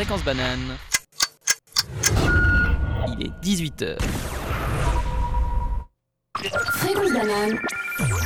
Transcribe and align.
Fréquence 0.00 0.24
banane. 0.24 0.78
Il 3.06 3.26
est 3.26 3.44
18h. 3.44 3.98
Fréquence 6.38 7.12
banane, 7.12 7.58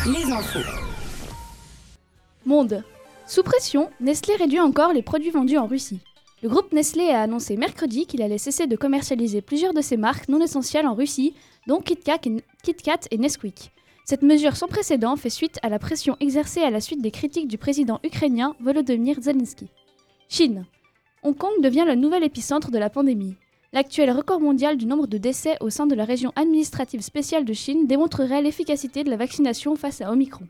les 0.07 0.33
infos. 0.33 0.61
Monde. 2.47 2.85
Sous 3.27 3.43
pression, 3.43 3.91
Nestlé 3.99 4.37
réduit 4.37 4.61
encore 4.61 4.93
les 4.93 5.03
produits 5.03 5.33
vendus 5.33 5.59
en 5.59 5.67
Russie. 5.67 5.99
Le 6.45 6.49
groupe 6.49 6.73
Nestlé 6.73 7.09
a 7.09 7.23
annoncé 7.23 7.57
mercredi 7.57 8.07
qu'il 8.07 8.23
allait 8.23 8.39
cesser 8.39 8.69
de 8.69 8.77
commercialiser 8.77 9.43
plusieurs 9.43 9.75
de 9.75 9.81
ses 9.81 9.97
marques 9.97 10.29
non 10.29 10.41
essentielles 10.41 10.87
en 10.87 10.95
Russie, 10.95 11.35
dont 11.67 11.81
KitKat 11.81 12.21
et, 12.27 12.45
KitKat 12.63 13.01
et 13.11 13.19
Nesquik. 13.19 13.73
Cette 14.05 14.23
mesure 14.23 14.55
sans 14.55 14.69
précédent 14.69 15.17
fait 15.17 15.29
suite 15.29 15.59
à 15.65 15.71
la 15.71 15.81
pression 15.81 16.17
exercée 16.21 16.61
à 16.61 16.71
la 16.71 16.81
suite 16.81 17.03
des 17.03 17.11
critiques 17.11 17.49
du 17.49 17.59
président 17.59 17.99
ukrainien 18.05 18.55
Volodymyr 18.61 19.21
Zelensky. 19.21 19.67
Chine. 20.29 20.67
Hong 21.27 21.35
Kong 21.35 21.63
devient 21.63 21.85
le 21.87 21.95
nouvel 21.95 22.23
épicentre 22.23 22.71
de 22.71 22.77
la 22.77 22.91
pandémie. 22.91 23.35
L'actuel 23.73 24.11
record 24.11 24.41
mondial 24.41 24.77
du 24.77 24.85
nombre 24.85 25.07
de 25.07 25.17
décès 25.17 25.57
au 25.61 25.71
sein 25.71 25.87
de 25.87 25.95
la 25.95 26.05
région 26.05 26.33
administrative 26.37 27.01
spéciale 27.01 27.47
de 27.47 27.55
Chine 27.55 27.87
démontrerait 27.87 28.43
l'efficacité 28.43 29.05
de 29.05 29.11
la 29.11 29.17
vaccination 29.17 29.75
face 29.75 30.03
à 30.03 30.13
Omicron. 30.13 30.47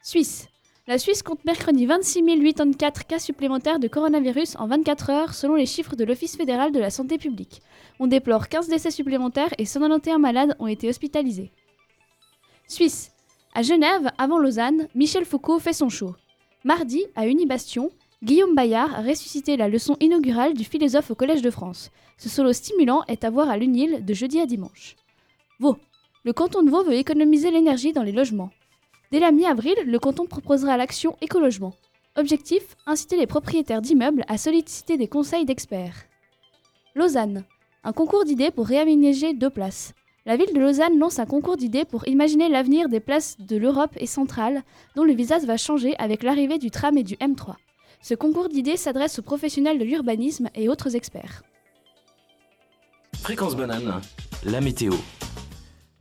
Suisse. 0.00 0.46
La 0.86 0.96
Suisse 0.96 1.24
compte 1.24 1.44
mercredi 1.44 1.86
26 1.86 2.22
084 2.54 3.04
cas 3.08 3.18
supplémentaires 3.18 3.80
de 3.80 3.88
coronavirus 3.88 4.54
en 4.60 4.68
24 4.68 5.10
heures 5.10 5.34
selon 5.34 5.56
les 5.56 5.66
chiffres 5.66 5.96
de 5.96 6.04
l'Office 6.04 6.36
fédéral 6.36 6.70
de 6.70 6.78
la 6.78 6.90
santé 6.90 7.18
publique. 7.18 7.60
On 7.98 8.06
déplore 8.06 8.48
15 8.48 8.68
décès 8.68 8.92
supplémentaires 8.92 9.52
et 9.58 9.64
191 9.64 10.20
malades 10.20 10.54
ont 10.60 10.68
été 10.68 10.88
hospitalisés. 10.88 11.50
Suisse. 12.68 13.10
À 13.54 13.62
Genève, 13.62 14.12
avant 14.18 14.38
Lausanne, 14.38 14.86
Michel 14.94 15.24
Foucault 15.24 15.58
fait 15.58 15.72
son 15.72 15.88
show. 15.88 16.14
Mardi, 16.62 17.02
à 17.16 17.26
Unibastion, 17.26 17.90
Guillaume 18.22 18.54
Bayard 18.54 18.94
a 18.94 19.00
ressuscité 19.00 19.56
la 19.56 19.70
leçon 19.70 19.96
inaugurale 19.98 20.52
du 20.52 20.64
philosophe 20.64 21.10
au 21.10 21.14
Collège 21.14 21.40
de 21.40 21.50
France. 21.50 21.90
Ce 22.18 22.28
solo 22.28 22.52
stimulant 22.52 23.02
est 23.08 23.24
à 23.24 23.30
voir 23.30 23.48
à 23.48 23.56
l'UNIL 23.56 24.04
de 24.04 24.12
jeudi 24.12 24.38
à 24.38 24.44
dimanche. 24.44 24.96
Vaud. 25.58 25.78
Le 26.24 26.34
canton 26.34 26.62
de 26.62 26.70
Vaud 26.70 26.84
veut 26.84 26.96
économiser 26.96 27.50
l'énergie 27.50 27.94
dans 27.94 28.02
les 28.02 28.12
logements. 28.12 28.50
Dès 29.10 29.20
la 29.20 29.32
mi-avril, 29.32 29.74
le 29.86 29.98
canton 29.98 30.26
proposera 30.26 30.76
l'action 30.76 31.16
écologement. 31.22 31.72
Objectif 32.14 32.76
inciter 32.84 33.16
les 33.16 33.26
propriétaires 33.26 33.80
d'immeubles 33.80 34.26
à 34.28 34.36
solliciter 34.36 34.98
des 34.98 35.08
conseils 35.08 35.46
d'experts. 35.46 36.04
Lausanne. 36.94 37.44
Un 37.84 37.94
concours 37.94 38.26
d'idées 38.26 38.50
pour 38.50 38.66
réaménager 38.66 39.32
deux 39.32 39.48
places. 39.48 39.94
La 40.26 40.36
ville 40.36 40.52
de 40.52 40.60
Lausanne 40.60 40.98
lance 40.98 41.18
un 41.18 41.24
concours 41.24 41.56
d'idées 41.56 41.86
pour 41.86 42.06
imaginer 42.06 42.50
l'avenir 42.50 42.90
des 42.90 43.00
places 43.00 43.40
de 43.40 43.56
l'Europe 43.56 43.96
et 43.96 44.04
centrale, 44.04 44.62
dont 44.94 45.04
le 45.04 45.14
visage 45.14 45.44
va 45.44 45.56
changer 45.56 45.96
avec 45.96 46.22
l'arrivée 46.22 46.58
du 46.58 46.70
tram 46.70 46.98
et 46.98 47.02
du 47.02 47.14
M3. 47.16 47.54
Ce 48.02 48.14
concours 48.14 48.48
d'idées 48.48 48.78
s'adresse 48.78 49.18
aux 49.18 49.22
professionnels 49.22 49.78
de 49.78 49.84
l'urbanisme 49.84 50.48
et 50.54 50.68
autres 50.68 50.96
experts. 50.96 51.42
Fréquence 53.16 53.54
banane, 53.54 54.00
la 54.44 54.60
météo. 54.62 54.94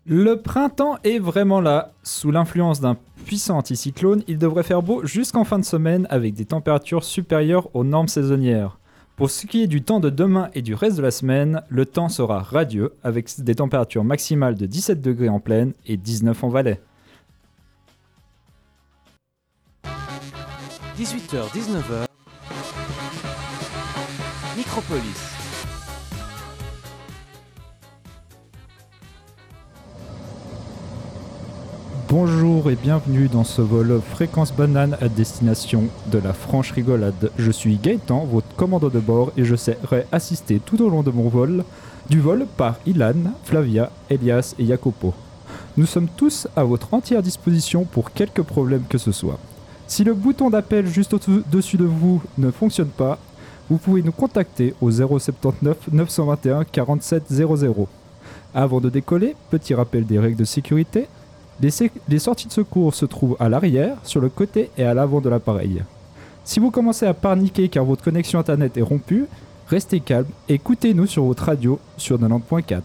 Le 0.05 0.42
printemps 0.42 0.97
est 1.03 1.20
vraiment 1.20 1.59
là. 1.59 1.92
Sous 2.03 2.31
l'influence 2.31 2.80
d'un 2.80 2.95
puissant 3.25 3.58
anticyclone, 3.58 4.23
il 4.27 4.38
devrait 4.38 4.64
faire 4.64 4.81
beau 4.81 5.05
jusqu'en 5.05 5.44
fin 5.44 5.59
de 5.59 5.66
semaine 5.66 6.08
avec 6.09 6.33
des 6.33 6.45
températures 6.45 7.03
supérieures 7.03 7.70
aux 7.75 7.83
normes 7.83 8.08
saisonnières. 8.08 8.80
Pour 9.17 9.30
ce 9.30 9.45
qui 9.45 9.61
est 9.61 9.67
du 9.67 9.81
temps 9.81 10.00
de 10.00 10.09
demain 10.09 10.50
et 10.53 10.61
du 10.61 10.73
reste 10.73 10.95
de 10.95 11.02
la 11.02 11.11
semaine, 11.11 11.61
le 11.67 11.86
temps 11.86 12.08
sera 12.08 12.39
radieux 12.39 12.94
avec 13.03 13.30
des 13.42 13.55
températures 13.55 14.05
maximales 14.05 14.55
de 14.55 14.66
17 14.66 15.02
degrés 15.02 15.27
en 15.27 15.42
plaine 15.42 15.73
et 15.86 15.97
19 15.97 16.42
en 16.45 16.47
Valais. 16.47 16.80
18h, 21.00 21.47
19h. 21.55 22.08
Micropolis. 24.58 25.02
Bonjour 32.10 32.70
et 32.70 32.76
bienvenue 32.76 33.30
dans 33.30 33.45
ce 33.45 33.61
vol 33.61 34.02
Fréquence 34.02 34.52
Banane 34.52 34.98
à 34.99 35.08
destination 35.08 35.86
de 36.08 36.17
la 36.17 36.33
franche 36.33 36.71
rigolade. 36.71 37.31
Je 37.37 37.52
suis 37.52 37.77
Gaëtan, 37.77 38.26
votre 38.26 38.54
commandant 38.58 38.89
de 38.89 38.99
bord, 38.99 39.31
et 39.37 39.45
je 39.45 39.55
serai 39.55 40.05
assisté 40.11 40.60
tout 40.60 40.81
au 40.81 40.89
long 40.89 41.04
de 41.04 41.11
mon 41.11 41.30
vol, 41.30 41.64
du 42.10 42.20
vol 42.20 42.45
par 42.58 42.76
Ilan, 42.86 43.31
Flavia, 43.45 43.89
Elias 44.10 44.54
et 44.60 44.66
Jacopo. 44.66 45.14
Nous 45.77 45.86
sommes 45.86 46.10
tous 46.17 46.49
à 46.58 46.66
votre 46.66 46.93
entière 46.93 47.23
disposition 47.23 47.86
pour 47.86 48.11
quelque 48.11 48.42
problème 48.42 48.83
que 48.89 48.98
ce 48.98 49.14
soit. 49.14 49.39
Si 49.89 50.04
le 50.04 50.14
bouton 50.14 50.52
d'appel 50.52 50.86
juste 50.86 51.16
au-dessus 51.16 51.77
de 51.77 51.83
vous 51.83 52.22
ne 52.38 52.52
fonctionne 52.52 52.89
pas, 52.89 53.17
vous 53.72 53.80
pouvez 53.80 54.04
nous 54.04 54.11
contacter 54.11 54.76
au 54.82 54.92
079 54.92 55.77
921 55.92 56.64
47 56.64 57.23
00. 57.27 57.88
Avant 58.54 58.82
de 58.82 58.89
décoller, 58.89 59.36
petit 59.49 59.73
rappel 59.73 60.05
des 60.05 60.20
règles 60.20 60.38
de 60.38 60.45
sécurité. 60.45 61.08
Les, 61.60 62.20
sorties 62.20 62.48
de 62.48 62.54
secours 62.54 62.94
se 62.94 63.05
trouvent 63.05 63.36
à 63.39 63.49
l'arrière, 63.49 63.98
sur 64.04 64.22
le 64.22 64.30
côté 64.30 64.70
et 64.78 64.83
à 64.83 64.94
l'avant 64.94 65.22
de 65.22 65.30
l'appareil. 65.30 65.82
Si 66.44 66.60
vous 66.60 66.70
commencez 66.70 67.08
à 67.08 67.16
paniquer 67.16 67.67
car 67.67 67.83
votre 67.83 68.04
connexion 68.04 68.38
internet 68.38 68.78
est 68.78 68.83
rompue, 68.83 69.26
restez 69.67 70.02
calme 70.02 70.28
et 70.48 70.54
écoutez-nous 70.54 71.08
sur 71.08 71.23
votre 71.23 71.45
radio 71.45 71.80
sur 71.98 72.20
90.4. 72.20 72.82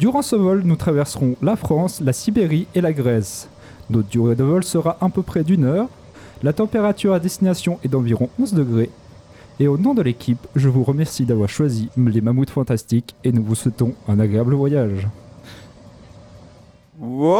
Durant 0.00 0.22
ce 0.22 0.34
vol, 0.34 0.62
nous 0.64 0.76
traverserons 0.76 1.36
la 1.40 1.54
France, 1.54 2.00
la 2.00 2.12
Sibérie 2.12 2.66
et 2.74 2.80
la 2.80 2.92
Grèce. 2.92 3.48
Notre 3.90 4.08
durée 4.08 4.36
de 4.36 4.44
vol 4.44 4.64
sera 4.64 4.96
à 5.00 5.08
peu 5.08 5.22
près 5.22 5.44
d'une 5.44 5.64
heure. 5.64 5.88
La 6.42 6.52
température 6.52 7.12
à 7.12 7.20
destination 7.20 7.78
est 7.84 7.88
d'environ 7.88 8.28
11 8.40 8.54
degrés. 8.54 8.90
Et 9.60 9.68
au 9.68 9.78
nom 9.78 9.94
de 9.94 10.02
l'équipe, 10.02 10.44
je 10.56 10.68
vous 10.68 10.82
remercie 10.82 11.24
d'avoir 11.24 11.48
choisi 11.48 11.88
les 11.96 12.20
mammouths 12.20 12.50
fantastiques 12.50 13.14
et 13.22 13.30
nous 13.32 13.44
vous 13.44 13.54
souhaitons 13.54 13.94
un 14.08 14.18
agréable 14.18 14.54
voyage. 14.54 15.06
Bonjour 16.98 17.32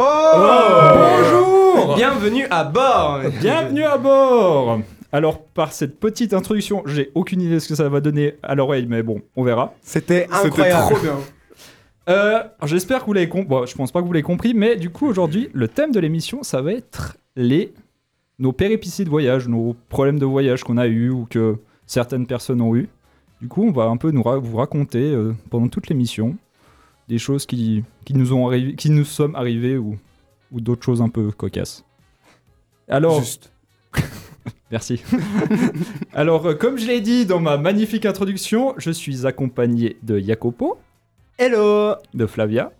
Bienvenue 1.95 2.45
à 2.49 2.63
bord 2.63 3.19
Bienvenue 3.41 3.83
à 3.83 3.97
bord 3.97 4.79
Alors, 5.11 5.41
par 5.41 5.73
cette 5.73 5.99
petite 5.99 6.33
introduction, 6.33 6.83
j'ai 6.85 7.11
aucune 7.15 7.41
idée 7.41 7.55
de 7.55 7.59
ce 7.59 7.67
que 7.69 7.75
ça 7.75 7.89
va 7.89 7.99
donner 8.01 8.35
à 8.43 8.55
l'oreille, 8.55 8.85
mais 8.89 9.03
bon, 9.03 9.21
on 9.35 9.43
verra. 9.43 9.73
C'était 9.81 10.27
incroyable 10.31 10.93
trop 10.93 11.01
bien. 11.01 11.17
Euh, 12.09 12.43
J'espère 12.65 13.01
que 13.01 13.05
vous 13.05 13.13
l'avez 13.13 13.29
compris. 13.29 13.47
Bon, 13.47 13.65
je 13.65 13.75
pense 13.75 13.91
pas 13.91 14.01
que 14.01 14.05
vous 14.07 14.13
l'avez 14.13 14.23
compris, 14.23 14.53
mais 14.53 14.75
du 14.75 14.89
coup, 14.89 15.07
aujourd'hui, 15.07 15.49
le 15.53 15.67
thème 15.67 15.91
de 15.91 15.99
l'émission, 15.99 16.43
ça 16.43 16.61
va 16.61 16.73
être 16.73 17.17
les 17.35 17.73
nos 18.39 18.51
péripéties 18.51 19.05
de 19.05 19.09
voyage, 19.09 19.47
nos 19.47 19.75
problèmes 19.89 20.19
de 20.19 20.25
voyage 20.25 20.63
qu'on 20.63 20.77
a 20.77 20.87
eu 20.87 21.09
ou 21.09 21.25
que 21.29 21.57
certaines 21.85 22.25
personnes 22.27 22.61
ont 22.61 22.75
eu. 22.75 22.89
Du 23.41 23.47
coup, 23.47 23.63
on 23.63 23.71
va 23.71 23.83
un 23.85 23.97
peu 23.97 24.11
nous 24.11 24.23
ra- 24.23 24.37
vous 24.39 24.57
raconter 24.57 25.11
euh, 25.13 25.33
pendant 25.49 25.67
toute 25.67 25.87
l'émission 25.87 26.35
des 27.07 27.17
choses 27.19 27.45
qui, 27.45 27.83
qui 28.05 28.13
nous 28.15 28.33
ont 28.33 28.47
arrivé, 28.47 28.75
qui 28.75 28.89
nous 28.89 29.05
sommes 29.05 29.35
arrivées 29.35 29.77
ou, 29.77 29.97
ou 30.51 30.61
d'autres 30.61 30.83
choses 30.83 31.01
un 31.01 31.09
peu 31.09 31.31
cocasses. 31.31 31.83
Alors, 32.89 33.19
Juste. 33.19 33.51
Merci. 34.71 35.01
Alors, 36.13 36.45
euh, 36.47 36.53
comme 36.55 36.77
je 36.77 36.87
l'ai 36.87 36.99
dit 37.01 37.25
dans 37.25 37.39
ma 37.39 37.57
magnifique 37.57 38.05
introduction, 38.05 38.73
je 38.77 38.89
suis 38.91 39.25
accompagné 39.27 39.97
de 40.03 40.17
Jacopo, 40.19 40.77
Hello 41.45 41.95
de 42.13 42.25
Flavia, 42.25 42.71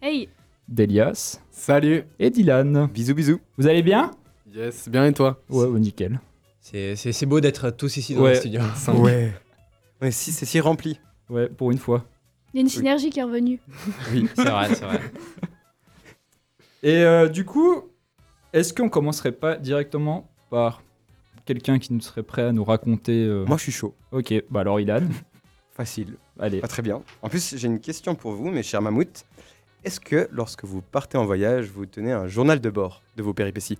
Hey 0.00 0.28
d'Elias 0.68 1.40
Salut. 1.50 2.04
et 2.20 2.30
Dylan. 2.30 2.86
Bisous, 2.86 3.16
bisous. 3.16 3.40
Vous 3.58 3.66
allez 3.66 3.82
bien? 3.82 4.12
Yes, 4.54 4.88
bien 4.88 5.06
et 5.06 5.12
toi? 5.12 5.42
Ouais, 5.50 5.64
ouais, 5.66 5.80
nickel. 5.80 6.20
C'est 6.60 6.94
c'est- 6.94 7.10
c'est 7.10 7.26
beau 7.26 7.40
d'être 7.40 7.70
tous 7.70 7.96
ici 7.96 8.14
dans 8.14 8.22
Ouais. 8.22 8.34
le 8.34 8.36
studio. 8.36 8.60
Ouais. 8.94 9.32
Ouais, 10.00 10.12
si, 10.12 10.30
c'est 10.30 10.46
si 10.46 10.60
rempli. 10.60 11.00
Ouais, 11.30 11.48
pour 11.48 11.72
une 11.72 11.78
fois. 11.78 12.04
Il 12.54 12.58
y 12.58 12.60
a 12.60 12.62
une 12.62 12.68
synergie 12.68 13.10
qui 13.10 13.18
est 13.18 13.24
revenue. 13.24 13.58
Oui, 14.12 14.28
c'est 14.36 14.44
vrai, 14.48 14.72
c'est 14.72 14.84
vrai. 14.84 15.00
Et 16.84 16.98
euh, 17.02 17.28
du 17.28 17.44
coup, 17.44 17.90
est-ce 18.52 18.72
qu'on 18.72 18.88
commencerait 18.88 19.32
pas 19.32 19.56
directement 19.56 20.30
par 20.48 20.84
quelqu'un 21.44 21.80
qui 21.80 21.92
nous 21.92 22.00
serait 22.00 22.22
prêt 22.22 22.42
à 22.42 22.52
nous 22.52 22.62
raconter 22.62 23.24
euh, 23.24 23.44
Moi, 23.46 23.56
je 23.56 23.64
suis 23.64 23.72
chaud. 23.72 23.96
Ok, 24.12 24.32
bah 24.48 24.60
alors 24.60 24.78
Ilan, 24.78 25.08
Facile. 25.72 26.18
Allez. 26.38 26.60
Pas 26.60 26.68
très 26.68 26.82
bien. 26.82 27.02
En 27.22 27.28
plus, 27.28 27.56
j'ai 27.56 27.66
une 27.66 27.80
question 27.80 28.14
pour 28.14 28.32
vous, 28.32 28.50
mes 28.50 28.62
chers 28.62 28.82
mammouths. 28.82 29.24
Est-ce 29.84 29.98
que 29.98 30.28
lorsque 30.30 30.64
vous 30.64 30.80
partez 30.80 31.18
en 31.18 31.24
voyage, 31.24 31.66
vous 31.66 31.86
tenez 31.86 32.12
un 32.12 32.28
journal 32.28 32.60
de 32.60 32.70
bord 32.70 33.02
de 33.16 33.22
vos 33.22 33.34
péripéties? 33.34 33.78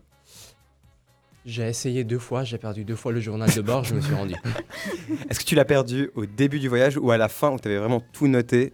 J'ai 1.44 1.68
essayé 1.68 2.04
deux 2.04 2.18
fois, 2.18 2.44
j'ai 2.44 2.58
perdu 2.58 2.84
deux 2.84 2.94
fois 2.94 3.10
le 3.12 3.20
journal 3.20 3.52
de 3.52 3.60
bord, 3.60 3.84
je 3.84 3.94
me 3.94 4.00
suis 4.00 4.14
rendu. 4.14 4.34
Est-ce 5.30 5.40
que 5.40 5.44
tu 5.44 5.54
l'as 5.54 5.64
perdu 5.64 6.10
au 6.14 6.24
début 6.24 6.60
du 6.60 6.68
voyage 6.68 6.96
ou 6.96 7.10
à 7.10 7.16
la 7.16 7.28
fin 7.28 7.50
où 7.50 7.58
tu 7.58 7.66
avais 7.66 7.78
vraiment 7.78 8.02
tout 8.12 8.28
noté? 8.28 8.72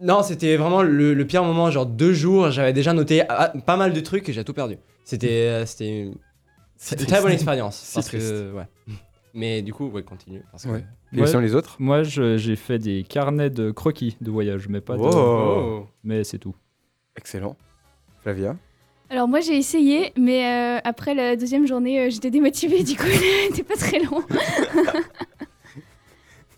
Non, 0.00 0.22
c'était 0.22 0.56
vraiment 0.56 0.82
le, 0.82 1.14
le 1.14 1.26
pire 1.26 1.44
moment, 1.44 1.70
genre 1.70 1.86
deux 1.86 2.12
jours, 2.12 2.50
j'avais 2.50 2.72
déjà 2.72 2.92
noté 2.92 3.22
ah, 3.28 3.52
pas 3.64 3.76
mal 3.76 3.92
de 3.92 4.00
trucs 4.00 4.28
et 4.28 4.32
j'ai 4.32 4.44
tout 4.44 4.54
perdu. 4.54 4.76
C'était 5.04 5.48
euh, 5.48 5.66
c'était 5.66 6.00
une, 6.00 7.06
très 7.06 7.20
bonne 7.20 7.32
expérience. 7.32 7.76
C'est 7.76 7.94
parce 7.94 8.10
que, 8.10 8.16
triste. 8.16 8.54
ouais. 8.54 8.94
Mais 9.36 9.60
du 9.60 9.74
coup, 9.74 9.86
ouais, 9.88 10.02
continue. 10.02 10.42
Parce 10.50 10.64
que... 10.64 10.70
Ouais. 10.70 10.84
Sinon, 11.26 11.40
les 11.40 11.54
autres 11.54 11.76
Moi, 11.78 12.02
je- 12.02 12.38
j'ai 12.38 12.56
fait 12.56 12.78
des 12.78 13.04
carnets 13.04 13.50
de 13.50 13.70
croquis 13.70 14.16
de 14.22 14.30
voyage, 14.30 14.66
mais 14.68 14.80
pas 14.80 14.96
de... 14.96 15.82
Mais 16.02 16.24
c'est 16.24 16.38
tout. 16.38 16.54
Excellent. 17.16 17.54
Flavia 18.22 18.56
Alors 19.10 19.28
moi 19.28 19.40
j'ai 19.40 19.56
essayé, 19.56 20.12
mais 20.16 20.46
euh, 20.46 20.80
après 20.84 21.14
la 21.14 21.36
deuxième 21.36 21.66
journée 21.66 22.00
euh, 22.00 22.10
j'étais 22.10 22.30
démotivée, 22.30 22.82
du 22.82 22.96
coup 22.96 23.04
il 23.44 23.50
n'était 23.50 23.62
pas 23.62 23.76
très 23.76 24.00
long. 24.00 24.22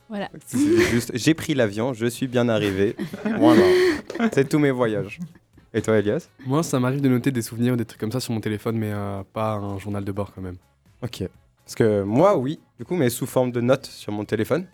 Voilà. 0.09 0.31
C'est 0.47 0.59
juste, 0.91 1.11
j'ai 1.15 1.35
pris 1.35 1.53
l'avion, 1.53 1.93
je 1.93 2.07
suis 2.07 2.29
bien 2.29 2.49
arrivé. 2.49 2.97
Voilà. 3.39 3.63
C'est 4.33 4.49
tous 4.49 4.59
mes 4.59 4.71
voyages. 4.71 5.19
Et 5.75 5.83
toi, 5.83 5.99
Elias? 5.99 6.31
Moi, 6.47 6.63
ça 6.63 6.81
m'arrive 6.81 7.03
de 7.03 7.09
noter 7.11 7.31
des 7.31 7.43
souvenirs, 7.43 7.77
des 7.77 7.85
trucs 7.85 8.01
comme 8.01 8.11
ça 8.11 8.21
sur 8.21 8.33
mon 8.33 8.41
téléphone, 8.41 8.79
mais 8.79 8.91
euh, 8.91 9.23
pas 9.35 9.53
un 9.57 9.79
journal 9.79 10.03
de 10.03 10.13
bord 10.13 10.33
quand 10.35 10.41
même. 10.41 10.57
Ok. 11.03 11.25
Parce 11.63 11.75
que 11.75 12.03
moi, 12.05 12.39
oui, 12.39 12.59
du 12.79 12.85
coup, 12.85 12.95
mais 12.95 13.11
sous 13.11 13.27
forme 13.27 13.51
de 13.51 13.61
notes 13.61 13.87
sur 13.87 14.13
mon 14.13 14.25
téléphone. 14.25 14.67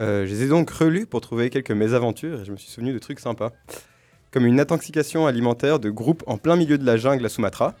Euh, 0.00 0.26
je 0.26 0.30
les 0.30 0.42
ai 0.44 0.48
donc 0.48 0.70
relus 0.70 1.06
pour 1.06 1.20
trouver 1.20 1.50
quelques 1.50 1.70
mésaventures 1.70 2.40
et 2.40 2.44
je 2.44 2.52
me 2.52 2.56
suis 2.56 2.70
souvenu 2.70 2.92
de 2.92 2.98
trucs 2.98 3.20
sympas. 3.20 3.52
Comme 4.30 4.46
une 4.46 4.58
intoxication 4.58 5.26
alimentaire 5.26 5.78
de 5.78 5.90
groupe 5.90 6.22
en 6.26 6.38
plein 6.38 6.56
milieu 6.56 6.78
de 6.78 6.84
la 6.84 6.96
jungle 6.96 7.24
à 7.24 7.28
Sumatra, 7.28 7.74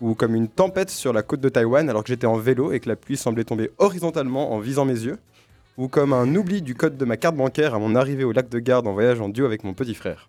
ou 0.00 0.14
comme 0.14 0.34
une 0.34 0.48
tempête 0.48 0.90
sur 0.90 1.12
la 1.12 1.22
côte 1.22 1.40
de 1.40 1.48
Taïwan 1.48 1.88
alors 1.88 2.02
que 2.04 2.08
j'étais 2.08 2.26
en 2.26 2.36
vélo 2.36 2.72
et 2.72 2.80
que 2.80 2.88
la 2.88 2.96
pluie 2.96 3.16
semblait 3.16 3.44
tomber 3.44 3.70
horizontalement 3.78 4.52
en 4.52 4.58
visant 4.58 4.84
mes 4.84 4.92
yeux, 4.98 5.18
ou 5.78 5.88
comme 5.88 6.12
un 6.12 6.34
oubli 6.34 6.62
du 6.62 6.74
code 6.74 6.96
de 6.96 7.04
ma 7.04 7.16
carte 7.16 7.36
bancaire 7.36 7.74
à 7.74 7.78
mon 7.78 7.94
arrivée 7.94 8.24
au 8.24 8.32
lac 8.32 8.48
de 8.48 8.58
Garde 8.58 8.86
en 8.86 8.92
voyage 8.92 9.20
en 9.20 9.28
duo 9.28 9.46
avec 9.46 9.64
mon 9.64 9.74
petit 9.74 9.94
frère. 9.94 10.28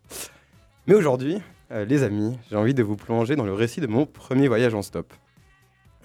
Mais 0.87 0.93
aujourd'hui, 0.93 1.39
euh, 1.71 1.83
les 1.83 2.03
amis, 2.03 2.37
j'ai 2.49 2.55
envie 2.55 2.73
de 2.73 2.83
vous 2.83 2.95
plonger 2.95 3.35
dans 3.35 3.45
le 3.45 3.53
récit 3.53 3.81
de 3.81 3.87
mon 3.87 4.05
premier 4.05 4.47
voyage 4.47 4.73
en 4.73 4.81
stop. 4.81 5.13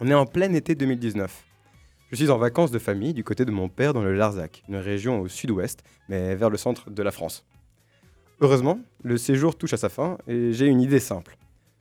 On 0.00 0.08
est 0.08 0.14
en 0.14 0.26
plein 0.26 0.52
été 0.54 0.74
2019. 0.74 1.44
Je 2.12 2.16
suis 2.16 2.30
en 2.30 2.36
vacances 2.38 2.70
de 2.70 2.78
famille 2.78 3.14
du 3.14 3.24
côté 3.24 3.44
de 3.46 3.50
mon 3.50 3.68
père 3.70 3.94
dans 3.94 4.02
le 4.02 4.14
Larzac, 4.14 4.62
une 4.68 4.76
région 4.76 5.20
au 5.20 5.28
sud-ouest, 5.28 5.82
mais 6.08 6.34
vers 6.34 6.50
le 6.50 6.58
centre 6.58 6.90
de 6.90 7.02
la 7.02 7.10
France. 7.10 7.46
Heureusement, 8.40 8.78
le 9.02 9.16
séjour 9.16 9.56
touche 9.56 9.72
à 9.72 9.78
sa 9.78 9.88
fin 9.88 10.18
et 10.26 10.52
j'ai 10.52 10.66
une 10.66 10.80
idée 10.82 11.00
simple. 11.00 11.38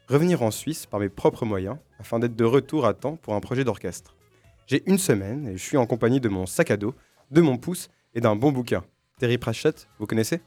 Revenir 0.07 0.41
en 0.41 0.51
Suisse 0.51 0.85
par 0.85 0.99
mes 1.01 1.09
propres 1.09 1.45
moyens 1.45 1.75
afin 1.99 2.17
d'être 2.19 2.35
de 2.35 2.45
retour 2.45 2.85
à 2.85 2.93
temps 2.93 3.17
pour 3.17 3.33
un 3.33 3.39
projet 3.41 3.63
d'orchestre. 3.65 4.15
J'ai 4.67 4.83
une 4.89 4.97
semaine 4.97 5.47
et 5.47 5.57
je 5.57 5.63
suis 5.63 5.77
en 5.77 5.85
compagnie 5.85 6.21
de 6.21 6.29
mon 6.29 6.45
sac 6.45 6.71
à 6.71 6.77
dos, 6.77 6.93
de 7.31 7.41
mon 7.41 7.57
pouce 7.57 7.89
et 8.13 8.21
d'un 8.21 8.35
bon 8.37 8.51
bouquin. 8.53 8.83
Terry 9.19 9.37
Pratchett, 9.37 9.87
vous 9.99 10.05
connaissez? 10.05 10.41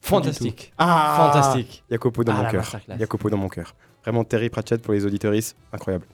Fantastique. 0.00 0.72
Ah 0.78 1.30
Fantastique. 1.32 1.84
Jacopo 1.90 2.24
dans 2.24 2.32
Ah, 2.34 2.42
mon 2.44 2.50
cœur. 2.50 2.80
Jacopo 2.98 3.28
dans 3.30 3.36
mon 3.36 3.48
cœur. 3.48 3.74
Vraiment 4.02 4.24
Terry 4.24 4.48
Pratchett 4.48 4.80
pour 4.82 4.94
les 4.94 5.04
auditoristes, 5.04 5.56
incroyable. 5.72 6.06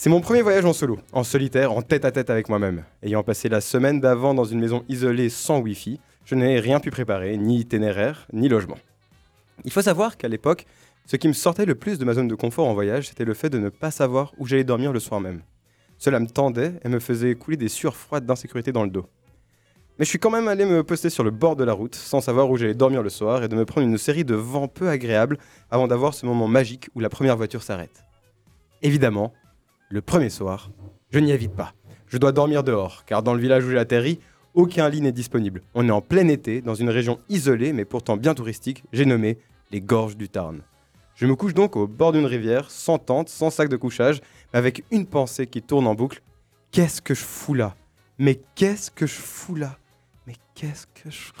C'est 0.00 0.10
mon 0.10 0.20
premier 0.20 0.42
voyage 0.42 0.64
en 0.64 0.72
solo, 0.72 1.00
en 1.12 1.24
solitaire, 1.24 1.72
en 1.72 1.82
tête 1.82 2.04
à 2.04 2.12
tête 2.12 2.30
avec 2.30 2.48
moi-même. 2.48 2.84
Ayant 3.02 3.24
passé 3.24 3.48
la 3.48 3.60
semaine 3.60 3.98
d'avant 3.98 4.32
dans 4.32 4.44
une 4.44 4.60
maison 4.60 4.84
isolée 4.88 5.28
sans 5.28 5.58
Wi-Fi, 5.58 5.98
je 6.24 6.36
n'ai 6.36 6.60
rien 6.60 6.78
pu 6.78 6.92
préparer, 6.92 7.36
ni 7.36 7.58
itinéraire, 7.58 8.28
ni 8.32 8.48
logement. 8.48 8.78
Il 9.64 9.72
faut 9.72 9.82
savoir 9.82 10.16
qu'à 10.16 10.28
l'époque, 10.28 10.66
ce 11.04 11.16
qui 11.16 11.26
me 11.26 11.32
sortait 11.32 11.66
le 11.66 11.74
plus 11.74 11.98
de 11.98 12.04
ma 12.04 12.14
zone 12.14 12.28
de 12.28 12.36
confort 12.36 12.68
en 12.68 12.74
voyage, 12.74 13.08
c'était 13.08 13.24
le 13.24 13.34
fait 13.34 13.50
de 13.50 13.58
ne 13.58 13.70
pas 13.70 13.90
savoir 13.90 14.34
où 14.38 14.46
j'allais 14.46 14.62
dormir 14.62 14.92
le 14.92 15.00
soir 15.00 15.20
même. 15.20 15.42
Cela 15.98 16.20
me 16.20 16.28
tendait 16.28 16.74
et 16.84 16.88
me 16.88 17.00
faisait 17.00 17.34
couler 17.34 17.56
des 17.56 17.68
sueurs 17.68 17.96
froides 17.96 18.24
d'insécurité 18.24 18.70
dans 18.70 18.84
le 18.84 18.90
dos. 18.90 19.08
Mais 19.98 20.04
je 20.04 20.10
suis 20.10 20.20
quand 20.20 20.30
même 20.30 20.46
allé 20.46 20.64
me 20.64 20.84
poster 20.84 21.10
sur 21.10 21.24
le 21.24 21.32
bord 21.32 21.56
de 21.56 21.64
la 21.64 21.72
route, 21.72 21.96
sans 21.96 22.20
savoir 22.20 22.48
où 22.48 22.56
j'allais 22.56 22.74
dormir 22.74 23.02
le 23.02 23.10
soir, 23.10 23.42
et 23.42 23.48
de 23.48 23.56
me 23.56 23.64
prendre 23.64 23.88
une 23.88 23.98
série 23.98 24.24
de 24.24 24.36
vents 24.36 24.68
peu 24.68 24.88
agréables 24.88 25.38
avant 25.72 25.88
d'avoir 25.88 26.14
ce 26.14 26.24
moment 26.24 26.46
magique 26.46 26.88
où 26.94 27.00
la 27.00 27.08
première 27.08 27.36
voiture 27.36 27.64
s'arrête. 27.64 28.04
Évidemment, 28.80 29.32
le 29.90 30.02
premier 30.02 30.28
soir, 30.28 30.70
je 31.10 31.18
n'y 31.18 31.32
évite 31.32 31.54
pas. 31.54 31.72
Je 32.08 32.18
dois 32.18 32.32
dormir 32.32 32.62
dehors, 32.62 33.04
car 33.06 33.22
dans 33.22 33.34
le 33.34 33.40
village 33.40 33.64
où 33.64 33.70
j'ai 33.70 33.78
atterri, 33.78 34.20
aucun 34.54 34.88
lit 34.88 35.00
n'est 35.00 35.12
disponible. 35.12 35.62
On 35.74 35.88
est 35.88 35.92
en 35.92 36.00
plein 36.00 36.28
été, 36.28 36.60
dans 36.60 36.74
une 36.74 36.90
région 36.90 37.18
isolée 37.28 37.72
mais 37.72 37.84
pourtant 37.84 38.16
bien 38.16 38.34
touristique, 38.34 38.84
j'ai 38.92 39.06
nommé 39.06 39.38
les 39.70 39.80
Gorges 39.80 40.16
du 40.16 40.28
Tarn. 40.28 40.60
Je 41.14 41.26
me 41.26 41.34
couche 41.34 41.54
donc 41.54 41.76
au 41.76 41.86
bord 41.86 42.12
d'une 42.12 42.26
rivière, 42.26 42.70
sans 42.70 42.98
tente, 42.98 43.28
sans 43.28 43.50
sac 43.50 43.68
de 43.68 43.76
couchage, 43.76 44.20
avec 44.52 44.84
une 44.90 45.06
pensée 45.06 45.46
qui 45.46 45.62
tourne 45.62 45.86
en 45.86 45.94
boucle. 45.94 46.22
Qu'est-ce 46.70 47.02
que 47.02 47.14
je 47.14 47.24
fous 47.24 47.54
là? 47.54 47.74
Mais 48.18 48.40
qu'est-ce 48.54 48.90
que 48.90 49.06
je 49.06 49.14
fous 49.14 49.54
là? 49.54 49.78
Mais 50.26 50.34
qu'est-ce 50.54 50.86
que 50.86 51.10
je... 51.10 51.32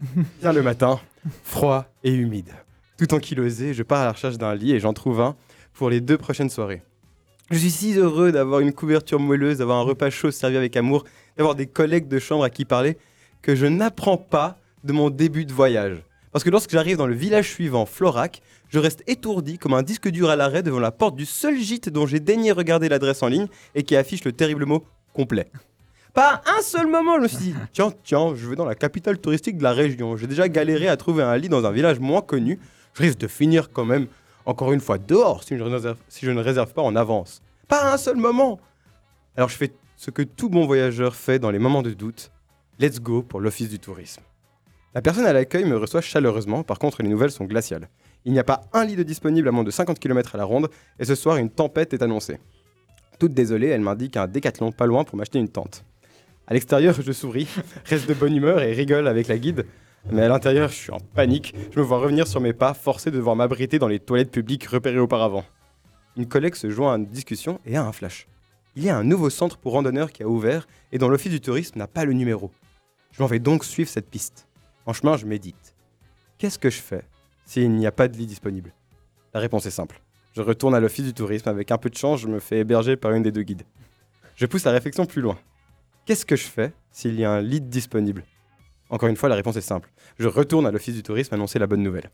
Bien 0.40 0.52
le 0.52 0.62
matin, 0.62 1.00
froid 1.42 1.86
et 2.04 2.14
humide. 2.14 2.52
Tout 2.96 3.12
ankylosé, 3.14 3.74
je 3.74 3.82
pars 3.82 4.00
à 4.00 4.04
la 4.04 4.12
recherche 4.12 4.38
d'un 4.38 4.54
lit 4.54 4.72
et 4.72 4.80
j'en 4.80 4.92
trouve 4.92 5.20
un 5.20 5.36
pour 5.74 5.90
les 5.90 6.00
deux 6.00 6.18
prochaines 6.18 6.50
soirées. 6.50 6.82
Je 7.50 7.56
suis 7.56 7.70
si 7.70 7.94
heureux 7.94 8.30
d'avoir 8.30 8.60
une 8.60 8.74
couverture 8.74 9.18
moelleuse, 9.18 9.56
d'avoir 9.56 9.78
un 9.78 9.82
repas 9.82 10.10
chaud 10.10 10.30
servi 10.30 10.58
avec 10.58 10.76
amour, 10.76 11.04
d'avoir 11.38 11.54
des 11.54 11.66
collègues 11.66 12.06
de 12.06 12.18
chambre 12.18 12.44
à 12.44 12.50
qui 12.50 12.66
parler, 12.66 12.98
que 13.40 13.54
je 13.54 13.64
n'apprends 13.64 14.18
pas 14.18 14.58
de 14.84 14.92
mon 14.92 15.08
début 15.08 15.46
de 15.46 15.52
voyage. 15.54 16.02
Parce 16.30 16.44
que 16.44 16.50
lorsque 16.50 16.72
j'arrive 16.72 16.98
dans 16.98 17.06
le 17.06 17.14
village 17.14 17.48
suivant, 17.48 17.86
Florac, 17.86 18.42
je 18.68 18.78
reste 18.78 19.02
étourdi 19.06 19.56
comme 19.56 19.72
un 19.72 19.82
disque 19.82 20.10
dur 20.10 20.28
à 20.28 20.36
l'arrêt 20.36 20.62
devant 20.62 20.78
la 20.78 20.90
porte 20.90 21.16
du 21.16 21.24
seul 21.24 21.58
gîte 21.58 21.88
dont 21.88 22.06
j'ai 22.06 22.20
daigné 22.20 22.52
regarder 22.52 22.90
l'adresse 22.90 23.22
en 23.22 23.28
ligne 23.28 23.46
et 23.74 23.82
qui 23.82 23.96
affiche 23.96 24.24
le 24.24 24.32
terrible 24.32 24.66
mot 24.66 24.84
complet. 25.14 25.50
Pas 26.12 26.42
un 26.44 26.60
seul 26.60 26.86
moment, 26.86 27.16
je 27.16 27.22
me 27.22 27.28
suis 27.28 27.38
dit, 27.38 27.54
tiens, 27.72 27.92
tiens, 28.04 28.34
je 28.34 28.46
vais 28.46 28.56
dans 28.56 28.66
la 28.66 28.74
capitale 28.74 29.18
touristique 29.18 29.56
de 29.56 29.62
la 29.62 29.72
région. 29.72 30.18
J'ai 30.18 30.26
déjà 30.26 30.50
galéré 30.50 30.88
à 30.88 30.98
trouver 30.98 31.22
un 31.22 31.36
lit 31.38 31.48
dans 31.48 31.64
un 31.64 31.70
village 31.70 31.98
moins 31.98 32.20
connu. 32.20 32.58
Je 32.92 33.02
risque 33.02 33.18
de 33.18 33.26
finir 33.26 33.70
quand 33.70 33.86
même, 33.86 34.06
encore 34.48 34.72
une 34.72 34.80
fois, 34.80 34.96
dehors 34.96 35.44
si 35.44 35.56
je 35.58 36.30
ne 36.30 36.40
réserve, 36.40 36.72
pas 36.72 36.80
en 36.80 36.96
avance. 36.96 37.42
Pas 37.68 37.92
un 37.92 37.98
seul 37.98 38.16
moment. 38.16 38.58
Alors 39.36 39.50
je 39.50 39.56
fais 39.56 39.72
ce 39.98 40.10
que 40.10 40.22
tout 40.22 40.48
bon 40.48 40.66
voyageur 40.66 41.14
fait 41.14 41.38
dans 41.38 41.50
les 41.50 41.58
moments 41.58 41.82
de 41.82 41.90
doute. 41.90 42.32
Let's 42.80 42.98
go 42.98 43.22
pour 43.22 43.40
l'office 43.40 43.68
du 43.68 43.78
tourisme. 43.78 44.22
La 44.94 45.02
personne 45.02 45.26
à 45.26 45.34
l'accueil 45.34 45.66
me 45.66 45.76
reçoit 45.76 46.00
chaleureusement, 46.00 46.62
par 46.62 46.78
contre 46.78 47.02
les 47.02 47.10
nouvelles 47.10 47.30
sont 47.30 47.44
glaciales. 47.44 47.90
Il 48.24 48.32
n'y 48.32 48.38
a 48.38 48.44
pas 48.44 48.62
un 48.72 48.86
lit 48.86 48.96
de 48.96 49.02
disponible 49.02 49.48
à 49.48 49.52
moins 49.52 49.64
de 49.64 49.70
50 49.70 49.98
km 49.98 50.34
à 50.34 50.38
la 50.38 50.44
ronde, 50.44 50.70
et 50.98 51.04
ce 51.04 51.14
soir 51.14 51.36
une 51.36 51.50
tempête 51.50 51.92
est 51.92 52.02
annoncée. 52.02 52.38
Toute 53.18 53.34
désolée, 53.34 53.68
elle 53.68 53.82
m'indique 53.82 54.16
un 54.16 54.28
décathlon 54.28 54.72
pas 54.72 54.86
loin 54.86 55.04
pour 55.04 55.18
m'acheter 55.18 55.38
une 55.38 55.50
tente. 55.50 55.84
À 56.46 56.54
l'extérieur, 56.54 56.94
je 56.98 57.12
souris, 57.12 57.48
reste 57.84 58.08
de 58.08 58.14
bonne 58.14 58.34
humeur 58.34 58.62
et 58.62 58.72
rigole 58.72 59.08
avec 59.08 59.28
la 59.28 59.36
guide. 59.36 59.66
Mais 60.10 60.22
à 60.22 60.28
l'intérieur, 60.28 60.68
je 60.70 60.74
suis 60.74 60.92
en 60.92 61.00
panique. 61.00 61.54
Je 61.72 61.78
me 61.78 61.84
vois 61.84 61.98
revenir 61.98 62.26
sur 62.26 62.40
mes 62.40 62.52
pas, 62.52 62.74
forcé 62.74 63.10
de 63.10 63.16
devoir 63.16 63.36
m'abriter 63.36 63.78
dans 63.78 63.88
les 63.88 64.00
toilettes 64.00 64.30
publiques 64.30 64.66
repérées 64.66 64.98
auparavant. 64.98 65.44
Une 66.16 66.26
collègue 66.26 66.54
se 66.54 66.70
joint 66.70 66.94
à 66.94 66.96
une 66.96 67.06
discussion 67.06 67.60
et 67.66 67.76
a 67.76 67.84
un 67.84 67.92
flash. 67.92 68.26
Il 68.76 68.84
y 68.84 68.90
a 68.90 68.96
un 68.96 69.04
nouveau 69.04 69.30
centre 69.30 69.58
pour 69.58 69.72
randonneurs 69.72 70.12
qui 70.12 70.22
a 70.22 70.28
ouvert 70.28 70.66
et 70.92 70.98
dont 70.98 71.08
l'office 71.08 71.32
du 71.32 71.40
tourisme 71.40 71.78
n'a 71.78 71.86
pas 71.86 72.04
le 72.04 72.12
numéro. 72.12 72.50
Je 73.12 73.22
m'en 73.22 73.28
vais 73.28 73.38
donc 73.38 73.64
suivre 73.64 73.90
cette 73.90 74.08
piste. 74.08 74.46
En 74.86 74.92
chemin, 74.92 75.16
je 75.16 75.26
médite. 75.26 75.74
Qu'est-ce 76.38 76.58
que 76.58 76.70
je 76.70 76.80
fais 76.80 77.02
s'il 77.44 77.72
n'y 77.72 77.86
a 77.86 77.92
pas 77.92 78.08
de 78.08 78.16
lit 78.16 78.26
disponible? 78.26 78.72
La 79.34 79.40
réponse 79.40 79.66
est 79.66 79.70
simple. 79.70 80.00
Je 80.34 80.42
retourne 80.42 80.74
à 80.74 80.80
l'office 80.80 81.04
du 81.04 81.14
tourisme. 81.14 81.48
Avec 81.48 81.70
un 81.72 81.78
peu 81.78 81.90
de 81.90 81.96
chance, 81.96 82.20
je 82.20 82.28
me 82.28 82.38
fais 82.38 82.60
héberger 82.60 82.96
par 82.96 83.12
une 83.12 83.22
des 83.22 83.32
deux 83.32 83.42
guides. 83.42 83.64
Je 84.36 84.46
pousse 84.46 84.64
la 84.64 84.70
réflexion 84.70 85.04
plus 85.04 85.20
loin. 85.20 85.36
Qu'est-ce 86.06 86.24
que 86.24 86.36
je 86.36 86.44
fais 86.44 86.72
s'il 86.92 87.18
y 87.18 87.24
a 87.24 87.30
un 87.32 87.40
lit 87.40 87.60
disponible? 87.60 88.22
Encore 88.90 89.08
une 89.08 89.16
fois, 89.16 89.28
la 89.28 89.34
réponse 89.34 89.56
est 89.56 89.60
simple. 89.60 89.90
Je 90.18 90.28
retourne 90.28 90.66
à 90.66 90.70
l'office 90.70 90.94
du 90.94 91.02
tourisme 91.02 91.34
annoncer 91.34 91.58
la 91.58 91.66
bonne 91.66 91.82
nouvelle. 91.82 92.10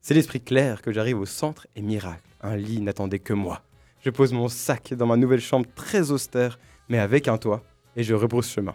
C'est 0.00 0.14
l'esprit 0.14 0.40
clair 0.40 0.82
que 0.82 0.92
j'arrive 0.92 1.18
au 1.18 1.26
centre 1.26 1.66
et 1.76 1.82
miracle. 1.82 2.22
Un 2.42 2.56
lit 2.56 2.80
n'attendait 2.80 3.18
que 3.18 3.32
moi. 3.32 3.62
Je 4.00 4.10
pose 4.10 4.32
mon 4.32 4.48
sac 4.48 4.92
dans 4.94 5.06
ma 5.06 5.16
nouvelle 5.16 5.40
chambre 5.40 5.66
très 5.74 6.10
austère, 6.10 6.58
mais 6.88 6.98
avec 6.98 7.28
un 7.28 7.38
toit, 7.38 7.62
et 7.96 8.02
je 8.02 8.14
rebrousse 8.14 8.50
chemin. 8.50 8.74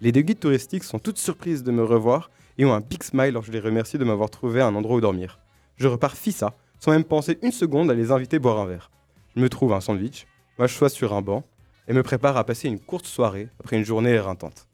Les 0.00 0.12
deux 0.12 0.20
guides 0.22 0.40
touristiques 0.40 0.84
sont 0.84 0.98
toutes 0.98 1.18
surprises 1.18 1.62
de 1.62 1.72
me 1.72 1.84
revoir 1.84 2.30
et 2.56 2.64
ont 2.64 2.72
un 2.72 2.80
big 2.80 3.02
smile 3.02 3.34
lorsque 3.34 3.48
je 3.48 3.52
les 3.52 3.60
remercie 3.60 3.98
de 3.98 4.04
m'avoir 4.04 4.30
trouvé 4.30 4.60
un 4.60 4.74
endroit 4.74 4.96
où 4.96 5.00
dormir. 5.00 5.38
Je 5.76 5.86
repars 5.86 6.16
fissa, 6.16 6.54
sans 6.78 6.92
même 6.92 7.04
penser 7.04 7.38
une 7.42 7.52
seconde 7.52 7.90
à 7.90 7.94
les 7.94 8.10
inviter 8.10 8.38
boire 8.38 8.58
un 8.58 8.66
verre. 8.66 8.90
Je 9.36 9.40
me 9.40 9.48
trouve 9.48 9.72
un 9.72 9.80
sandwich, 9.80 10.26
m'assois 10.58 10.88
sur 10.88 11.12
un 11.12 11.22
banc 11.22 11.44
et 11.88 11.92
me 11.92 12.02
prépare 12.02 12.36
à 12.36 12.44
passer 12.44 12.68
une 12.68 12.80
courte 12.80 13.06
soirée 13.06 13.48
après 13.60 13.76
une 13.76 13.84
journée 13.84 14.10
éreintante. 14.10 14.66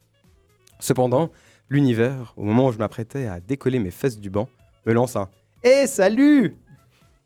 Cependant, 0.79 1.31
l'univers, 1.69 2.33
au 2.37 2.43
moment 2.43 2.67
où 2.67 2.71
je 2.71 2.77
m'apprêtais 2.77 3.27
à 3.27 3.39
décoller 3.39 3.79
mes 3.79 3.91
fesses 3.91 4.19
du 4.19 4.29
banc, 4.29 4.49
me 4.85 4.93
lance 4.93 5.15
un 5.15 5.29
Hé, 5.63 5.87
salut 5.87 6.55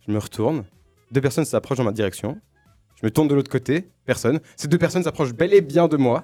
Je 0.07 0.11
me 0.11 0.17
retourne, 0.17 0.63
deux 1.11 1.21
personnes 1.21 1.45
s'approchent 1.45 1.77
dans 1.77 1.83
ma 1.83 1.91
direction. 1.91 2.39
Je 3.01 3.05
me 3.05 3.11
tourne 3.11 3.27
de 3.27 3.35
l'autre 3.35 3.51
côté, 3.51 3.87
personne. 4.05 4.39
Ces 4.55 4.67
deux 4.67 4.77
personnes 4.77 5.03
s'approchent 5.03 5.33
bel 5.33 5.53
et 5.53 5.61
bien 5.61 5.87
de 5.87 5.97
moi. 5.97 6.23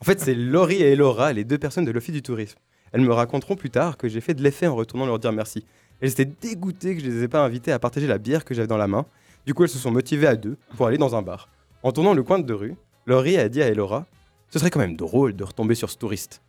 En 0.00 0.04
fait, 0.04 0.20
c'est 0.20 0.34
Laurie 0.34 0.82
et 0.82 0.92
Elora, 0.92 1.32
les 1.32 1.44
deux 1.44 1.58
personnes 1.58 1.84
de 1.84 1.90
l'Office 1.90 2.14
du 2.14 2.22
tourisme. 2.22 2.58
Elles 2.92 3.00
me 3.00 3.12
raconteront 3.12 3.56
plus 3.56 3.70
tard 3.70 3.96
que 3.96 4.08
j'ai 4.08 4.20
fait 4.20 4.34
de 4.34 4.42
l'effet 4.42 4.66
en 4.66 4.74
retournant 4.74 5.06
leur 5.06 5.18
dire 5.18 5.32
merci. 5.32 5.64
Elles 6.00 6.10
étaient 6.10 6.24
dégoûtées 6.24 6.94
que 6.94 7.02
je 7.02 7.06
les 7.06 7.24
ai 7.24 7.28
pas 7.28 7.44
invitées 7.44 7.72
à 7.72 7.78
partager 7.78 8.06
la 8.06 8.18
bière 8.18 8.44
que 8.44 8.54
j'avais 8.54 8.68
dans 8.68 8.76
la 8.76 8.86
main. 8.86 9.04
Du 9.46 9.54
coup, 9.54 9.64
elles 9.64 9.68
se 9.68 9.78
sont 9.78 9.90
motivées 9.90 10.28
à 10.28 10.36
deux 10.36 10.56
pour 10.76 10.86
aller 10.86 10.98
dans 10.98 11.16
un 11.16 11.22
bar. 11.22 11.48
En 11.82 11.92
tournant 11.92 12.14
le 12.14 12.22
coin 12.22 12.38
de 12.38 12.52
rue, 12.52 12.76
Laurie 13.06 13.36
a 13.36 13.48
dit 13.48 13.62
à 13.62 13.68
Elora 13.68 14.06
Ce 14.50 14.58
serait 14.58 14.70
quand 14.70 14.80
même 14.80 14.96
drôle 14.96 15.34
de 15.34 15.44
retomber 15.44 15.74
sur 15.74 15.90
ce 15.90 15.96
touriste. 15.96 16.42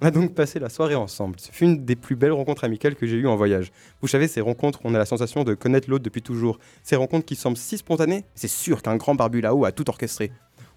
On 0.00 0.06
a 0.06 0.10
donc 0.10 0.34
passé 0.34 0.58
la 0.58 0.68
soirée 0.68 0.96
ensemble. 0.96 1.38
Ce 1.38 1.52
fut 1.52 1.64
une 1.64 1.84
des 1.84 1.94
plus 1.94 2.16
belles 2.16 2.32
rencontres 2.32 2.64
amicales 2.64 2.96
que 2.96 3.06
j'ai 3.06 3.16
eues 3.16 3.28
en 3.28 3.36
voyage. 3.36 3.70
Vous 4.00 4.08
savez, 4.08 4.26
ces 4.26 4.40
rencontres 4.40 4.80
on 4.84 4.94
a 4.94 4.98
la 4.98 5.06
sensation 5.06 5.44
de 5.44 5.54
connaître 5.54 5.88
l'autre 5.88 6.04
depuis 6.04 6.20
toujours. 6.20 6.58
Ces 6.82 6.96
rencontres 6.96 7.24
qui 7.24 7.36
semblent 7.36 7.56
si 7.56 7.78
spontanées, 7.78 8.24
c'est 8.34 8.48
sûr 8.48 8.82
qu'un 8.82 8.96
grand 8.96 9.14
barbu 9.14 9.40
là-haut 9.40 9.64
a 9.64 9.72
tout 9.72 9.88
orchestré. 9.88 10.32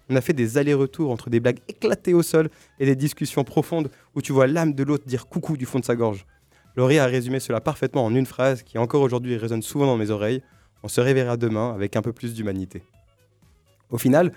On 0.08 0.16
a 0.16 0.20
fait 0.20 0.32
des 0.32 0.56
allers-retours 0.56 1.10
entre 1.10 1.30
des 1.30 1.40
blagues 1.40 1.58
éclatées 1.68 2.14
au 2.14 2.22
sol 2.22 2.48
et 2.78 2.86
des 2.86 2.96
discussions 2.96 3.44
profondes 3.44 3.90
où 4.14 4.22
tu 4.22 4.32
vois 4.32 4.46
l'âme 4.46 4.72
de 4.72 4.82
l'autre 4.84 5.04
dire 5.04 5.26
coucou 5.26 5.56
du 5.56 5.66
fond 5.66 5.80
de 5.80 5.84
sa 5.84 5.96
gorge. 5.96 6.24
Laurie 6.76 6.98
a 6.98 7.06
résumé 7.06 7.40
cela 7.40 7.60
parfaitement 7.60 8.04
en 8.04 8.14
une 8.14 8.24
phrase 8.24 8.62
qui 8.62 8.78
encore 8.78 9.02
aujourd'hui 9.02 9.36
résonne 9.36 9.62
souvent 9.62 9.86
dans 9.86 9.96
mes 9.96 10.10
oreilles. 10.10 10.42
On 10.84 10.88
se 10.88 11.00
réveillera 11.00 11.36
demain 11.36 11.74
avec 11.74 11.96
un 11.96 12.02
peu 12.02 12.12
plus 12.12 12.34
d'humanité. 12.34 12.82
Au 13.90 13.98
final, 13.98 14.32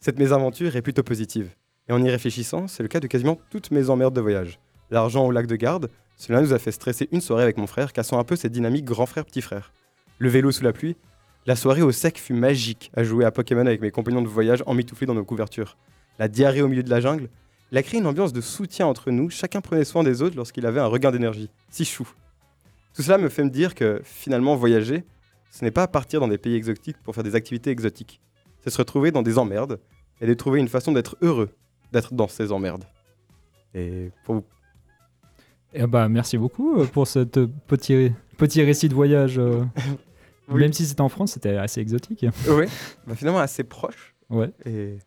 cette 0.00 0.18
mésaventure 0.18 0.74
est 0.74 0.82
plutôt 0.82 1.02
positive. 1.02 1.50
Et 1.88 1.92
en 1.92 2.02
y 2.02 2.08
réfléchissant, 2.08 2.68
c'est 2.68 2.82
le 2.82 2.88
cas 2.88 3.00
de 3.00 3.06
quasiment 3.06 3.40
toutes 3.50 3.70
mes 3.70 3.90
emmerdes 3.90 4.14
de 4.14 4.20
voyage. 4.20 4.60
L'argent 4.90 5.26
au 5.26 5.30
lac 5.30 5.46
de 5.46 5.56
garde, 5.56 5.90
cela 6.16 6.40
nous 6.40 6.52
a 6.52 6.58
fait 6.58 6.70
stresser 6.70 7.08
une 7.10 7.20
soirée 7.20 7.42
avec 7.42 7.56
mon 7.56 7.66
frère, 7.66 7.92
cassant 7.92 8.18
un 8.18 8.24
peu 8.24 8.36
cette 8.36 8.52
dynamique 8.52 8.84
grand 8.84 9.06
frère-petit 9.06 9.42
frère. 9.42 9.72
Le 10.18 10.28
vélo 10.28 10.52
sous 10.52 10.62
la 10.62 10.72
pluie, 10.72 10.96
la 11.46 11.56
soirée 11.56 11.82
au 11.82 11.90
sec 11.90 12.18
fut 12.18 12.34
magique 12.34 12.92
à 12.94 13.02
jouer 13.02 13.24
à 13.24 13.32
Pokémon 13.32 13.66
avec 13.66 13.80
mes 13.80 13.90
compagnons 13.90 14.22
de 14.22 14.28
voyage 14.28 14.62
emmitouflés 14.66 15.06
dans 15.06 15.14
nos 15.14 15.24
couvertures. 15.24 15.76
La 16.20 16.28
diarrhée 16.28 16.62
au 16.62 16.68
milieu 16.68 16.84
de 16.84 16.90
la 16.90 17.00
jungle, 17.00 17.28
elle 17.72 17.78
a 17.78 17.82
créé 17.82 17.98
une 17.98 18.06
ambiance 18.06 18.32
de 18.32 18.40
soutien 18.40 18.86
entre 18.86 19.10
nous, 19.10 19.30
chacun 19.30 19.60
prenait 19.60 19.84
soin 19.84 20.04
des 20.04 20.22
autres 20.22 20.36
lorsqu'il 20.36 20.66
avait 20.66 20.78
un 20.78 20.86
regain 20.86 21.10
d'énergie. 21.10 21.50
Si 21.70 21.84
chou. 21.84 22.08
Tout 22.94 23.02
cela 23.02 23.18
me 23.18 23.28
fait 23.28 23.42
me 23.42 23.50
dire 23.50 23.74
que 23.74 24.00
finalement 24.04 24.54
voyager, 24.54 25.04
ce 25.50 25.64
n'est 25.64 25.70
pas 25.70 25.88
partir 25.88 26.20
dans 26.20 26.28
des 26.28 26.38
pays 26.38 26.54
exotiques 26.54 26.98
pour 27.02 27.14
faire 27.14 27.24
des 27.24 27.34
activités 27.34 27.70
exotiques. 27.70 28.20
C'est 28.62 28.70
se 28.70 28.78
retrouver 28.78 29.10
dans 29.10 29.22
des 29.22 29.38
emmerdes 29.38 29.80
et 30.20 30.26
de 30.26 30.34
trouver 30.34 30.60
une 30.60 30.68
façon 30.68 30.92
d'être 30.92 31.16
heureux 31.22 31.50
d'être 31.92 32.14
dans 32.14 32.28
ces 32.28 32.52
emmerdes. 32.52 32.84
Et 33.74 34.10
pour 34.24 34.36
vous. 34.36 34.44
Eh 35.74 35.86
bah, 35.86 36.08
merci 36.08 36.36
beaucoup 36.36 36.80
euh, 36.80 36.86
pour 36.86 37.06
ce 37.06 37.20
petit, 37.20 38.12
petit 38.36 38.62
récit 38.62 38.88
de 38.88 38.94
voyage. 38.94 39.38
euh. 39.38 39.64
Oui. 40.48 40.60
Même 40.60 40.72
si 40.72 40.84
c'était 40.84 41.00
en 41.00 41.08
France, 41.08 41.32
c'était 41.32 41.56
assez 41.56 41.80
exotique. 41.80 42.26
Ouais, 42.48 42.66
bah 43.06 43.14
finalement 43.14 43.38
assez 43.38 43.62
proche. 43.62 44.14
Ouais. 44.28 44.50
Et 44.66 44.98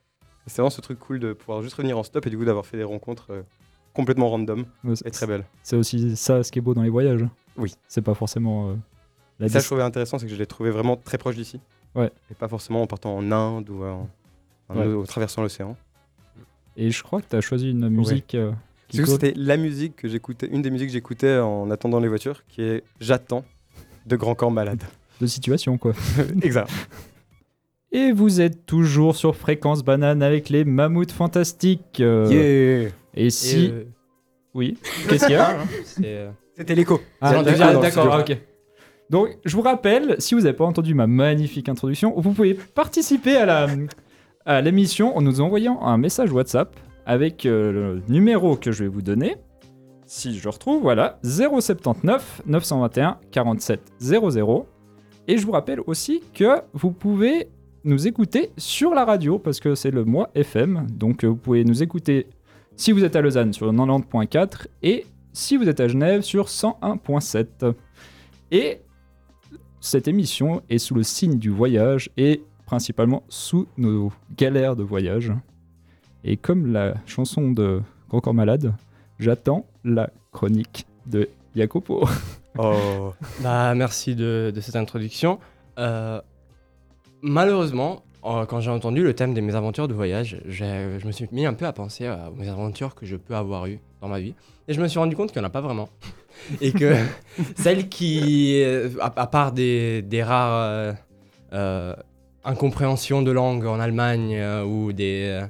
c'est 0.47 0.55
vraiment 0.61 0.69
ce 0.69 0.79
truc 0.81 0.97
cool 0.97 1.19
de 1.19 1.33
pouvoir 1.33 1.61
juste 1.61 1.75
revenir 1.75 1.97
en 1.97 2.03
stop 2.03 2.25
et 2.25 2.29
du 2.29 2.37
coup 2.37 2.45
d'avoir 2.45 2.65
fait 2.65 2.77
des 2.77 2.83
rencontres 2.85 3.27
euh, 3.31 3.41
complètement 3.93 4.29
random 4.29 4.65
Ouais, 4.85 4.93
et 5.03 5.11
très 5.11 5.27
belles. 5.27 5.43
C'est 5.61 5.75
aussi 5.75 6.15
ça 6.15 6.41
ce 6.41 6.51
qui 6.51 6.59
est 6.59 6.61
beau 6.61 6.73
dans 6.73 6.81
les 6.83 6.89
voyages. 6.89 7.25
Oui. 7.57 7.75
C'est 7.89 8.01
pas 8.01 8.13
forcément. 8.15 8.69
euh, 8.71 8.75
la 9.39 9.49
Ça, 9.49 9.59
je 9.59 9.65
trouvais 9.65 9.83
intéressant, 9.83 10.17
c'est 10.17 10.25
que 10.25 10.31
je 10.31 10.37
l'ai 10.37 10.47
trouvé 10.47 10.71
vraiment 10.71 10.95
très 10.95 11.17
proche 11.17 11.35
d'ici. 11.35 11.59
Ouais. 11.93 12.11
Et 12.31 12.33
pas 12.33 12.47
forcément 12.47 12.81
en 12.81 12.87
partant 12.87 13.15
en 13.15 13.29
Inde 13.31 13.69
ou 13.69 13.83
en, 13.83 14.09
en- 14.69 14.75
Ouais. 14.75 14.95
en 14.95 15.03
traversant 15.03 15.41
l'océan. 15.43 15.75
Et 16.77 16.91
je 16.91 17.03
crois 17.03 17.21
que 17.21 17.27
tu 17.29 17.35
as 17.35 17.41
choisi 17.41 17.71
une 17.71 17.87
musique 17.89 18.35
euh, 18.35 18.51
coup, 18.91 18.97
co- 19.03 19.11
c'était 19.11 19.33
la 19.35 19.57
musique 19.57 19.95
que 19.95 20.07
j'écoutais, 20.07 20.47
une 20.51 20.61
des 20.61 20.69
musiques 20.69 20.87
que 20.89 20.93
j'écoutais 20.93 21.37
en 21.37 21.71
attendant 21.71 21.99
les 21.99 22.07
voitures, 22.07 22.43
qui 22.47 22.61
est 22.61 22.83
J'attends 22.99 23.45
de 24.05 24.15
Grand 24.15 24.35
Corps 24.35 24.51
Malade. 24.51 24.83
de 25.21 25.25
situation, 25.27 25.77
quoi. 25.77 25.93
exact. 26.41 26.69
Et 27.91 28.11
vous 28.11 28.41
êtes 28.41 28.65
toujours 28.65 29.15
sur 29.15 29.35
Fréquence 29.37 29.83
Banane 29.83 30.21
avec 30.21 30.49
les 30.49 30.65
mammouths 30.65 31.11
fantastiques. 31.13 32.01
euh, 32.01 32.27
Yeah. 32.29 32.91
Et 33.13 33.29
si. 33.29 33.65
Et, 33.65 33.69
euh, 33.71 33.83
Oui. 34.53 34.77
Qu'est-ce 35.07 35.25
qu'il 35.27 35.35
y 35.35 35.37
a 35.37 35.57
euh, 36.03 36.31
C'était 36.57 36.75
l'écho. 36.75 36.99
Ah, 37.21 37.41
d'accord, 37.41 38.13
ah, 38.13 38.19
ok. 38.19 38.37
Donc, 39.09 39.29
je 39.45 39.55
vous 39.55 39.61
rappelle, 39.61 40.15
si 40.19 40.33
vous 40.35 40.41
n'avez 40.41 40.55
pas 40.55 40.65
entendu 40.65 40.93
ma 40.93 41.07
magnifique 41.07 41.69
introduction, 41.69 42.13
vous 42.17 42.31
pouvez 42.33 42.55
participer 42.55 43.37
à 43.37 43.45
la 43.45 43.67
à 44.45 44.61
l'émission 44.61 45.17
en 45.17 45.21
nous 45.21 45.41
envoyant 45.41 45.81
un 45.81 45.97
message 45.97 46.31
WhatsApp 46.31 46.75
avec 47.05 47.45
euh, 47.45 47.71
le 47.71 48.01
numéro 48.07 48.55
que 48.55 48.71
je 48.71 48.83
vais 48.83 48.89
vous 48.89 49.01
donner. 49.01 49.37
Si 50.05 50.37
je 50.37 50.47
retrouve, 50.47 50.83
voilà, 50.83 51.19
079 51.23 52.43
921 52.45 53.19
47 53.31 53.81
00. 53.99 54.67
Et 55.27 55.37
je 55.37 55.45
vous 55.45 55.51
rappelle 55.51 55.79
aussi 55.87 56.21
que 56.33 56.61
vous 56.73 56.91
pouvez 56.91 57.49
nous 57.83 58.07
écouter 58.07 58.51
sur 58.57 58.93
la 58.93 59.03
radio 59.03 59.39
parce 59.39 59.59
que 59.59 59.73
c'est 59.73 59.91
le 59.91 60.05
mois 60.05 60.29
FM. 60.35 60.87
Donc, 60.91 61.23
euh, 61.23 61.27
vous 61.27 61.35
pouvez 61.35 61.63
nous 61.63 61.81
écouter 61.81 62.27
si 62.75 62.91
vous 62.91 63.03
êtes 63.03 63.15
à 63.15 63.21
Lausanne 63.21 63.53
sur 63.53 63.71
90.4 63.71 64.67
et 64.83 65.05
si 65.33 65.57
vous 65.57 65.67
êtes 65.67 65.79
à 65.79 65.87
Genève 65.87 66.21
sur 66.21 66.47
101.7. 66.47 67.73
Et 68.51 68.81
cette 69.79 70.07
émission 70.07 70.61
est 70.69 70.77
sous 70.77 70.93
le 70.93 71.03
signe 71.03 71.39
du 71.39 71.49
voyage 71.49 72.09
et 72.17 72.43
principalement 72.65 73.23
sous 73.29 73.67
nos 73.77 74.11
galères 74.37 74.75
de 74.75 74.83
voyage. 74.83 75.31
Et 76.23 76.37
comme 76.37 76.71
la 76.71 76.95
chanson 77.05 77.51
de 77.51 77.81
Grand 78.09 78.19
Corps 78.19 78.33
Malade, 78.33 78.73
j'attends 79.19 79.65
la 79.83 80.09
chronique 80.31 80.85
de 81.05 81.29
Jacopo. 81.55 82.07
Oh. 82.57 83.13
Bah, 83.41 83.75
merci 83.75 84.15
de, 84.15 84.49
de 84.55 84.61
cette 84.61 84.77
introduction. 84.77 85.39
Euh, 85.77 86.21
malheureusement, 87.21 88.03
euh, 88.23 88.45
quand 88.45 88.61
j'ai 88.61 88.71
entendu 88.71 89.03
le 89.03 89.13
thème 89.13 89.33
des 89.33 89.41
mésaventures 89.41 89.89
de 89.89 89.93
voyage, 89.93 90.41
je 90.47 91.05
me 91.05 91.11
suis 91.11 91.27
mis 91.33 91.45
un 91.45 91.53
peu 91.53 91.65
à 91.65 91.73
penser 91.73 92.09
aux 92.09 92.33
mésaventures 92.33 92.95
que 92.95 93.05
je 93.05 93.17
peux 93.17 93.35
avoir 93.35 93.65
eues 93.65 93.79
dans 93.99 94.07
ma 94.07 94.21
vie. 94.21 94.35
Et 94.69 94.73
je 94.73 94.79
me 94.81 94.87
suis 94.87 94.99
rendu 94.99 95.17
compte 95.17 95.33
qu'il 95.33 95.41
n'y 95.41 95.45
en 95.45 95.49
a 95.49 95.51
pas 95.51 95.59
vraiment. 95.59 95.89
Et 96.61 96.71
que 96.71 96.95
celles 97.57 97.89
qui, 97.89 98.63
euh, 98.63 98.89
à, 99.01 99.11
à 99.17 99.27
part 99.27 99.51
des, 99.51 100.01
des 100.01 100.23
rares 100.23 100.95
incompréhensions 102.45 103.21
de 103.21 103.31
langue 103.31 103.65
en 103.65 103.79
Allemagne 103.79 104.35
euh, 104.35 104.63
ou 104.63 104.93
des, 104.93 105.27
euh, 105.27 105.47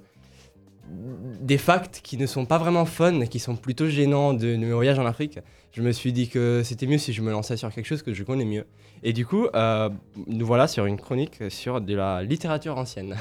des 1.41 1.57
facts 1.57 2.01
qui 2.03 2.17
ne 2.17 2.25
sont 2.25 2.45
pas 2.45 2.57
vraiment 2.57 2.85
fun, 2.85 3.25
qui 3.25 3.39
sont 3.39 3.55
plutôt 3.55 3.87
gênants 3.87 4.33
de, 4.33 4.39
de 4.53 4.57
mes 4.57 4.71
voyages 4.71 4.99
en 4.99 5.05
Afrique, 5.05 5.39
je 5.75 5.81
me 5.81 5.91
suis 5.91 6.13
dit 6.13 6.29
que 6.29 6.61
c'était 6.63 6.87
mieux 6.87 6.97
si 6.97 7.11
je 7.11 7.21
me 7.21 7.31
lançais 7.31 7.57
sur 7.57 7.69
quelque 7.69 7.85
chose 7.85 8.01
que 8.01 8.13
je 8.13 8.23
connais 8.23 8.45
mieux. 8.45 8.65
Et 9.03 9.11
du 9.11 9.25
coup, 9.25 9.47
euh, 9.53 9.89
nous 10.25 10.45
voilà 10.45 10.69
sur 10.69 10.85
une 10.85 10.97
chronique 10.97 11.43
sur 11.49 11.81
de 11.81 11.93
la 11.93 12.23
littérature 12.23 12.77
ancienne, 12.77 13.17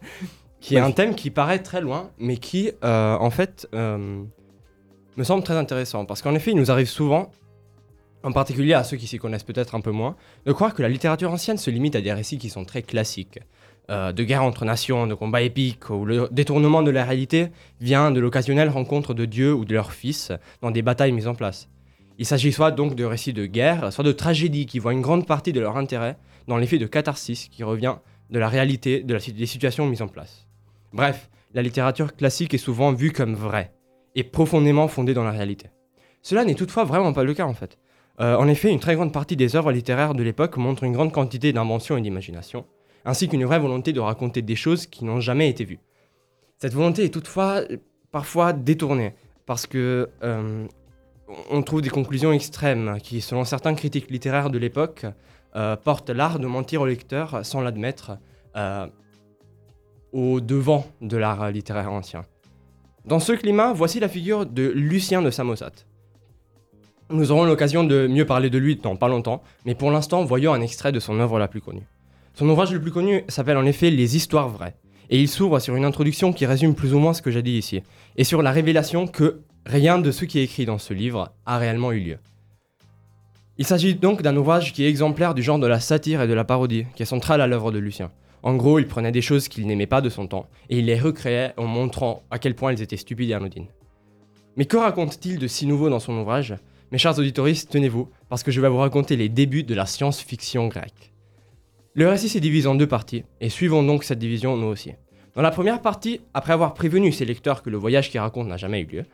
qui 0.60 0.76
est 0.76 0.80
un 0.80 0.92
thème 0.92 1.14
qui 1.14 1.30
paraît 1.30 1.62
très 1.62 1.80
loin, 1.80 2.10
mais 2.18 2.36
qui, 2.36 2.70
euh, 2.84 3.16
en 3.16 3.30
fait, 3.30 3.66
euh, 3.74 4.22
me 5.16 5.24
semble 5.24 5.42
très 5.42 5.56
intéressant. 5.56 6.04
Parce 6.04 6.20
qu'en 6.20 6.34
effet, 6.34 6.50
il 6.50 6.58
nous 6.58 6.70
arrive 6.70 6.88
souvent, 6.88 7.30
en 8.26 8.32
particulier 8.32 8.74
à 8.74 8.82
ceux 8.82 8.96
qui 8.96 9.06
s'y 9.06 9.18
connaissent 9.18 9.44
peut-être 9.44 9.76
un 9.76 9.80
peu 9.80 9.92
moins, 9.92 10.16
de 10.46 10.52
croire 10.52 10.74
que 10.74 10.82
la 10.82 10.88
littérature 10.88 11.30
ancienne 11.30 11.58
se 11.58 11.70
limite 11.70 11.94
à 11.94 12.00
des 12.00 12.12
récits 12.12 12.38
qui 12.38 12.50
sont 12.50 12.64
très 12.64 12.82
classiques. 12.82 13.38
euh, 13.88 14.10
de 14.10 14.24
guerres 14.24 14.42
entre 14.42 14.64
nations, 14.64 15.06
de 15.06 15.14
combats 15.14 15.42
épiques, 15.42 15.90
où 15.90 16.04
le 16.04 16.28
détournement 16.32 16.82
de 16.82 16.90
la 16.90 17.04
réalité 17.04 17.50
vient 17.80 18.10
de 18.10 18.18
l'occasionnelle 18.18 18.68
rencontre 18.68 19.14
de 19.14 19.26
Dieu 19.26 19.54
ou 19.54 19.64
de 19.64 19.72
leur 19.72 19.92
fils 19.92 20.32
dans 20.60 20.72
des 20.72 20.82
batailles 20.82 21.12
mises 21.12 21.28
en 21.28 21.36
place. 21.36 21.68
Il 22.18 22.26
s'agit 22.26 22.50
soit 22.50 22.72
donc 22.72 22.96
de 22.96 23.04
récits 23.04 23.32
de 23.32 23.46
guerre, 23.46 23.92
soit 23.92 24.02
de 24.02 24.10
tragédies 24.10 24.66
qui 24.66 24.80
voient 24.80 24.92
une 24.92 25.02
grande 25.02 25.24
partie 25.24 25.52
de 25.52 25.60
leur 25.60 25.76
intérêt 25.76 26.16
dans 26.48 26.56
l'effet 26.56 26.78
de 26.78 26.86
catharsis 26.86 27.46
qui 27.46 27.62
revient 27.62 27.94
de 28.30 28.40
la 28.40 28.48
réalité 28.48 29.04
des 29.04 29.46
situations 29.46 29.86
mises 29.86 30.02
en 30.02 30.08
place. 30.08 30.48
Bref, 30.92 31.30
la 31.54 31.62
littérature 31.62 32.16
classique 32.16 32.54
est 32.54 32.58
souvent 32.58 32.92
vue 32.92 33.12
comme 33.12 33.36
vraie 33.36 33.72
et 34.16 34.24
profondément 34.24 34.88
fondée 34.88 35.14
dans 35.14 35.22
la 35.22 35.30
réalité. 35.30 35.68
Cela 36.22 36.44
n'est 36.44 36.56
toutefois 36.56 36.82
vraiment 36.82 37.12
pas 37.12 37.22
le 37.22 37.34
cas 37.34 37.46
en 37.46 37.54
fait. 37.54 37.78
Euh, 38.20 38.36
en 38.36 38.48
effet, 38.48 38.70
une 38.70 38.80
très 38.80 38.94
grande 38.94 39.12
partie 39.12 39.36
des 39.36 39.56
œuvres 39.56 39.72
littéraires 39.72 40.14
de 40.14 40.22
l'époque 40.22 40.56
montrent 40.56 40.84
une 40.84 40.92
grande 40.92 41.12
quantité 41.12 41.52
d'invention 41.52 41.96
et 41.96 42.00
d'imagination, 42.00 42.64
ainsi 43.04 43.28
qu'une 43.28 43.44
vraie 43.44 43.58
volonté 43.58 43.92
de 43.92 44.00
raconter 44.00 44.42
des 44.42 44.56
choses 44.56 44.86
qui 44.86 45.04
n'ont 45.04 45.20
jamais 45.20 45.50
été 45.50 45.64
vues. 45.64 45.80
Cette 46.58 46.72
volonté 46.72 47.04
est 47.04 47.10
toutefois 47.10 47.62
parfois 48.10 48.52
détournée, 48.54 49.14
parce 49.44 49.66
que 49.66 50.08
euh, 50.22 50.66
on 51.50 51.62
trouve 51.62 51.82
des 51.82 51.90
conclusions 51.90 52.32
extrêmes 52.32 52.98
qui, 53.02 53.20
selon 53.20 53.44
certains 53.44 53.74
critiques 53.74 54.10
littéraires 54.10 54.48
de 54.48 54.58
l'époque, 54.58 55.04
euh, 55.54 55.76
portent 55.76 56.10
l'art 56.10 56.38
de 56.38 56.46
mentir 56.46 56.80
au 56.80 56.86
lecteur 56.86 57.44
sans 57.44 57.60
l'admettre 57.60 58.18
au 60.12 60.40
devant 60.40 60.86
de 61.02 61.18
l'art 61.18 61.50
littéraire 61.50 61.92
ancien. 61.92 62.24
Dans 63.04 63.20
ce 63.20 63.32
climat, 63.32 63.74
voici 63.74 64.00
la 64.00 64.08
figure 64.08 64.46
de 64.46 64.62
Lucien 64.62 65.20
de 65.20 65.30
Samosate. 65.30 65.85
Nous 67.08 67.30
aurons 67.30 67.44
l'occasion 67.44 67.84
de 67.84 68.08
mieux 68.08 68.26
parler 68.26 68.50
de 68.50 68.58
lui 68.58 68.76
dans 68.76 68.96
pas 68.96 69.06
longtemps, 69.06 69.42
mais 69.64 69.76
pour 69.76 69.92
l'instant, 69.92 70.24
voyons 70.24 70.52
un 70.52 70.60
extrait 70.60 70.90
de 70.90 70.98
son 70.98 71.20
œuvre 71.20 71.38
la 71.38 71.46
plus 71.46 71.60
connue. 71.60 71.86
Son 72.34 72.48
ouvrage 72.48 72.72
le 72.72 72.80
plus 72.80 72.90
connu 72.90 73.22
s'appelle 73.28 73.56
en 73.56 73.64
effet 73.64 73.90
Les 73.90 74.16
Histoires 74.16 74.48
vraies, 74.48 74.74
et 75.08 75.20
il 75.20 75.28
s'ouvre 75.28 75.60
sur 75.60 75.76
une 75.76 75.84
introduction 75.84 76.32
qui 76.32 76.46
résume 76.46 76.74
plus 76.74 76.94
ou 76.94 76.98
moins 76.98 77.14
ce 77.14 77.22
que 77.22 77.30
j'ai 77.30 77.42
dit 77.42 77.56
ici, 77.56 77.82
et 78.16 78.24
sur 78.24 78.42
la 78.42 78.50
révélation 78.50 79.06
que 79.06 79.42
rien 79.64 79.98
de 79.98 80.10
ce 80.10 80.24
qui 80.24 80.40
est 80.40 80.44
écrit 80.44 80.66
dans 80.66 80.78
ce 80.78 80.94
livre 80.94 81.32
a 81.46 81.58
réellement 81.58 81.92
eu 81.92 82.00
lieu. 82.00 82.18
Il 83.56 83.64
s'agit 83.64 83.94
donc 83.94 84.22
d'un 84.22 84.36
ouvrage 84.36 84.72
qui 84.72 84.84
est 84.84 84.88
exemplaire 84.88 85.34
du 85.34 85.44
genre 85.44 85.60
de 85.60 85.66
la 85.68 85.78
satire 85.78 86.22
et 86.22 86.28
de 86.28 86.34
la 86.34 86.44
parodie, 86.44 86.86
qui 86.96 87.04
est 87.04 87.06
central 87.06 87.40
à 87.40 87.46
l'œuvre 87.46 87.70
de 87.70 87.78
Lucien. 87.78 88.10
En 88.42 88.56
gros, 88.56 88.80
il 88.80 88.86
prenait 88.88 89.12
des 89.12 89.22
choses 89.22 89.46
qu'il 89.46 89.66
n'aimait 89.68 89.86
pas 89.86 90.00
de 90.00 90.08
son 90.08 90.26
temps, 90.26 90.48
et 90.70 90.80
il 90.80 90.86
les 90.86 90.98
recréait 90.98 91.54
en 91.56 91.66
montrant 91.66 92.24
à 92.32 92.40
quel 92.40 92.56
point 92.56 92.70
elles 92.70 92.82
étaient 92.82 92.96
stupides 92.96 93.30
et 93.30 93.34
anodines. 93.34 93.68
Mais 94.56 94.64
que 94.64 94.76
raconte-t-il 94.76 95.38
de 95.38 95.46
si 95.46 95.66
nouveau 95.66 95.88
dans 95.88 96.00
son 96.00 96.18
ouvrage? 96.18 96.56
Mes 96.92 96.98
chers 96.98 97.18
auditoristes, 97.18 97.68
tenez-vous, 97.72 98.08
parce 98.28 98.44
que 98.44 98.52
je 98.52 98.60
vais 98.60 98.68
vous 98.68 98.76
raconter 98.76 99.16
les 99.16 99.28
débuts 99.28 99.64
de 99.64 99.74
la 99.74 99.86
science-fiction 99.86 100.68
grecque. 100.68 101.12
Le 101.94 102.08
récit 102.08 102.28
s'est 102.28 102.38
divisé 102.38 102.68
en 102.68 102.76
deux 102.76 102.86
parties, 102.86 103.24
et 103.40 103.48
suivons 103.48 103.82
donc 103.82 104.04
cette 104.04 104.20
division 104.20 104.56
nous 104.56 104.68
aussi. 104.68 104.92
Dans 105.34 105.42
la 105.42 105.50
première 105.50 105.82
partie, 105.82 106.20
après 106.32 106.52
avoir 106.52 106.74
prévenu 106.74 107.10
ses 107.10 107.24
lecteurs 107.24 107.64
que 107.64 107.70
le 107.70 107.76
voyage 107.76 108.08
qu'il 108.08 108.20
raconte 108.20 108.46
n'a 108.46 108.56
jamais 108.56 108.82
eu 108.82 108.86
lieu, 108.86 109.04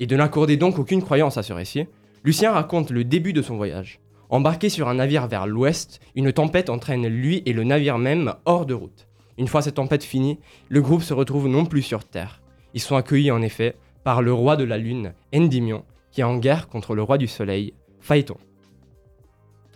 et 0.00 0.06
de 0.06 0.16
n'accorder 0.16 0.56
donc 0.56 0.80
aucune 0.80 1.00
croyance 1.00 1.36
à 1.36 1.44
ce 1.44 1.52
récit, 1.52 1.86
Lucien 2.24 2.50
raconte 2.50 2.90
le 2.90 3.04
début 3.04 3.32
de 3.32 3.40
son 3.40 3.56
voyage. 3.56 4.00
Embarqué 4.28 4.68
sur 4.68 4.88
un 4.88 4.94
navire 4.94 5.28
vers 5.28 5.46
l'ouest, 5.46 6.00
une 6.16 6.32
tempête 6.32 6.70
entraîne 6.70 7.06
lui 7.06 7.40
et 7.46 7.52
le 7.52 7.62
navire 7.62 7.98
même 7.98 8.34
hors 8.46 8.66
de 8.66 8.74
route. 8.74 9.06
Une 9.38 9.46
fois 9.46 9.62
cette 9.62 9.76
tempête 9.76 10.02
finie, 10.02 10.40
le 10.68 10.82
groupe 10.82 11.02
se 11.02 11.14
retrouve 11.14 11.46
non 11.46 11.66
plus 11.66 11.82
sur 11.82 12.02
Terre. 12.02 12.42
Ils 12.74 12.80
sont 12.80 12.96
accueillis 12.96 13.30
en 13.30 13.42
effet 13.42 13.76
par 14.02 14.22
le 14.22 14.32
roi 14.32 14.56
de 14.56 14.64
la 14.64 14.76
Lune, 14.76 15.12
Endymion, 15.32 15.84
qui 16.16 16.22
est 16.22 16.24
en 16.24 16.38
guerre 16.38 16.68
contre 16.68 16.94
le 16.94 17.02
roi 17.02 17.18
du 17.18 17.26
Soleil, 17.26 17.74
Phaéton. 18.00 18.38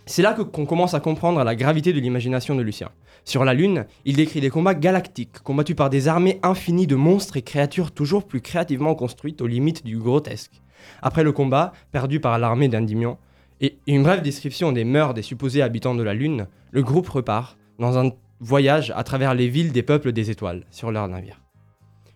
C'est 0.07 0.23
là 0.23 0.33
qu'on 0.33 0.65
commence 0.65 0.95
à 0.95 0.99
comprendre 0.99 1.43
la 1.43 1.55
gravité 1.55 1.93
de 1.93 1.99
l'imagination 1.99 2.55
de 2.55 2.63
Lucien. 2.63 2.89
Sur 3.25 3.45
la 3.45 3.53
Lune, 3.53 3.85
il 4.05 4.15
décrit 4.15 4.41
des 4.41 4.49
combats 4.49 4.73
galactiques, 4.73 5.37
combattus 5.43 5.75
par 5.75 5.91
des 5.91 6.07
armées 6.07 6.39
infinies 6.41 6.87
de 6.87 6.95
monstres 6.95 7.37
et 7.37 7.43
créatures 7.43 7.91
toujours 7.91 8.25
plus 8.25 8.41
créativement 8.41 8.95
construites 8.95 9.39
aux 9.43 9.45
limites 9.45 9.85
du 9.85 9.99
grotesque. 9.99 10.63
Après 11.03 11.21
le 11.21 11.31
combat, 11.31 11.73
perdu 11.91 12.19
par 12.19 12.39
l'armée 12.39 12.69
d'Endymion, 12.69 13.19
et 13.59 13.77
une 13.85 14.01
brève 14.01 14.23
description 14.23 14.71
des 14.71 14.83
mœurs 14.83 15.13
des 15.13 15.21
supposés 15.21 15.61
habitants 15.61 15.93
de 15.93 16.01
la 16.01 16.15
Lune, 16.15 16.47
le 16.71 16.81
groupe 16.81 17.09
repart 17.09 17.59
dans 17.77 17.99
un 17.99 18.13
voyage 18.39 18.91
à 18.95 19.03
travers 19.03 19.35
les 19.35 19.47
villes 19.47 19.73
des 19.73 19.83
peuples 19.83 20.11
des 20.11 20.31
étoiles, 20.31 20.65
sur 20.71 20.91
leur 20.91 21.07
navire. 21.07 21.39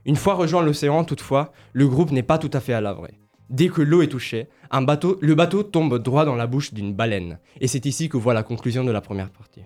Une 0.03 0.15
fois 0.15 0.33
rejoint 0.33 0.63
l'océan, 0.63 1.03
toutefois, 1.03 1.51
le 1.73 1.87
groupe 1.87 2.09
n'est 2.09 2.23
pas 2.23 2.39
tout 2.39 2.49
à 2.53 2.59
fait 2.59 2.73
à 2.73 2.81
l'avre. 2.81 3.07
Dès 3.49 3.69
que 3.69 3.81
l'eau 3.81 4.01
est 4.01 4.07
touchée, 4.07 4.47
le 4.71 5.33
bateau 5.33 5.63
tombe 5.63 5.99
droit 5.99 6.25
dans 6.25 6.35
la 6.35 6.47
bouche 6.47 6.73
d'une 6.73 6.93
baleine. 6.93 7.39
Et 7.61 7.67
c'est 7.67 7.85
ici 7.85 8.09
que 8.09 8.17
voit 8.17 8.33
la 8.33 8.43
conclusion 8.43 8.83
de 8.83 8.91
la 8.91 9.01
première 9.01 9.29
partie. 9.29 9.63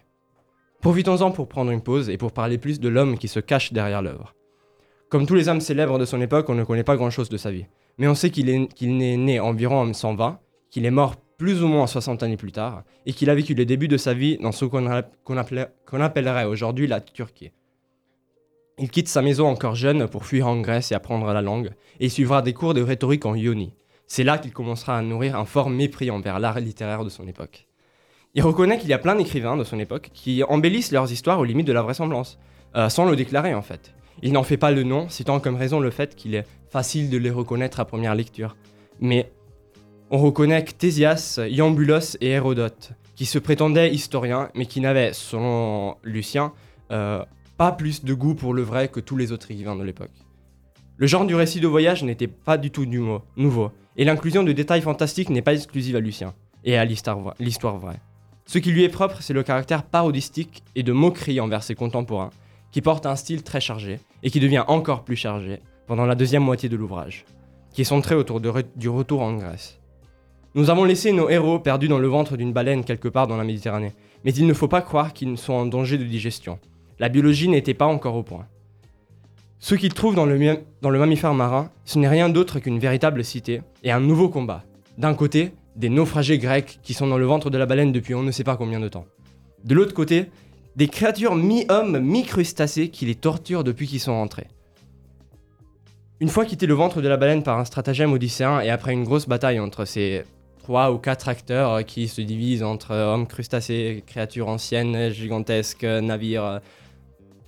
Profitons-en 0.82 1.32
pour 1.32 1.48
prendre 1.48 1.72
une 1.72 1.82
pause 1.82 2.10
et 2.10 2.18
pour 2.18 2.32
parler 2.32 2.58
plus 2.58 2.80
de 2.80 2.90
l'homme 2.90 3.18
qui 3.18 3.28
se 3.28 3.40
cache 3.40 3.74
derrière 3.74 4.02
l'œuvre. 4.02 4.34
Comme 5.10 5.26
tous 5.26 5.36
les 5.36 5.50
hommes 5.50 5.62
célèbres 5.62 5.98
de 5.98 6.06
son 6.06 6.22
époque, 6.22 6.50
on 6.50 6.56
ne 6.56 6.64
connaît 6.64 6.84
pas 6.84 6.96
grand-chose 6.96 7.30
de 7.30 7.38
sa 7.38 7.52
vie. 7.52 7.66
Mais 7.98 8.08
on 8.08 8.16
sait 8.16 8.30
qu'il 8.30 8.50
est, 8.50 8.70
né 8.82 9.40
environ 9.40 9.82
en 9.82 9.94
120, 9.94 10.40
qu'il 10.70 10.86
est 10.86 10.92
mort 10.92 11.16
plus 11.38 11.64
ou 11.64 11.68
moins 11.68 11.88
60 11.88 12.22
années 12.24 12.38
plus 12.38 12.52
tard, 12.52 12.84
et 13.06 13.14
qu'il 13.14 13.30
a 13.30 13.36
vécu 13.36 13.54
le 13.54 13.66
début 13.66 13.88
de 13.88 13.98
sa 13.98 14.14
vie 14.14 14.38
dans 14.38 14.52
ce 14.52 14.66
qu'on 14.66 16.02
appellerait 16.02 16.46
aujourd'hui 16.46 16.88
la 16.88 17.02
Turquie. 17.02 17.52
Il 18.82 18.90
quitte 18.90 19.10
sa 19.10 19.22
maison 19.22 19.46
encore 19.48 19.76
jeune 19.76 20.08
pour 20.08 20.26
fuir 20.26 20.48
en 20.48 20.62
Grèce 20.62 20.94
et 20.94 20.96
apprendre 20.96 21.34
la 21.34 21.42
langue, 21.42 21.72
et 22.00 22.06
il 22.06 22.12
suivra 22.12 22.42
des 22.42 22.54
cours 22.54 22.74
de 22.74 22.82
rhétorique 22.82 23.26
en 23.26 23.36
Ionie. 23.36 23.74
C'est 24.08 24.24
là 24.24 24.38
qu'il 24.38 24.54
commencera 24.54 24.98
à 24.98 25.02
nourrir 25.02 25.36
un 25.36 25.44
fort 25.44 25.70
mépris 25.70 26.10
envers 26.10 26.40
l'art 26.40 26.62
littéraire 26.62 27.04
de 27.04 27.10
son 27.10 27.28
époque. 27.28 27.68
Il 28.36 28.42
reconnaît 28.42 28.78
qu'il 28.78 28.90
y 28.90 28.94
a 28.94 28.98
plein 28.98 29.16
d'écrivains 29.16 29.58
de 29.58 29.66
son 29.66 29.80
époque 29.80 30.12
qui 30.14 30.44
embellissent 30.44 30.94
leurs 30.94 31.12
histoires 31.12 31.40
aux 31.40 31.44
limites 31.44 31.68
de 31.68 31.74
la 31.74 31.82
vraisemblance, 31.82 32.40
euh, 32.78 32.88
sans 32.88 33.04
le 33.04 33.18
déclarer 33.18 33.54
en 33.54 33.62
fait. 33.62 33.94
Il 34.22 34.32
n'en 34.32 34.44
fait 34.44 34.58
pas 34.58 34.72
le 34.72 34.84
nom, 34.84 35.10
citant 35.10 35.42
comme 35.42 35.58
raison 35.58 35.82
le 35.82 35.92
fait 35.92 36.16
qu'il 36.16 36.34
est 36.34 36.46
facile 36.70 37.10
de 37.10 37.18
les 37.18 37.32
reconnaître 37.32 37.82
à 37.82 37.86
première 37.86 38.16
lecture. 38.16 38.56
Mais 39.02 39.30
on 40.10 40.20
reconnaît 40.20 40.64
Ctésias, 40.64 41.42
Iambulos 41.50 42.16
et 42.22 42.30
Hérodote, 42.30 42.92
qui 43.16 43.26
se 43.26 43.40
prétendaient 43.40 43.92
historiens, 43.94 44.50
mais 44.56 44.66
qui 44.66 44.80
n'avaient, 44.80 45.12
selon 45.12 45.98
Lucien, 46.04 46.54
euh, 46.92 47.24
pas 47.60 47.74
plus 47.74 48.06
de 48.06 48.14
goût 48.14 48.36
pour 48.36 48.54
le 48.54 48.62
vrai 48.62 48.88
que 48.88 49.02
tous 49.02 49.18
les 49.18 49.34
autres 49.34 49.52
écrivains 49.52 49.76
de 49.76 49.84
l'époque. 49.84 50.14
Le 50.96 51.08
genre 51.08 51.26
du 51.26 51.36
récit 51.36 51.60
de 51.60 51.68
voyage 51.68 52.06
n'était 52.06 52.30
pas 52.30 52.58
du 52.58 52.72
tout 52.72 52.86
nouveau, 52.86 53.72
et 53.98 54.06
l'inclusion 54.06 54.44
de 54.44 54.54
détails 54.54 54.82
fantastiques 54.82 55.30
n'est 55.30 55.42
pas 55.42 55.54
exclusive 55.54 55.98
à 55.98 56.00
Lucien, 56.00 56.34
et 56.64 56.78
à 56.78 56.86
l'histoire 56.86 57.20
vra- 57.20 57.34
l'histoire 57.38 57.78
vraie. 57.78 58.00
Ce 58.46 58.60
qui 58.60 58.72
lui 58.72 58.86
est 58.86 58.90
propre, 58.90 59.22
c'est 59.22 59.34
le 59.34 59.44
caractère 59.44 59.84
parodistique 59.84 60.64
et 60.76 60.84
de 60.84 60.94
moquerie 60.94 61.42
envers 61.42 61.62
ses 61.62 61.76
contemporains, 61.76 62.30
qui 62.72 62.82
porte 62.82 63.06
un 63.06 63.18
style 63.18 63.44
très 63.44 63.60
chargé, 63.60 64.00
et 64.24 64.30
qui 64.32 64.40
devient 64.40 64.64
encore 64.70 65.04
plus 65.04 65.18
chargé 65.18 65.60
pendant 65.86 66.06
la 66.06 66.16
deuxième 66.16 66.44
moitié 66.44 66.70
de 66.70 66.78
l'ouvrage, 66.78 67.26
qui 67.74 67.82
est 67.82 67.84
centré 67.84 68.16
autour 68.16 68.40
du 68.40 68.88
retour 68.88 69.22
en 69.22 69.34
Grèce. 69.34 69.82
Nous 70.56 70.70
avons 70.70 70.86
laissé 70.86 71.12
nos 71.12 71.28
héros 71.28 71.60
perdus 71.60 71.90
dans 71.90 72.00
le 72.00 72.08
ventre 72.08 72.38
d'une 72.38 72.54
baleine 72.54 72.86
quelque 72.86 73.10
part 73.10 73.28
dans 73.28 73.36
la 73.36 73.44
Méditerranée, 73.44 73.92
mais 74.24 74.34
il 74.34 74.48
ne 74.48 74.54
faut 74.54 74.70
pas 74.70 74.82
croire 74.82 75.12
qu'ils 75.12 75.38
sont 75.38 75.52
en 75.54 75.66
danger 75.66 75.98
de 75.98 76.06
digestion. 76.06 76.58
La 77.00 77.08
biologie 77.08 77.48
n'était 77.48 77.74
pas 77.74 77.86
encore 77.86 78.16
au 78.16 78.24
point. 78.24 78.46
Ce 79.60 79.74
qu'ils 79.76 79.94
trouvent 79.94 80.16
dans 80.16 80.26
le, 80.26 80.98
mammifère 80.98 81.34
marin, 81.34 81.72
ce 81.86 81.98
n'est 81.98 82.10
rien 82.10 82.28
d'autre 82.28 82.60
qu'une 82.60 82.80
véritable 82.80 83.24
cité 83.24 83.62
et 83.84 83.92
un 83.92 84.02
nouveau 84.02 84.28
combat. 84.28 84.64
D'un 84.98 85.14
côté, 85.14 85.54
des 85.78 85.88
naufragés 85.88 86.38
grecs 86.38 86.80
qui 86.84 86.94
sont 86.94 87.08
dans 87.08 87.18
le 87.18 87.26
ventre 87.26 87.50
de 87.50 87.58
la 87.58 87.66
baleine 87.66 87.94
depuis 87.94 88.16
on 88.16 88.24
ne 88.24 88.32
sait 88.32 88.44
pas 88.44 88.58
combien 88.58 88.82
de 88.82 88.90
temps. 88.90 89.06
De 89.64 89.76
l'autre 89.76 89.94
côté, 89.94 90.30
des 90.76 90.88
créatures 90.88 91.36
mi-hommes, 91.36 92.00
mi-crustacés 92.00 92.90
qui 92.90 93.06
les 93.06 93.16
torturent 93.16 93.64
depuis 93.64 93.88
qu'ils 93.88 94.00
sont 94.02 94.14
rentrés. 94.14 94.48
Une 96.20 96.30
fois 96.30 96.44
quitté 96.44 96.66
le 96.66 96.74
ventre 96.74 97.02
de 97.02 97.08
la 97.08 97.16
baleine 97.16 97.44
par 97.44 97.60
un 97.60 97.66
stratagème 97.66 98.12
odysséen 98.12 98.60
et 98.60 98.70
après 98.70 98.92
une 98.92 99.06
grosse 99.06 99.28
bataille 99.28 99.60
entre 99.62 99.86
ces 99.86 100.24
trois 100.64 100.92
ou 100.92 100.98
quatre 100.98 101.30
acteurs 101.30 101.86
qui 101.86 102.10
se 102.10 102.20
divisent 102.20 102.64
entre 102.64 102.94
hommes 102.94 103.26
crustacés, 103.26 104.04
créatures 104.06 104.50
anciennes, 104.50 105.12
gigantesques, 105.12 105.86
navires. 105.86 106.60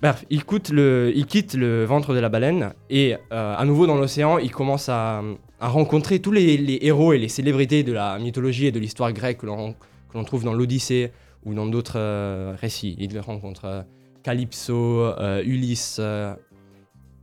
Bref, 0.02 0.24
il, 0.30 0.44
coûte 0.44 0.70
le, 0.70 1.12
quitte 1.28 1.54
le 1.54 1.84
ventre 1.84 2.12
de 2.12 2.18
la 2.18 2.28
baleine 2.28 2.74
et 2.90 3.14
euh, 3.14 3.54
à 3.56 3.64
nouveau 3.64 3.86
dans 3.86 3.94
l'océan, 3.94 4.38
il 4.38 4.50
commence 4.50 4.88
à, 4.88 5.22
rencontrer 5.60 6.18
tous 6.18 6.32
les, 6.32 6.78
héros 6.82 7.12
et 7.12 7.18
les 7.18 7.28
célébrités 7.28 7.84
de 7.84 7.92
la 7.92 8.18
mythologie 8.18 8.66
et 8.66 8.72
de 8.72 8.80
l'histoire 8.80 9.12
grecque 9.12 9.38
que 9.38 9.46
l'on 9.46 10.24
trouve 10.24 10.42
dans 10.42 10.54
l'Odyssée 10.54 11.12
ou 11.44 11.54
dans 11.54 11.66
d'autres 11.66 12.00
euh, 12.00 12.56
récits. 12.60 12.96
Il 12.98 13.16
rencontre 13.20 13.64
euh, 13.66 13.82
Calypso, 14.24 15.08
Ulysse 15.44 16.00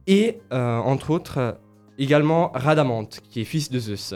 et 0.08 0.40
entre 0.50 1.12
autres 1.12 1.58
également 1.98 2.52
Radamante 2.54 3.20
qui 3.30 3.42
est 3.42 3.46
fils 3.46 3.70
de 3.70 3.80
Zeus. 3.80 4.16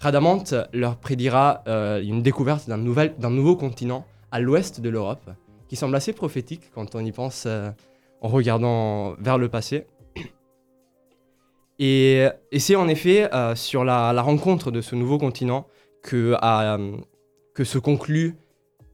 Radamante 0.00 0.54
leur 0.72 0.96
prédira 0.96 1.62
une 2.02 2.22
découverte 2.22 2.68
d'un 2.68 3.30
nouveau 3.30 3.56
continent 3.56 4.04
à 4.32 4.40
l'ouest 4.40 4.80
de 4.80 4.88
l'Europe 4.88 5.30
qui 5.68 5.76
semble 5.76 5.94
assez 5.94 6.12
prophétique 6.12 6.70
quand 6.74 6.96
on 6.96 7.04
y 7.04 7.12
pense 7.12 7.46
en 8.20 8.28
regardant 8.28 9.14
vers 9.18 9.38
le 9.38 9.48
passé. 9.48 9.86
Et, 11.78 12.26
c'est 12.58 12.76
en 12.76 12.88
effet 12.88 13.32
euh, 13.34 13.54
sur 13.54 13.84
la, 13.84 14.20
rencontre 14.20 14.70
de 14.70 14.82
ce 14.82 14.94
nouveau 14.94 15.16
continent 15.16 15.66
euh, 16.12 16.96
que 17.54 17.64
se 17.64 17.78
conclut 17.78 18.36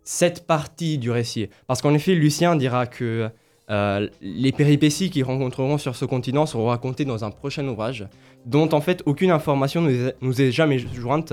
cette 0.05 0.47
partie 0.47 0.97
du 0.97 1.11
récit. 1.11 1.49
Parce 1.67 1.83
qu'en 1.83 1.95
effet, 1.95 2.15
Lucien 2.15 2.55
dira 2.55 2.87
que 2.87 3.29
euh, 3.69 4.09
les 4.23 4.53
péripéties 4.53 5.11
qu'ils 5.11 5.25
rencontreront 5.25 5.79
sur 5.79 5.97
ce 5.97 6.05
continent 6.05 6.47
seront 6.47 6.69
racontées 6.69 7.05
dans 7.05 7.25
un 7.25 7.31
prochain 7.31 7.67
ouvrage, 7.67 8.07
dont 8.45 8.69
en 8.73 8.81
fait 8.81 9.03
aucune 9.05 9.33
information 9.33 9.85
nous 10.21 10.41
est 10.41 10.53
jamais 10.53 10.79
jointe. 10.79 11.33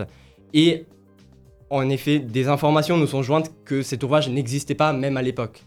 Et 0.55 0.87
en 1.69 1.87
effet, 1.89 2.17
des 2.17 2.47
informations 2.47 2.97
nous 2.97 3.07
sont 3.07 3.21
jointes 3.21 3.51
que 3.63 3.83
cet 3.83 4.03
ouvrage 4.03 4.27
n'existait 4.27 4.75
pas 4.75 4.91
même 4.91 5.17
à 5.17 5.21
l'époque. 5.21 5.63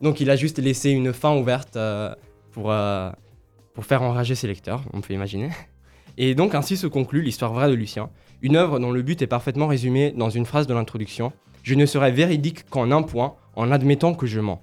Donc 0.00 0.20
il 0.20 0.30
a 0.30 0.36
juste 0.36 0.58
laissé 0.58 0.90
une 0.90 1.12
fin 1.12 1.36
ouverte 1.36 1.76
euh, 1.76 2.14
pour, 2.52 2.70
euh, 2.70 3.10
pour 3.74 3.84
faire 3.84 4.02
enrager 4.02 4.34
ses 4.34 4.46
lecteurs, 4.46 4.82
on 4.92 5.00
peut 5.00 5.14
imaginer. 5.14 5.50
Et 6.16 6.34
donc 6.34 6.54
ainsi 6.54 6.76
se 6.76 6.86
conclut 6.86 7.22
l'histoire 7.22 7.52
vraie 7.52 7.68
de 7.68 7.74
Lucien, 7.74 8.10
une 8.42 8.56
œuvre 8.56 8.78
dont 8.78 8.92
le 8.92 9.02
but 9.02 9.20
est 9.22 9.26
parfaitement 9.26 9.66
résumé 9.66 10.12
dans 10.16 10.30
une 10.30 10.46
phrase 10.46 10.66
de 10.66 10.74
l'introduction. 10.74 11.32
Je 11.62 11.74
ne 11.74 11.84
serai 11.86 12.10
véridique 12.10 12.68
qu'en 12.70 12.90
un 12.90 13.02
point, 13.02 13.34
en 13.54 13.70
admettant 13.70 14.14
que 14.14 14.26
je 14.26 14.40
mens. 14.40 14.62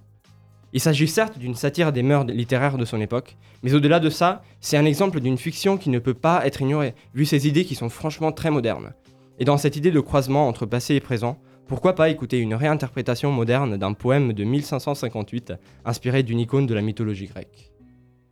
Il 0.73 0.81
s'agit 0.81 1.07
certes 1.07 1.37
d'une 1.37 1.55
satire 1.55 1.93
des 1.93 2.03
mœurs 2.03 2.25
littéraires 2.25 2.77
de 2.77 2.85
son 2.85 2.99
époque, 2.99 3.37
mais 3.63 3.73
au-delà 3.73 3.99
de 3.99 4.09
ça, 4.09 4.43
c'est 4.59 4.77
un 4.77 4.85
exemple 4.85 5.19
d'une 5.21 5.37
fiction 5.37 5.77
qui 5.77 5.89
ne 5.89 5.99
peut 5.99 6.13
pas 6.13 6.45
être 6.45 6.61
ignorée, 6.61 6.93
vu 7.13 7.25
ses 7.25 7.47
idées 7.47 7.63
qui 7.63 7.75
sont 7.75 7.89
franchement 7.89 8.31
très 8.31 8.51
modernes. 8.51 8.93
Et 9.39 9.45
dans 9.45 9.57
cette 9.57 9.75
idée 9.75 9.91
de 9.91 9.99
croisement 9.99 10.47
entre 10.47 10.65
passé 10.65 10.95
et 10.95 10.99
présent, 10.99 11.37
pourquoi 11.67 11.93
pas 11.95 12.09
écouter 12.09 12.39
une 12.39 12.53
réinterprétation 12.55 13.31
moderne 13.31 13.77
d'un 13.77 13.93
poème 13.93 14.33
de 14.33 14.43
1558 14.43 15.53
inspiré 15.85 16.23
d'une 16.23 16.39
icône 16.39 16.65
de 16.65 16.73
la 16.73 16.81
mythologie 16.81 17.27
grecque 17.27 17.71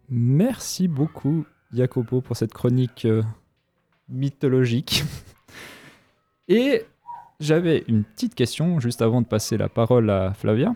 Merci 0.10 0.88
beaucoup, 0.88 1.46
Jacopo, 1.74 2.22
pour 2.22 2.38
cette 2.38 2.54
chronique 2.54 3.06
euh, 3.06 3.24
mythologique. 4.10 5.04
Et 6.48 6.84
j'avais 7.40 7.84
une 7.88 8.04
petite 8.04 8.36
question 8.36 8.80
juste 8.80 9.02
avant 9.02 9.22
de 9.22 9.26
passer 9.28 9.58
la 9.58 9.68
parole 9.70 10.10
à 10.10 10.34
Flavia. 10.34 10.76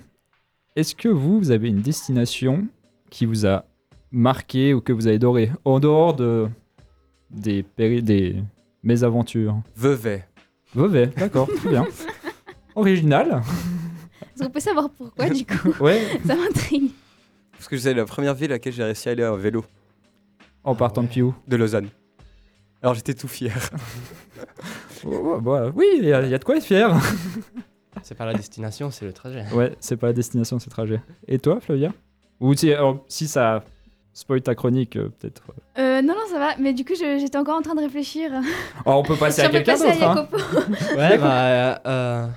Est-ce 0.76 0.96
que 0.96 1.08
vous, 1.10 1.38
vous 1.40 1.52
avez 1.52 1.68
une 1.70 1.82
destination 1.82 2.68
qui 3.10 3.26
vous 3.26 3.46
a 3.46 3.66
marqué 4.12 4.74
ou 4.74 4.82
que 4.82 4.94
vous 4.94 5.08
avez 5.08 5.20
doré 5.20 5.52
en 5.66 5.80
dehors 5.80 6.16
de 6.16 6.48
des, 7.30 7.62
péri- 7.64 8.02
des 8.02 8.36
mésaventures? 8.84 9.62
Vevey. 9.76 10.26
Vevey, 10.74 11.08
d'accord, 11.18 11.48
très 11.58 11.70
bien. 11.70 11.86
Original. 12.76 13.42
Est-ce 14.36 14.44
qu'on 14.44 14.50
peut 14.50 14.60
savoir 14.60 14.90
pourquoi 14.90 15.30
du 15.30 15.46
coup 15.46 15.74
Ouais, 15.84 16.02
Ça 16.26 16.36
m'intrigue. 16.36 16.92
Parce 17.54 17.68
que 17.68 17.78
c'est 17.78 17.94
la 17.94 18.06
première 18.06 18.34
ville 18.36 18.52
à 18.52 18.56
laquelle 18.56 18.74
j'ai 18.74 18.84
réussi 18.84 19.10
à 19.10 19.12
aller 19.12 19.26
en 19.26 19.36
vélo, 19.36 19.66
en 20.64 20.76
partant 20.76 21.04
de 21.04 21.08
Piou. 21.08 21.36
de 21.48 21.56
Lausanne. 21.58 21.90
Alors 22.82 22.94
j'étais 22.96 23.14
tout 23.14 23.28
fier. 23.28 23.54
Oh, 25.06 25.10
ouais, 25.36 25.40
bah, 25.42 25.72
oui, 25.76 25.86
il 25.98 26.06
y, 26.06 26.14
a 26.14 26.22
il 26.24 26.30
y 26.30 26.34
a 26.36 26.38
de 26.38 26.44
quoi 26.44 26.58
être 26.58 26.64
fier. 26.66 26.94
C'est 28.04 28.16
pas 28.16 28.26
la 28.26 28.34
destination, 28.34 28.92
c'est 28.92 29.06
le 29.06 29.14
trajet. 29.14 29.46
Ouais, 29.54 29.74
c'est 29.80 29.96
pas 29.96 30.08
la 30.08 30.14
destination, 30.14 30.60
c'est 30.60 30.70
trajet. 30.70 31.02
Et 31.28 31.40
toi, 31.40 31.60
Flavia? 31.62 31.94
Ou 32.42 32.54
si, 32.54 32.74
alors, 32.74 33.06
si 33.08 33.28
ça 33.30 33.64
spoil 34.12 34.42
ta 34.42 34.56
chronique, 34.56 34.98
euh, 34.98 35.08
peut-être. 35.18 35.44
Euh, 35.78 36.02
non, 36.02 36.16
non, 36.16 36.28
ça 36.30 36.38
va. 36.38 36.58
Mais 36.60 36.74
du 36.74 36.84
coup, 36.84 36.96
je- 36.96 37.18
j'étais 37.18 37.38
encore 37.38 37.58
en 37.58 37.62
train 37.62 37.76
de 37.76 37.80
réfléchir. 37.82 38.30
Oh, 38.86 38.92
on 38.92 39.04
peut 39.04 39.16
passer 39.16 39.40
Si 39.40 39.46
à 39.46 39.50
on 39.50 39.52
peut 39.52 39.58
quelqu'un 39.62 39.72
passer 39.74 40.04
à 40.04 40.16
d'autre. 40.16 40.28
hein. 40.34 40.38
Jacopo. 40.52 40.98
Ouais, 40.98 41.18
bah. 41.18 41.82
euh, 41.86 42.28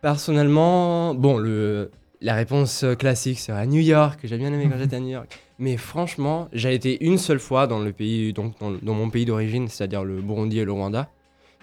personnellement, 0.00 1.14
bon, 1.14 1.38
le, 1.38 1.90
la 2.20 2.34
réponse 2.34 2.84
classique 2.98 3.38
serait 3.38 3.66
New 3.66 3.80
York, 3.80 4.20
j'ai 4.24 4.38
bien 4.38 4.52
aimé 4.52 4.68
quand 4.70 4.78
j'étais 4.78 4.96
à 4.96 5.00
New 5.00 5.10
York. 5.10 5.28
Mais 5.58 5.76
franchement, 5.76 6.48
j'ai 6.52 6.74
été 6.74 7.04
une 7.04 7.18
seule 7.18 7.38
fois 7.38 7.66
dans 7.66 7.78
le 7.78 7.92
pays, 7.92 8.32
donc 8.32 8.58
dans, 8.60 8.72
dans 8.72 8.94
mon 8.94 9.08
pays 9.08 9.24
d'origine, 9.24 9.68
c'est-à-dire 9.68 10.04
le 10.04 10.20
Burundi 10.20 10.58
et 10.58 10.64
le 10.64 10.72
Rwanda. 10.72 11.08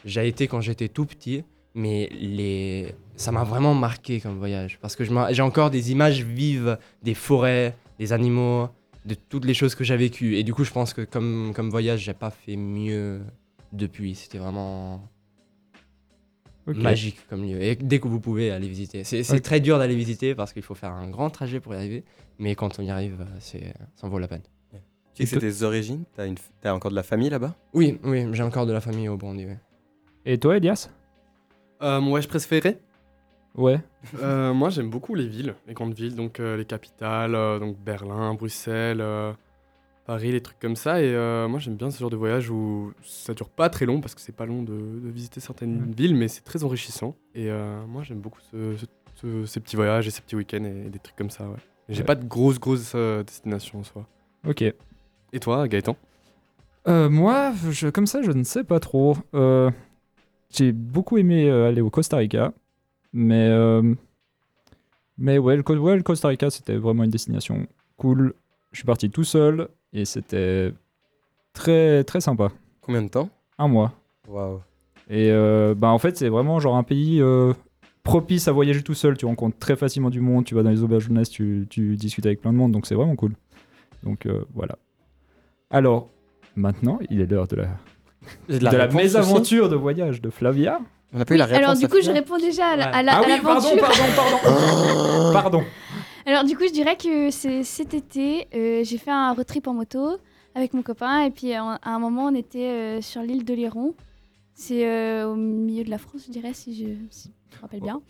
J'ai 0.05 0.27
été 0.27 0.47
quand 0.47 0.61
j'étais 0.61 0.89
tout 0.89 1.05
petit. 1.05 1.43
mais 1.75 2.09
les... 2.11 2.93
ça 3.15 3.31
m'a 3.31 3.43
vraiment 3.43 3.73
marqué 3.73 4.19
comme 4.19 4.37
voyage. 4.37 4.79
Parce 4.81 4.95
que 4.95 5.03
j'ai 5.03 5.41
encore 5.41 5.69
des 5.69 5.91
images 5.91 6.23
vives 6.23 6.77
des 7.03 7.13
forêts, 7.13 7.75
des 7.99 8.13
animaux, 8.13 8.69
de 9.05 9.15
toutes 9.15 9.45
les 9.45 9.53
choses 9.53 9.75
que 9.75 9.83
j'ai 9.83 9.97
vécues. 9.97 10.37
Et 10.37 10.43
du 10.43 10.53
coup, 10.53 10.63
je 10.63 10.71
pense 10.71 10.93
que 10.93 11.01
comme, 11.01 11.51
comme 11.55 11.69
voyage, 11.69 12.01
j'ai 12.01 12.13
pas 12.13 12.31
fait 12.31 12.55
mieux 12.55 13.21
depuis. 13.71 14.15
C'était 14.15 14.37
vraiment 14.37 15.07
Magique 16.67 17.17
comme 17.29 17.43
lieu. 17.43 17.61
Et 17.61 17.75
dès 17.75 17.99
que 17.99 18.07
vous 18.07 18.19
pouvez 18.19 18.51
aller 18.51 18.67
visiter. 18.67 19.03
C'est 19.03 19.41
très 19.41 19.59
dur 19.59 19.77
d'aller 19.77 19.95
visiter 19.95 20.35
parce 20.35 20.53
qu'il 20.53 20.61
faut 20.63 20.75
faire 20.75 20.91
un 20.91 21.09
grand 21.09 21.29
trajet 21.29 21.59
pour 21.59 21.73
y 21.73 21.77
arriver. 21.77 22.03
Mais 22.39 22.55
quand 22.55 22.79
on 22.79 22.83
y 22.83 22.89
arrive, 22.89 23.21
euh, 23.21 23.25
c'est- 23.39 23.73
ça 23.95 24.07
en 24.07 24.09
vaut 24.09 24.19
la 24.19 24.27
peine. 24.27 24.41
Tu 25.13 25.27
sais 25.27 25.35
que 25.35 25.41
c'est 25.41 25.47
tes 25.59 25.63
origines? 25.63 26.05
T'as 26.15 26.25
une... 26.25 26.35
encore 26.65 26.89
de 26.89 26.95
la 26.95 27.03
famille 27.03 27.29
là-bas? 27.29 27.53
Oui, 27.73 27.99
oui, 28.03 28.25
j'ai 28.31 28.41
encore 28.41 28.65
de 28.65 28.73
la 28.73 28.81
famille 28.81 29.07
au 29.07 29.15
Burundi. 29.17 29.45
Et 30.25 30.39
toi, 30.39 30.57
Elias? 30.57 30.89
Euh, 31.83 32.01
mon 32.01 32.09
voyage 32.09 32.27
préféré 32.27 32.79
Ouais. 33.55 33.79
Euh, 34.19 34.51
Moi, 34.53 34.69
j'aime 34.71 34.89
beaucoup 34.89 35.13
les 35.13 35.27
villes, 35.27 35.53
les 35.67 35.75
grandes 35.75 35.93
villes, 35.93 36.15
donc 36.15 36.39
euh, 36.39 36.57
les 36.57 36.65
capitales, 36.65 37.35
euh, 37.35 37.59
donc 37.59 37.77
Berlin, 37.77 38.33
Bruxelles, 38.33 39.01
euh, 39.01 39.33
Paris, 40.05 40.31
les 40.31 40.41
trucs 40.41 40.59
comme 40.59 40.75
ça. 40.75 41.01
Et 41.01 41.05
euh, 41.13 41.47
moi, 41.47 41.59
j'aime 41.59 41.75
bien 41.75 41.89
ce 41.91 41.99
genre 41.99 42.09
de 42.09 42.15
voyage 42.17 42.49
où 42.49 42.91
ça 43.03 43.33
dure 43.33 43.49
pas 43.49 43.69
très 43.69 43.85
long 43.85 44.01
parce 44.01 44.15
que 44.15 44.21
c'est 44.21 44.35
pas 44.35 44.45
long 44.45 44.63
de, 44.63 44.73
de 44.73 45.09
visiter 45.09 45.39
certaines 45.39 45.91
villes, 45.93 46.15
mais 46.15 46.27
c'est 46.27 46.41
très 46.41 46.63
enrichissant. 46.63 47.15
Et 47.35 47.49
euh, 47.49 47.85
moi, 47.87 48.03
j'aime 48.03 48.19
beaucoup 48.19 48.39
ce- 48.51 48.75
ce- 48.77 48.85
ce- 49.15 49.45
ces 49.45 49.59
petits 49.61 49.75
voyages 49.77 50.07
et 50.07 50.11
ces 50.11 50.21
petits 50.21 50.35
week-ends 50.35 50.65
et, 50.65 50.89
des 50.89 50.99
trucs 50.99 51.15
comme 51.15 51.29
ça. 51.29 51.47
Ouais. 51.47 51.55
J'ai 51.89 51.99
Ouais. 51.99 52.05
pas 52.05 52.15
de 52.15 52.25
grosses, 52.25 52.59
grosses 52.59 52.91
euh, 52.95 53.23
destinations 53.23 53.79
en 53.79 53.83
soi. 53.83 54.05
Ok. 54.47 54.61
Et 54.61 55.39
toi, 55.39 55.67
Gaëtan? 55.67 55.95
Euh, 56.89 57.09
moi, 57.09 57.53
je, 57.71 57.87
comme 57.87 58.07
ça, 58.07 58.21
je 58.21 58.31
ne 58.31 58.43
sais 58.43 58.65
pas 58.65 58.81
trop. 58.81 59.15
Euh, 59.33 59.71
j'ai 60.49 60.73
beaucoup 60.73 61.17
aimé 61.17 61.49
euh, 61.49 61.69
aller 61.69 61.79
au 61.81 61.89
Costa 61.89 62.17
Rica, 62.17 62.53
mais 63.13 63.47
euh, 63.49 63.95
mais 65.17 65.37
ouais, 65.37 65.55
le, 65.55 65.63
Co- 65.63 65.75
ouais, 65.77 65.95
le 65.95 66.03
Costa 66.03 66.27
Rica, 66.27 66.49
c'était 66.49 66.75
vraiment 66.75 67.03
une 67.05 67.09
destination 67.09 67.65
cool. 67.97 68.33
Je 68.71 68.79
suis 68.79 68.85
parti 68.85 69.09
tout 69.09 69.23
seul 69.23 69.69
et 69.93 70.05
c'était 70.05 70.73
très 71.53 72.03
très 72.03 72.21
sympa. 72.21 72.49
Combien 72.81 73.01
de 73.03 73.07
temps 73.09 73.29
Un 73.57 73.67
mois. 73.67 73.93
Waouh. 74.27 74.61
Et 75.09 75.29
euh, 75.31 75.75
bah 75.75 75.89
en 75.89 75.99
fait, 75.99 76.17
c'est 76.17 76.29
vraiment 76.29 76.59
genre 76.59 76.75
un 76.75 76.83
pays 76.83 77.21
euh, 77.21 77.53
propice 78.03 78.47
à 78.47 78.51
voyager 78.51 78.81
tout 78.83 78.93
seul. 78.93 79.17
Tu 79.17 79.25
rencontres 79.25 79.57
très 79.57 79.75
facilement 79.75 80.09
du 80.09 80.21
monde. 80.21 80.45
Tu 80.45 80.55
vas 80.55 80.63
dans 80.63 80.69
les 80.69 80.83
auberges 80.83 81.05
jeunesse, 81.05 81.29
tu, 81.29 81.67
tu 81.69 81.95
discutes 81.95 82.25
avec 82.25 82.41
plein 82.41 82.51
de 82.51 82.57
monde, 82.57 82.71
donc 82.71 82.85
c'est 82.87 82.95
vraiment 82.95 83.15
cool. 83.15 83.33
Donc 84.03 84.25
euh, 84.25 84.43
voilà. 84.53 84.77
Alors 85.69 86.09
maintenant, 86.55 86.99
il 87.09 87.21
est 87.21 87.25
l'heure 87.25 87.47
de 87.47 87.57
la 87.57 87.67
de 88.47 88.57
la, 88.59 88.69
réponse 88.71 88.85
aussi 88.87 88.95
mésaventure 88.95 89.69
de 89.69 89.75
voyage 89.75 90.21
de 90.21 90.29
Flavia. 90.29 90.79
On 91.13 91.17
n'a 91.19 91.25
pas 91.25 91.35
eu 91.35 91.37
la 91.37 91.45
réponse. 91.45 91.63
Alors 91.63 91.77
du 91.77 91.87
coup, 91.87 92.01
je 92.01 92.11
réponds 92.11 92.37
déjà 92.37 92.67
à 92.67 92.75
la- 92.75 92.95
à 92.95 93.03
la- 93.03 93.13
ah 93.13 93.17
à 93.17 93.21
oui, 93.21 93.33
pardon, 93.43 93.69
l'aventure. 93.75 93.81
pardon, 93.81 94.37
pardon. 94.41 95.33
pardon. 95.33 95.63
Alors 96.25 96.43
du 96.43 96.55
coup, 96.57 96.63
je 96.67 96.71
dirais 96.71 96.95
que 96.97 97.29
cet 97.31 97.93
été, 97.93 98.47
euh, 98.55 98.83
j'ai 98.83 98.97
fait 98.97 99.11
un 99.11 99.33
road 99.33 99.45
trip 99.45 99.67
en 99.67 99.73
moto 99.73 100.17
avec 100.55 100.73
mon 100.73 100.81
copain 100.81 101.23
et 101.25 101.31
puis 101.31 101.53
euh, 101.53 101.59
à 101.61 101.89
un 101.95 101.99
moment, 101.99 102.25
on 102.25 102.35
était 102.35 102.59
euh, 102.69 103.01
sur 103.01 103.21
l'île 103.21 103.43
de 103.45 103.53
Léron. 103.53 103.93
C'est 104.55 104.87
euh, 104.87 105.27
au 105.31 105.35
milieu 105.35 105.83
de 105.83 105.89
la 105.89 105.97
France, 105.97 106.23
je 106.27 106.31
dirais, 106.31 106.53
si 106.53 106.75
je, 106.75 106.85
si 107.09 107.31
je 107.51 107.57
me 107.57 107.61
rappelle 107.61 107.81
bien. 107.81 108.01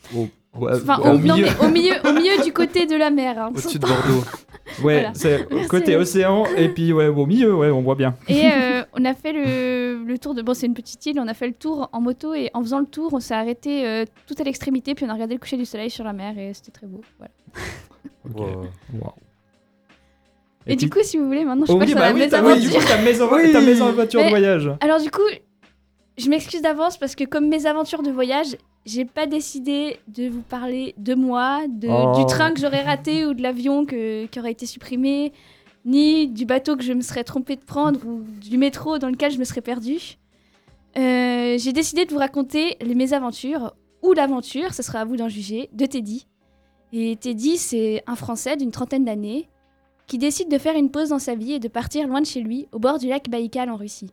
Enfin, 0.56 1.00
au 1.00 1.16
au, 1.16 1.18
non, 1.18 1.36
milieu. 1.36 1.46
mais 1.60 1.66
au 1.66 1.70
milieu, 1.70 1.94
au 2.08 2.12
milieu 2.14 2.44
du 2.44 2.52
côté 2.54 2.86
de 2.86 2.96
la 2.96 3.10
mer. 3.10 3.40
hein. 3.42 3.50
Au-dessus 3.50 3.80
de 3.80 3.88
Bordeaux. 3.88 4.24
Ouais, 4.82 5.02
Voilà. 5.02 5.12
c'est 5.14 5.46
côté 5.68 5.96
océan 5.98 6.46
et 6.58 6.68
puis 6.70 6.94
ouais, 6.94 7.08
au 7.08 7.26
milieu, 7.28 7.54
ouais, 7.54 7.70
on 7.70 7.82
voit 7.82 7.94
bien. 7.96 8.16
Et 8.28 8.46
euh, 8.52 8.84
on 8.94 9.04
a 9.06 9.14
fait 9.14 9.32
le, 9.34 10.04
le 10.04 10.18
tour 10.18 10.34
de. 10.34 10.42
Bon, 10.42 10.54
c'est 10.56 10.66
une 10.66 10.74
petite 10.74 11.06
île, 11.06 11.20
on 11.20 11.28
a 11.28 11.34
fait 11.36 11.48
le 11.48 11.54
tour 11.54 11.90
en 11.92 12.02
moto 12.02 12.34
et 12.34 12.50
en 12.54 12.62
faisant 12.64 12.80
le 12.80 12.86
tour, 12.88 13.14
on 13.14 13.20
s'est 13.20 13.34
arrêté 13.36 13.86
euh, 13.86 14.06
tout 14.26 14.34
à 14.40 14.44
l'extrémité, 14.44 14.96
puis 14.96 15.06
on 15.06 15.10
a 15.10 15.14
regardé 15.14 15.36
le 15.36 15.40
coucher 15.40 15.58
du 15.58 15.66
soleil 15.66 15.90
sur 15.92 16.04
la 16.06 16.14
mer 16.14 16.38
et 16.40 16.54
c'était 16.54 16.72
très 16.72 16.88
beau. 16.88 17.02
Voilà. 17.20 17.32
Wow. 18.26 18.66
Wow. 18.94 19.14
Et, 20.66 20.76
du 20.78 20.90
coup, 20.90 21.00
si 21.02 21.18
vous 21.18 21.26
voulez, 21.28 21.44
maintenant 21.44 21.66
je 21.66 21.74
Oh 21.74 21.78
passe 21.78 21.88
oui, 21.88 21.94
à 21.94 21.96
bah 21.96 22.02
la 22.10 22.14
oui, 22.14 22.22
oui, 22.22 22.62
du 22.62 22.70
coup, 22.70 22.80
ta 22.86 22.98
de 24.24 24.30
voyage. 24.30 24.72
Alors 24.80 25.02
du 25.02 25.12
coup, 25.12 25.22
je 26.18 26.30
m'excuse 26.30 26.62
d'avance 26.62 26.98
parce 26.98 27.16
que 27.16 27.26
comme 27.26 27.50
mes 27.50 27.66
aventures 27.66 28.02
de 28.02 28.12
voyage, 28.12 28.56
j'ai 28.86 29.04
pas 29.06 29.26
décidé 29.28 29.98
de 30.08 30.30
vous 30.30 30.42
parler 30.42 30.94
de 30.98 31.16
moi, 31.16 31.62
de, 31.68 31.88
Oh. 31.90 32.18
du 32.18 32.26
train 32.28 32.52
que 32.54 32.60
j'aurais 32.62 32.82
raté 32.84 33.26
ou 33.26 33.34
de 33.34 33.42
l'avion 33.42 33.86
que- 33.86 34.26
qui 34.28 34.40
aurait 34.40 34.52
été 34.52 34.66
supprimé, 34.66 35.34
ni 35.86 36.28
du 36.30 36.46
bateau 36.46 36.78
que 36.78 36.84
je 36.84 36.94
me 36.94 37.02
serais 37.02 37.26
trompé 37.26 37.58
de 37.58 37.64
prendre 37.66 38.00
ou 38.06 38.22
du 38.40 38.58
métro 38.58 39.00
dans 39.00 39.10
lequel 39.10 39.32
je 39.34 39.40
me 39.40 39.44
serais 39.44 39.62
perdue. 39.62 40.18
Euh, 40.98 41.58
j'ai 41.58 41.74
décidé 41.74 42.06
de 42.06 42.12
vous 42.12 42.20
raconter 42.20 42.78
les 42.82 42.96
mésaventures 42.96 43.74
ou 44.02 44.14
l'aventure, 44.14 44.74
ce 44.74 44.84
sera 44.84 45.00
à 45.00 45.06
vous 45.06 45.18
d'en 45.18 45.28
juger, 45.30 45.70
de 45.74 45.86
Teddy. 45.86 46.28
Et 46.96 47.16
Teddy, 47.16 47.58
c'est 47.58 48.04
un 48.06 48.16
Français 48.16 48.56
d'une 48.56 48.70
trentaine 48.70 49.04
d'années 49.04 49.50
qui 50.06 50.20
décide 50.20 50.48
de 50.48 50.60
faire 50.60 50.76
une 50.76 50.92
pause 50.92 51.10
dans 51.10 51.18
sa 51.18 51.34
vie 51.34 51.54
et 51.54 51.60
de 51.60 51.68
partir 51.68 52.08
loin 52.08 52.22
de 52.22 52.28
chez 52.28 52.42
lui, 52.42 52.68
au 52.72 52.78
bord 52.78 53.00
du 53.00 53.08
lac 53.08 53.32
Baïkal 53.32 53.72
en 53.72 53.78
Russie. 53.78 54.12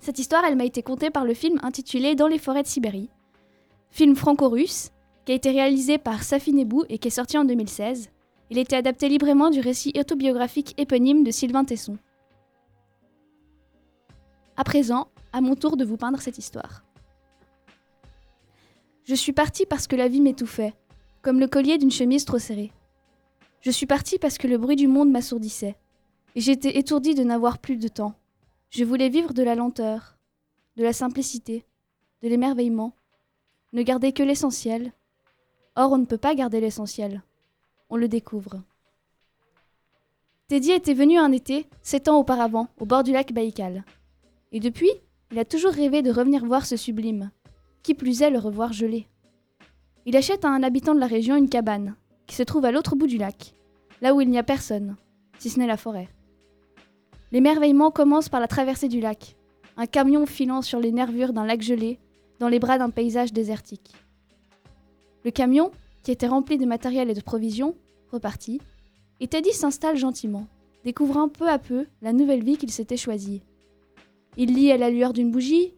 Cette 0.00 0.18
histoire, 0.18 0.46
elle 0.46 0.56
m'a 0.56 0.64
été 0.64 0.82
contée 0.82 1.10
par 1.10 1.26
le 1.26 1.34
film 1.34 1.60
intitulé 1.62 2.14
Dans 2.14 2.26
les 2.26 2.38
forêts 2.38 2.62
de 2.62 2.68
Sibérie, 2.68 3.10
film 3.90 4.16
franco-russe 4.16 4.92
qui 5.26 5.32
a 5.32 5.34
été 5.34 5.50
réalisé 5.50 5.98
par 5.98 6.22
Safi 6.22 6.54
Nebou 6.54 6.84
et 6.88 6.96
qui 6.96 7.08
est 7.08 7.10
sorti 7.10 7.36
en 7.36 7.44
2016. 7.44 8.08
Il 8.48 8.56
a 8.56 8.62
été 8.62 8.74
adapté 8.74 9.10
librement 9.10 9.50
du 9.50 9.60
récit 9.60 9.92
autobiographique 9.98 10.72
éponyme 10.78 11.22
de 11.22 11.30
Sylvain 11.30 11.66
Tesson. 11.66 11.98
À 14.56 14.64
présent, 14.64 15.08
à 15.34 15.42
mon 15.42 15.54
tour 15.54 15.76
de 15.76 15.84
vous 15.84 15.98
peindre 15.98 16.22
cette 16.22 16.38
histoire. 16.38 16.82
Je 19.04 19.14
suis 19.14 19.32
partie 19.32 19.66
parce 19.66 19.86
que 19.86 19.96
la 19.96 20.08
vie 20.08 20.22
m'étouffait, 20.22 20.72
comme 21.22 21.40
le 21.40 21.48
collier 21.48 21.78
d'une 21.78 21.90
chemise 21.90 22.24
trop 22.24 22.38
serrée. 22.38 22.72
Je 23.60 23.70
suis 23.70 23.86
partie 23.86 24.18
parce 24.18 24.38
que 24.38 24.46
le 24.46 24.58
bruit 24.58 24.76
du 24.76 24.86
monde 24.86 25.10
m'assourdissait, 25.10 25.76
et 26.34 26.40
j'étais 26.40 26.78
étourdie 26.78 27.14
de 27.14 27.24
n'avoir 27.24 27.58
plus 27.58 27.76
de 27.76 27.88
temps. 27.88 28.14
Je 28.70 28.84
voulais 28.84 29.08
vivre 29.08 29.34
de 29.34 29.42
la 29.42 29.54
lenteur, 29.54 30.16
de 30.76 30.84
la 30.84 30.92
simplicité, 30.92 31.64
de 32.22 32.28
l'émerveillement, 32.28 32.94
ne 33.72 33.82
garder 33.82 34.12
que 34.12 34.22
l'essentiel. 34.22 34.92
Or, 35.76 35.92
on 35.92 35.98
ne 35.98 36.06
peut 36.06 36.18
pas 36.18 36.34
garder 36.34 36.60
l'essentiel. 36.60 37.22
On 37.90 37.96
le 37.96 38.08
découvre. 38.08 38.62
Teddy 40.48 40.72
était 40.72 40.94
venu 40.94 41.18
un 41.18 41.32
été, 41.32 41.66
sept 41.82 42.08
ans 42.08 42.18
auparavant, 42.18 42.68
au 42.78 42.86
bord 42.86 43.02
du 43.02 43.12
lac 43.12 43.32
Baïkal. 43.32 43.84
Et 44.52 44.60
depuis, 44.60 44.90
il 45.30 45.38
a 45.38 45.44
toujours 45.44 45.72
rêvé 45.72 46.00
de 46.00 46.10
revenir 46.10 46.44
voir 46.44 46.64
ce 46.64 46.76
sublime. 46.76 47.30
Qui 47.82 47.94
plus 47.94 48.22
est, 48.22 48.30
le 48.30 48.38
revoir 48.38 48.72
gelé. 48.72 49.06
Il 50.08 50.16
achète 50.16 50.46
à 50.46 50.48
un 50.48 50.62
habitant 50.62 50.94
de 50.94 51.00
la 51.00 51.06
région 51.06 51.36
une 51.36 51.50
cabane, 51.50 51.94
qui 52.26 52.34
se 52.34 52.42
trouve 52.42 52.64
à 52.64 52.72
l'autre 52.72 52.96
bout 52.96 53.06
du 53.06 53.18
lac, 53.18 53.52
là 54.00 54.14
où 54.14 54.22
il 54.22 54.30
n'y 54.30 54.38
a 54.38 54.42
personne, 54.42 54.96
si 55.38 55.50
ce 55.50 55.58
n'est 55.58 55.66
la 55.66 55.76
forêt. 55.76 56.08
L'émerveillement 57.30 57.90
commence 57.90 58.30
par 58.30 58.40
la 58.40 58.48
traversée 58.48 58.88
du 58.88 59.00
lac, 59.00 59.36
un 59.76 59.84
camion 59.84 60.24
filant 60.24 60.62
sur 60.62 60.80
les 60.80 60.92
nervures 60.92 61.34
d'un 61.34 61.44
lac 61.44 61.60
gelé, 61.60 61.98
dans 62.38 62.48
les 62.48 62.58
bras 62.58 62.78
d'un 62.78 62.88
paysage 62.88 63.34
désertique. 63.34 63.92
Le 65.26 65.30
camion, 65.30 65.72
qui 66.02 66.10
était 66.10 66.26
rempli 66.26 66.56
de 66.56 66.64
matériel 66.64 67.10
et 67.10 67.14
de 67.14 67.20
provisions, 67.20 67.76
repartit, 68.10 68.62
et 69.20 69.28
Teddy 69.28 69.52
s'installe 69.52 69.98
gentiment, 69.98 70.46
découvrant 70.86 71.28
peu 71.28 71.50
à 71.50 71.58
peu 71.58 71.84
la 72.00 72.14
nouvelle 72.14 72.42
vie 72.42 72.56
qu'il 72.56 72.72
s'était 72.72 72.96
choisie. 72.96 73.42
Il 74.38 74.54
lit 74.54 74.72
à 74.72 74.78
la 74.78 74.88
lueur 74.88 75.12
d'une 75.12 75.30
bougie, 75.30 75.74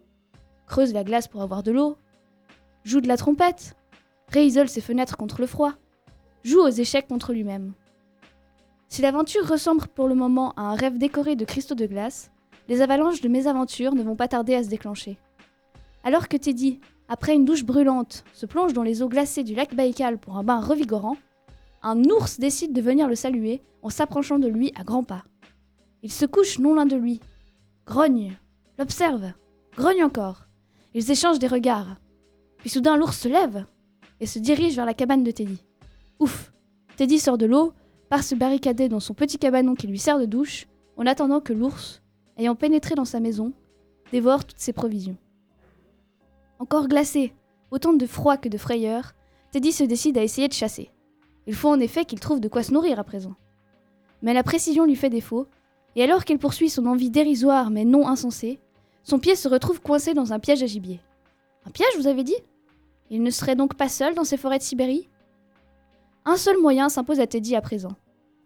creuse 0.68 0.92
la 0.92 1.02
glace 1.02 1.26
pour 1.26 1.42
avoir 1.42 1.64
de 1.64 1.72
l'eau, 1.72 1.96
joue 2.84 3.00
de 3.00 3.08
la 3.08 3.16
trompette, 3.16 3.74
réisole 4.30 4.68
ses 4.68 4.80
fenêtres 4.80 5.16
contre 5.16 5.40
le 5.40 5.46
froid, 5.46 5.74
joue 6.44 6.60
aux 6.60 6.68
échecs 6.68 7.08
contre 7.08 7.32
lui-même. 7.32 7.72
Si 8.88 9.02
l'aventure 9.02 9.46
ressemble 9.46 9.86
pour 9.88 10.08
le 10.08 10.14
moment 10.14 10.52
à 10.56 10.62
un 10.62 10.74
rêve 10.74 10.98
décoré 10.98 11.36
de 11.36 11.44
cristaux 11.44 11.74
de 11.74 11.86
glace, 11.86 12.30
les 12.68 12.80
avalanches 12.82 13.20
de 13.20 13.28
mésaventures 13.28 13.94
ne 13.94 14.02
vont 14.02 14.16
pas 14.16 14.28
tarder 14.28 14.54
à 14.54 14.62
se 14.62 14.68
déclencher. 14.68 15.18
Alors 16.04 16.28
que 16.28 16.36
Teddy, 16.36 16.80
après 17.08 17.34
une 17.34 17.44
douche 17.44 17.64
brûlante, 17.64 18.24
se 18.32 18.46
plonge 18.46 18.72
dans 18.72 18.82
les 18.82 19.02
eaux 19.02 19.08
glacées 19.08 19.44
du 19.44 19.54
lac 19.54 19.74
Baïkal 19.74 20.18
pour 20.18 20.36
un 20.36 20.44
bain 20.44 20.60
revigorant, 20.60 21.16
un 21.82 22.02
ours 22.04 22.38
décide 22.38 22.72
de 22.72 22.80
venir 22.80 23.08
le 23.08 23.14
saluer 23.14 23.62
en 23.82 23.90
s'approchant 23.90 24.38
de 24.38 24.48
lui 24.48 24.72
à 24.78 24.84
grands 24.84 25.04
pas. 25.04 25.24
Il 26.02 26.12
se 26.12 26.26
couche 26.26 26.58
non 26.58 26.74
loin 26.74 26.86
de 26.86 26.96
lui, 26.96 27.20
grogne, 27.86 28.36
l'observe, 28.78 29.32
grogne 29.76 30.04
encore. 30.04 30.46
Ils 30.94 31.10
échangent 31.10 31.38
des 31.38 31.46
regards. 31.46 31.96
Puis 32.58 32.70
soudain 32.70 32.96
l'ours 32.96 33.18
se 33.18 33.28
lève 33.28 33.66
et 34.20 34.26
se 34.26 34.38
dirige 34.38 34.76
vers 34.76 34.86
la 34.86 34.94
cabane 34.94 35.24
de 35.24 35.30
Teddy. 35.30 35.64
Ouf 36.18 36.52
Teddy 36.96 37.18
sort 37.18 37.38
de 37.38 37.46
l'eau, 37.46 37.72
part 38.08 38.22
se 38.22 38.34
barricader 38.34 38.88
dans 38.88 39.00
son 39.00 39.14
petit 39.14 39.38
cabanon 39.38 39.74
qui 39.74 39.86
lui 39.86 39.98
sert 39.98 40.18
de 40.18 40.26
douche, 40.26 40.66
en 40.96 41.06
attendant 41.06 41.40
que 41.40 41.52
l'ours, 41.52 42.02
ayant 42.36 42.54
pénétré 42.54 42.94
dans 42.94 43.04
sa 43.04 43.20
maison, 43.20 43.52
dévore 44.12 44.44
toutes 44.44 44.58
ses 44.58 44.72
provisions. 44.72 45.16
Encore 46.58 46.88
glacé, 46.88 47.32
autant 47.70 47.94
de 47.94 48.06
froid 48.06 48.36
que 48.36 48.48
de 48.48 48.58
frayeur, 48.58 49.14
Teddy 49.52 49.72
se 49.72 49.84
décide 49.84 50.18
à 50.18 50.22
essayer 50.22 50.48
de 50.48 50.52
chasser. 50.52 50.90
Il 51.46 51.54
faut 51.54 51.70
en 51.70 51.80
effet 51.80 52.04
qu'il 52.04 52.20
trouve 52.20 52.40
de 52.40 52.48
quoi 52.48 52.62
se 52.62 52.74
nourrir 52.74 52.98
à 52.98 53.04
présent. 53.04 53.34
Mais 54.22 54.34
la 54.34 54.42
précision 54.42 54.84
lui 54.84 54.96
fait 54.96 55.08
défaut, 55.08 55.46
et 55.96 56.02
alors 56.02 56.24
qu'il 56.24 56.38
poursuit 56.38 56.68
son 56.68 56.86
envie 56.86 57.10
dérisoire 57.10 57.70
mais 57.70 57.84
non 57.84 58.06
insensée, 58.06 58.60
son 59.02 59.18
pied 59.18 59.34
se 59.34 59.48
retrouve 59.48 59.80
coincé 59.80 60.12
dans 60.12 60.32
un 60.32 60.38
piège 60.38 60.62
à 60.62 60.66
gibier. 60.66 61.00
Un 61.64 61.70
piège, 61.70 61.96
vous 61.96 62.06
avez 62.06 62.24
dit? 62.24 62.36
Il 63.12 63.24
ne 63.24 63.30
serait 63.30 63.56
donc 63.56 63.74
pas 63.74 63.88
seul 63.88 64.14
dans 64.14 64.22
ces 64.22 64.36
forêts 64.36 64.58
de 64.58 64.62
Sibérie? 64.62 65.08
Un 66.24 66.36
seul 66.36 66.58
moyen 66.58 66.88
s'impose 66.88 67.18
à 67.18 67.26
Teddy 67.26 67.56
à 67.56 67.60
présent. 67.60 67.96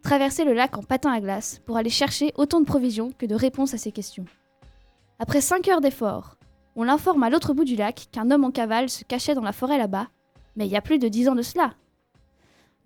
Traverser 0.03 0.45
le 0.45 0.55
lac 0.55 0.79
en 0.79 0.83
patin 0.83 1.13
à 1.13 1.21
glace 1.21 1.61
pour 1.67 1.77
aller 1.77 1.91
chercher 1.91 2.33
autant 2.37 2.61
de 2.61 2.67
provisions 2.67 3.13
que 3.19 3.27
de 3.27 3.35
réponses 3.35 3.75
à 3.75 3.79
ses 3.79 3.93
questions. 3.93 4.25
Après 5.19 5.43
5 5.43 5.69
heures 5.69 5.83
d'efforts, 5.83 6.39
on 6.77 6.83
l'informe 6.83 7.23
à 7.25 7.31
l'autre 7.31 7.53
bout 7.53 7.65
du 7.65 7.77
lac 7.77 8.09
qu'un 8.11 8.31
homme 8.31 8.45
en 8.45 8.51
cavale 8.51 8.89
se 8.89 9.05
cachait 9.05 9.35
dans 9.35 9.43
la 9.43 9.53
forêt 9.53 9.77
là-bas, 9.77 10.09
mais 10.57 10.67
il 10.67 10.73
y 10.73 10.77
a 10.77 10.83
plus 10.83 10.99
de 10.99 11.09
10 11.09 11.29
ans 11.29 11.35
de 11.35 11.43
cela. 11.43 11.75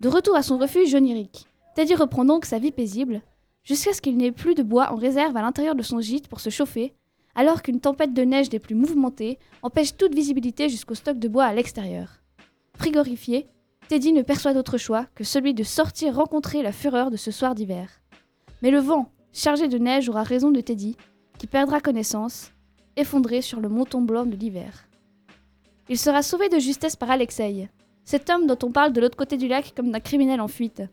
De 0.01 0.09
retour 0.09 0.35
à 0.35 0.43
son 0.43 0.57
refuge 0.57 0.93
onirique, 0.93 1.47
Teddy 1.75 1.95
reprend 1.95 2.25
donc 2.25 2.45
sa 2.45 2.59
vie 2.59 2.71
paisible, 2.71 3.21
jusqu'à 3.63 3.93
ce 3.93 4.01
qu'il 4.01 4.17
n'ait 4.17 4.33
plus 4.33 4.53
de 4.53 4.63
bois 4.63 4.91
en 4.91 4.95
réserve 4.95 5.37
à 5.37 5.41
l'intérieur 5.41 5.75
de 5.75 5.83
son 5.83 6.01
gîte 6.01 6.27
pour 6.27 6.41
se 6.41 6.49
chauffer, 6.49 6.93
alors 7.35 7.61
qu'une 7.61 7.79
tempête 7.79 8.13
de 8.13 8.23
neige 8.23 8.49
des 8.49 8.59
plus 8.59 8.75
mouvementées 8.75 9.39
empêche 9.61 9.95
toute 9.95 10.15
visibilité 10.15 10.69
jusqu'au 10.69 10.95
stock 10.95 11.19
de 11.19 11.27
bois 11.27 11.45
à 11.45 11.53
l'extérieur. 11.53 12.21
Frigorifié, 12.77 13.47
Teddy 13.87 14.13
ne 14.13 14.21
perçoit 14.21 14.53
d'autre 14.53 14.77
choix 14.77 15.07
que 15.15 15.23
celui 15.23 15.53
de 15.53 15.63
sortir 15.63 16.15
rencontrer 16.15 16.61
la 16.61 16.71
fureur 16.71 17.11
de 17.11 17.17
ce 17.17 17.31
soir 17.31 17.55
d'hiver. 17.55 18.01
Mais 18.61 18.71
le 18.71 18.79
vent, 18.79 19.11
chargé 19.33 19.67
de 19.67 19.77
neige, 19.77 20.09
aura 20.09 20.23
raison 20.23 20.51
de 20.51 20.61
Teddy, 20.61 20.95
qui 21.37 21.47
perdra 21.47 21.81
connaissance, 21.81 22.51
effondré 22.95 23.41
sur 23.41 23.59
le 23.59 23.69
monton 23.69 24.01
blanc 24.01 24.25
de 24.25 24.35
l'hiver. 24.35 24.87
Il 25.87 25.97
sera 25.97 26.21
sauvé 26.21 26.49
de 26.49 26.59
justesse 26.59 26.95
par 26.95 27.09
Alexei, 27.09 27.69
cet 28.03 28.29
homme 28.29 28.45
dont 28.47 28.59
on 28.63 28.71
parle 28.71 28.93
de 28.93 29.01
l'autre 29.01 29.17
côté 29.17 29.37
du 29.37 29.47
lac 29.47 29.73
comme 29.75 29.91
d'un 29.91 29.99
criminel 29.99 30.41
en 30.41 30.47
fuite. 30.47 30.83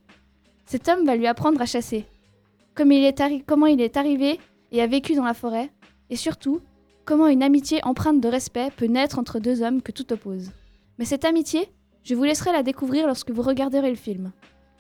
Cet 0.65 0.89
homme 0.89 1.05
va 1.05 1.17
lui 1.17 1.27
apprendre 1.27 1.61
à 1.61 1.67
chasser, 1.67 2.07
comment 2.75 3.67
il 3.67 3.81
est 3.81 3.97
arrivé 3.97 4.41
et 4.73 4.83
a 4.83 4.87
vécu 4.87 5.15
dans 5.15 5.25
la 5.25 5.35
forêt, 5.35 5.71
et 6.11 6.17
surtout, 6.17 6.61
comment 7.05 7.29
une 7.29 7.43
amitié 7.43 7.81
empreinte 7.85 8.21
de 8.21 8.29
respect 8.29 8.71
peut 8.77 8.87
naître 8.87 9.19
entre 9.19 9.39
deux 9.39 9.63
hommes 9.63 9.83
que 9.83 9.93
tout 9.93 10.13
oppose. 10.13 10.51
Mais 10.99 11.05
cette 11.05 11.25
amitié, 11.25 11.69
je 12.05 12.15
vous 12.15 12.25
laisserai 12.25 12.53
la 12.53 12.63
découvrir 12.63 13.07
lorsque 13.07 13.31
vous 13.31 13.43
regarderez 13.43 13.91
le 13.91 13.97
film. 13.97 14.33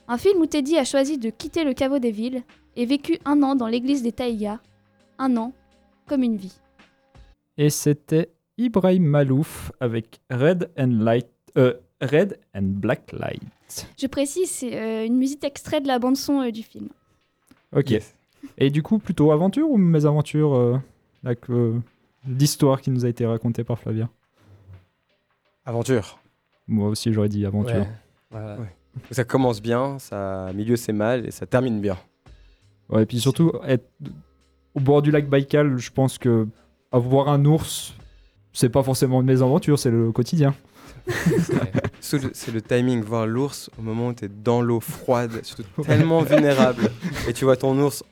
Un 0.08 0.18
film 0.18 0.40
où 0.40 0.46
Teddy 0.46 0.76
a 0.76 0.84
choisi 0.84 1.18
de 1.18 1.30
quitter 1.30 1.64
le 1.64 1.74
caveau 1.74 1.98
des 1.98 2.12
villes 2.12 2.42
et 2.76 2.86
vécu 2.86 3.18
un 3.24 3.42
an 3.42 3.56
dans 3.56 3.66
l'église 3.66 4.02
des 4.02 4.12
Taïgas. 4.12 4.60
Un 5.18 5.36
an, 5.36 5.52
comme 6.06 6.22
une 6.22 6.36
vie. 6.36 6.56
Et 7.58 7.70
c'était 7.70 8.30
Ibrahim 8.58 9.04
Malouf 9.04 9.72
avec 9.80 10.20
Red 10.30 10.70
and 10.78 10.98
Light, 11.00 11.26
euh, 11.56 11.74
Red 12.00 12.38
and 12.54 12.62
Black 12.62 13.12
Light. 13.12 13.42
Je 13.98 14.06
précise, 14.06 14.50
c'est 14.50 14.76
euh, 14.76 15.04
une 15.04 15.16
musique 15.16 15.42
extrait 15.42 15.80
de 15.80 15.88
la 15.88 15.98
bande-son 15.98 16.42
euh, 16.42 16.50
du 16.50 16.62
film. 16.62 16.88
Ok. 17.74 17.90
Yes. 17.90 18.14
Et 18.58 18.70
du 18.70 18.82
coup, 18.82 18.98
plutôt 18.98 19.32
aventure 19.32 19.68
ou 19.68 19.76
mésaventure 19.76 20.80
euh, 21.50 21.78
d'histoire 22.24 22.80
qui 22.80 22.90
nous 22.90 23.04
a 23.04 23.08
été 23.08 23.26
racontée 23.26 23.64
par 23.64 23.78
Flavien 23.78 24.08
Aventure. 25.64 26.18
Moi 26.68 26.88
aussi, 26.88 27.12
j'aurais 27.12 27.28
dit 27.28 27.44
aventure. 27.46 27.76
Ouais. 27.76 27.88
Voilà. 28.30 28.56
Ouais. 28.58 28.74
Ça 29.10 29.24
commence 29.24 29.60
bien, 29.60 29.98
ça 29.98 30.50
milieu 30.54 30.76
c'est 30.76 30.92
mal 30.92 31.26
et 31.26 31.30
ça 31.30 31.46
termine 31.46 31.80
bien. 31.80 31.96
Ouais, 32.88 33.02
et 33.02 33.06
puis 33.06 33.20
surtout, 33.20 33.52
être 33.66 33.88
au 34.74 34.80
bord 34.80 35.02
du 35.02 35.10
lac 35.10 35.28
Baïkal, 35.28 35.76
je 35.76 35.90
pense 35.90 36.18
que 36.18 36.46
avoir 36.92 37.28
un 37.28 37.44
ours, 37.44 37.94
c'est 38.52 38.68
pas 38.68 38.82
forcément 38.82 39.20
une 39.20 39.26
mésaventure, 39.26 39.78
c'est 39.78 39.90
le 39.90 40.12
quotidien. 40.12 40.54
C'est- 42.00 42.18
le- 42.54 42.62
timing, 42.62 43.02
voir 43.02 43.26
l'ours 43.26 43.70
au 43.78 43.82
moment 43.82 44.08
où 44.08 44.14
tu 44.14 44.24
es 44.24 44.28
dans 44.28 44.62
l'eau 44.62 44.80
froide, 44.80 45.40
surtout 45.44 45.82
tellement 45.82 46.22
vulnérable, 46.22 46.90
et 47.28 47.32
tu 47.32 47.44
vois 47.44 47.56
ton 47.56 47.78
ours 47.78 48.02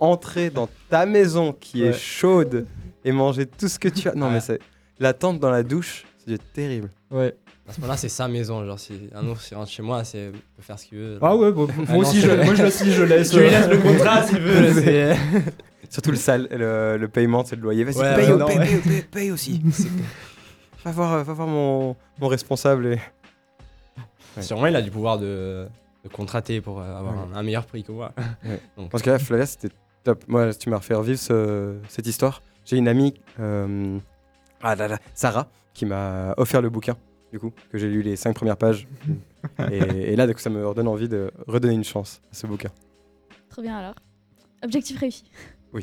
entrer 0.00 0.50
dans 0.50 0.68
ta 0.88 1.06
maison 1.06 1.52
qui 1.52 1.82
est 1.82 1.92
chaude 1.92 2.66
et 3.04 3.12
manger 3.12 3.46
tout 3.46 3.68
ce 3.68 3.78
que 3.78 3.88
tu 3.88 4.08
as. 4.08 4.14
Non, 4.14 4.26
Ouais. 4.26 4.32
mais 4.34 4.40
c'est 4.40 4.58
l'attente 4.98 5.38
dans 5.40 5.50
la 5.50 5.62
douche, 5.62 6.04
c'est 6.26 6.40
terrible. 6.52 6.90
Ouais. 7.10 7.34
À 7.68 7.72
ce 7.72 7.80
moment-là, 7.80 7.96
c'est 7.96 8.08
sa 8.08 8.28
maison. 8.28 8.64
Genre, 8.64 8.78
si 8.78 8.94
un 9.14 9.26
ours 9.26 9.50
il 9.50 9.54
rentre 9.56 9.70
chez 9.70 9.82
moi, 9.82 10.04
c'est 10.04 10.26
il 10.26 10.32
peut 10.32 10.62
faire 10.62 10.78
ce 10.78 10.86
qu'il 10.86 10.98
veut. 10.98 11.18
Ah 11.20 11.34
ouais, 11.36 11.50
bon, 11.50 11.66
moi 11.66 11.84
non, 11.88 11.96
aussi, 11.98 12.20
je, 12.20 12.30
moi 12.30 12.54
je 12.54 12.62
laisse, 12.62 12.84
je 12.84 13.02
laisse. 13.02 13.30
Tu 13.30 13.38
lui 13.40 13.46
euh, 13.46 13.50
laisses 13.50 13.68
le 13.68 13.78
contrat 13.78 14.22
s'il 14.26 14.38
veut. 14.38 15.14
Surtout 15.90 16.10
le, 16.10 16.16
sale, 16.16 16.48
le, 16.50 16.96
le 16.96 17.08
paiement, 17.08 17.44
c'est 17.44 17.56
le 17.56 17.62
loyer. 17.62 17.84
Vas-y, 17.84 17.96
Ouais, 17.98 18.14
paye, 18.16 18.30
non, 18.36 18.46
paye, 18.46 18.58
ouais. 18.58 18.66
paye, 18.66 18.80
paye, 18.80 19.02
paye 19.02 19.30
aussi. 19.32 19.62
va 20.84 20.90
voir, 20.92 21.24
va 21.24 21.32
voir 21.32 21.48
mon, 21.48 21.96
mon 22.20 22.28
responsable. 22.28 22.86
Et... 22.86 23.00
Ouais. 24.36 24.42
Sûrement, 24.42 24.66
il 24.66 24.76
a 24.76 24.82
du 24.82 24.90
pouvoir 24.90 25.18
de, 25.18 25.66
de 26.08 26.12
contrater 26.12 26.60
pour 26.60 26.80
euh, 26.80 26.96
avoir 26.96 27.18
un, 27.18 27.34
un 27.34 27.42
meilleur 27.42 27.66
prix 27.66 27.82
que 27.82 27.92
moi. 27.92 28.12
Ouais. 28.44 28.60
Donc, 28.76 28.90
Parce 28.90 29.02
que 29.02 29.10
là, 29.10 29.18
Flavia, 29.18 29.46
c'était 29.46 29.68
top. 30.04 30.24
Moi, 30.28 30.52
tu 30.54 30.70
m'as 30.70 30.76
refait 30.78 30.94
revivre 30.94 31.18
ce- 31.18 31.76
cette 31.88 32.06
histoire. 32.06 32.42
J'ai 32.64 32.76
une 32.76 32.88
amie, 32.88 33.14
euh, 33.40 33.98
ah 34.62 34.74
là 34.74 34.88
là, 34.88 34.98
Sarah, 35.14 35.48
qui 35.74 35.86
m'a 35.86 36.34
offert 36.36 36.60
le 36.62 36.70
bouquin, 36.70 36.96
du 37.32 37.38
coup, 37.38 37.52
que 37.70 37.78
j'ai 37.78 37.88
lu 37.88 38.02
les 38.02 38.16
cinq 38.16 38.34
premières 38.34 38.56
pages. 38.56 38.88
et, 39.70 39.76
et 40.12 40.16
là, 40.16 40.26
du 40.26 40.34
coup, 40.34 40.40
ça 40.40 40.50
me 40.50 40.66
redonne 40.66 40.88
envie 40.88 41.08
de 41.08 41.30
redonner 41.46 41.74
une 41.74 41.84
chance 41.84 42.20
à 42.32 42.34
ce 42.34 42.46
bouquin. 42.46 42.70
Trop 43.48 43.62
bien 43.62 43.76
alors. 43.78 43.94
Objectif 44.64 44.98
réussi. 44.98 45.24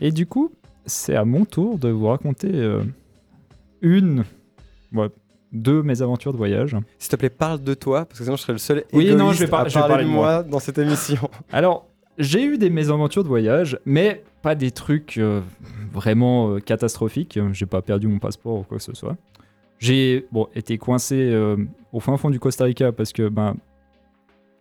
Et 0.00 0.12
du 0.12 0.26
coup, 0.26 0.52
c'est 0.86 1.16
à 1.16 1.24
mon 1.24 1.44
tour 1.44 1.78
de 1.78 1.88
vous 1.88 2.06
raconter 2.06 2.50
euh, 2.54 2.82
une, 3.82 4.24
ouais, 4.92 5.08
deux 5.52 5.82
mésaventures 5.82 6.32
de 6.32 6.36
voyage. 6.38 6.76
S'il 6.98 7.10
te 7.10 7.16
plaît, 7.16 7.30
parle 7.30 7.62
de 7.62 7.74
toi, 7.74 8.04
parce 8.04 8.18
que 8.18 8.24
sinon, 8.24 8.36
je 8.36 8.42
serais 8.42 8.52
le 8.52 8.58
seul 8.58 8.84
Oui, 8.92 9.14
non, 9.14 9.32
je 9.32 9.40
vais 9.40 9.46
par- 9.46 9.60
à 9.60 9.68
je 9.68 9.74
vais 9.74 9.80
parler 9.80 9.92
parler 9.94 10.04
de 10.04 10.10
de 10.10 10.14
moi 10.14 10.42
dans 10.42 10.58
cette 10.58 10.78
émission. 10.78 11.18
Alors, 11.52 11.86
j'ai 12.18 12.44
eu 12.44 12.58
des 12.58 12.68
mésaventures 12.70 13.22
de 13.22 13.28
voyage, 13.28 13.78
mais 13.86 14.22
pas 14.42 14.54
des 14.54 14.70
trucs 14.70 15.18
euh, 15.18 15.40
vraiment 15.92 16.50
euh, 16.50 16.58
catastrophiques. 16.60 17.38
J'ai 17.52 17.66
pas 17.66 17.80
perdu 17.82 18.08
mon 18.08 18.18
passeport 18.18 18.58
ou 18.60 18.62
quoi 18.62 18.78
que 18.78 18.82
ce 18.84 18.94
soit. 18.94 19.16
J'ai 19.78 20.26
bon, 20.32 20.48
été 20.54 20.76
coincé 20.78 21.14
euh, 21.16 21.56
au 21.92 22.00
fin 22.00 22.16
fond 22.16 22.30
du 22.30 22.40
Costa 22.40 22.64
Rica 22.64 22.90
parce 22.92 23.12
que, 23.12 23.28
ben, 23.28 23.54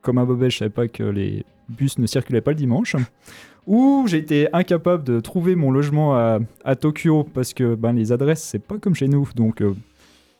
comme 0.01 0.19
un 0.19 0.25
bobet, 0.25 0.49
je 0.49 0.57
savais 0.59 0.69
pas 0.69 0.87
que 0.87 1.03
les 1.03 1.43
bus 1.69 1.97
ne 1.97 2.05
circulaient 2.07 2.41
pas 2.41 2.51
le 2.51 2.57
dimanche. 2.57 2.95
Ou 3.67 4.05
j'ai 4.07 4.19
été 4.19 4.47
incapable 4.53 5.03
de 5.03 5.19
trouver 5.19 5.55
mon 5.55 5.71
logement 5.71 6.15
à, 6.15 6.39
à 6.63 6.75
Tokyo 6.75 7.25
parce 7.33 7.53
que 7.53 7.75
ben, 7.75 7.91
les 7.93 8.11
adresses, 8.13 8.43
c'est 8.43 8.59
pas 8.59 8.77
comme 8.77 8.95
chez 8.95 9.07
nous. 9.09 9.27
Donc, 9.35 9.61
euh, 9.61 9.73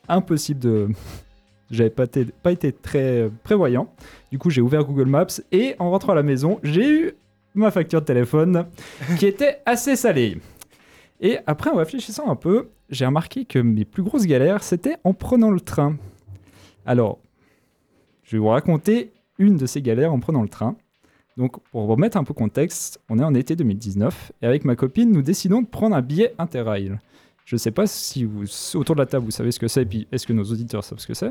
impossible 0.08 0.60
de. 0.60 0.88
J'avais 1.70 1.90
pas, 1.90 2.04
été- 2.04 2.24
pas 2.42 2.50
été 2.52 2.72
très 2.72 3.30
prévoyant. 3.44 3.92
Du 4.32 4.38
coup, 4.38 4.48
j'ai 4.48 4.62
ouvert 4.62 4.84
Google 4.84 5.04
Maps 5.08 5.26
et 5.52 5.74
en 5.78 5.90
rentrant 5.90 6.12
à 6.12 6.14
la 6.14 6.22
maison, 6.22 6.58
j'ai 6.62 6.88
eu 6.90 7.12
ma 7.54 7.70
facture 7.70 8.00
de 8.00 8.06
téléphone 8.06 8.66
qui 9.18 9.26
était 9.26 9.58
assez 9.66 9.94
salée. 9.94 10.38
Et 11.20 11.36
après, 11.46 11.68
en 11.68 11.74
réfléchissant 11.76 12.30
un 12.30 12.36
peu, 12.36 12.68
j'ai 12.88 13.04
remarqué 13.04 13.44
que 13.44 13.58
mes 13.58 13.84
plus 13.84 14.02
grosses 14.02 14.24
galères, 14.26 14.62
c'était 14.62 14.96
en 15.04 15.12
prenant 15.12 15.50
le 15.50 15.60
train. 15.60 15.96
Alors, 16.86 17.18
je 18.22 18.36
vais 18.36 18.38
vous 18.40 18.48
raconter 18.48 19.12
une 19.38 19.58
de 19.58 19.66
ces 19.66 19.82
galères 19.82 20.12
en 20.14 20.20
prenant 20.20 20.42
le 20.42 20.48
train. 20.48 20.74
Donc, 21.36 21.60
pour 21.70 21.86
remettre 21.86 22.16
un 22.16 22.24
peu 22.24 22.32
contexte, 22.34 22.98
on 23.10 23.18
est 23.18 23.24
en 23.24 23.34
été 23.34 23.56
2019 23.56 24.32
et 24.40 24.46
avec 24.46 24.64
ma 24.64 24.74
copine, 24.74 25.10
nous 25.12 25.22
décidons 25.22 25.60
de 25.60 25.66
prendre 25.66 25.94
un 25.94 26.02
billet 26.02 26.34
Interrail. 26.38 26.96
Je 27.48 27.54
ne 27.54 27.58
sais 27.58 27.70
pas 27.70 27.86
si 27.86 28.24
vous, 28.24 28.44
autour 28.74 28.94
de 28.94 29.00
la 29.00 29.06
table, 29.06 29.24
vous 29.24 29.30
savez 29.30 29.52
ce 29.52 29.58
que 29.58 29.68
c'est, 29.68 29.80
et 29.80 29.86
puis 29.86 30.06
est-ce 30.12 30.26
que 30.26 30.34
nos 30.34 30.44
auditeurs 30.44 30.84
savent 30.84 30.98
ce 30.98 31.06
que 31.06 31.14
c'est? 31.14 31.30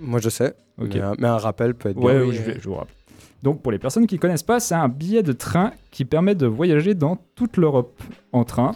Moi, 0.00 0.18
je 0.18 0.28
sais, 0.28 0.54
mais, 0.76 1.00
un, 1.00 1.14
mais 1.20 1.28
un 1.28 1.36
rappel 1.36 1.72
peut 1.76 1.90
être 1.90 1.98
Ouais, 1.98 2.18
bien. 2.18 2.28
oui, 2.28 2.34
je, 2.34 2.42
vais- 2.42 2.58
je 2.58 2.68
vous 2.68 2.74
rappelle. 2.74 2.96
Donc, 3.40 3.62
pour 3.62 3.70
les 3.70 3.78
personnes 3.78 4.08
qui 4.08 4.16
ne 4.16 4.20
connaissent 4.20 4.42
pas, 4.42 4.58
c'est 4.58 4.74
un 4.74 4.88
billet 4.88 5.22
de 5.22 5.30
train 5.32 5.70
qui 5.92 6.04
permet 6.04 6.34
de 6.34 6.48
voyager 6.48 6.94
dans 6.94 7.14
toute 7.36 7.58
l'Europe 7.58 8.02
en 8.32 8.42
train. 8.42 8.72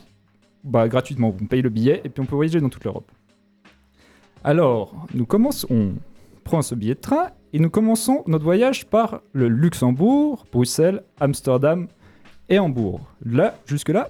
Bah, 0.62 0.86
gratuitement, 0.86 1.34
on 1.40 1.44
paye 1.46 1.60
le 1.60 1.70
billet 1.70 2.00
et 2.04 2.08
puis 2.08 2.22
on 2.22 2.24
peut 2.24 2.36
voyager 2.36 2.60
dans 2.60 2.68
toute 2.68 2.84
l'Europe. 2.84 3.10
Alors, 4.44 4.94
nous 5.12 5.26
commençons, 5.26 5.66
on 5.70 5.92
prend 6.44 6.62
ce 6.62 6.76
billet 6.76 6.94
de 6.94 7.00
train 7.00 7.30
et 7.52 7.58
nous 7.58 7.68
commençons 7.70 8.22
notre 8.28 8.44
voyage 8.44 8.86
par 8.86 9.22
le 9.32 9.48
Luxembourg, 9.48 10.46
Bruxelles, 10.52 11.02
Amsterdam 11.18 11.88
et 12.48 12.60
Hambourg. 12.60 13.00
Là, 13.24 13.56
jusque-là, 13.66 14.08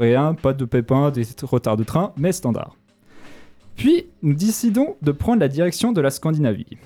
rien, 0.00 0.34
pas 0.34 0.52
de 0.52 0.64
pépins, 0.64 1.10
des 1.10 1.24
retards 1.42 1.76
de 1.76 1.84
train, 1.84 2.12
mais 2.16 2.32
standard. 2.32 2.76
Puis, 3.76 4.06
nous 4.22 4.34
décidons 4.34 4.96
de 5.02 5.12
prendre 5.12 5.40
la 5.40 5.48
direction 5.48 5.92
de 5.92 6.00
la 6.00 6.10
Scandinavie. 6.10 6.78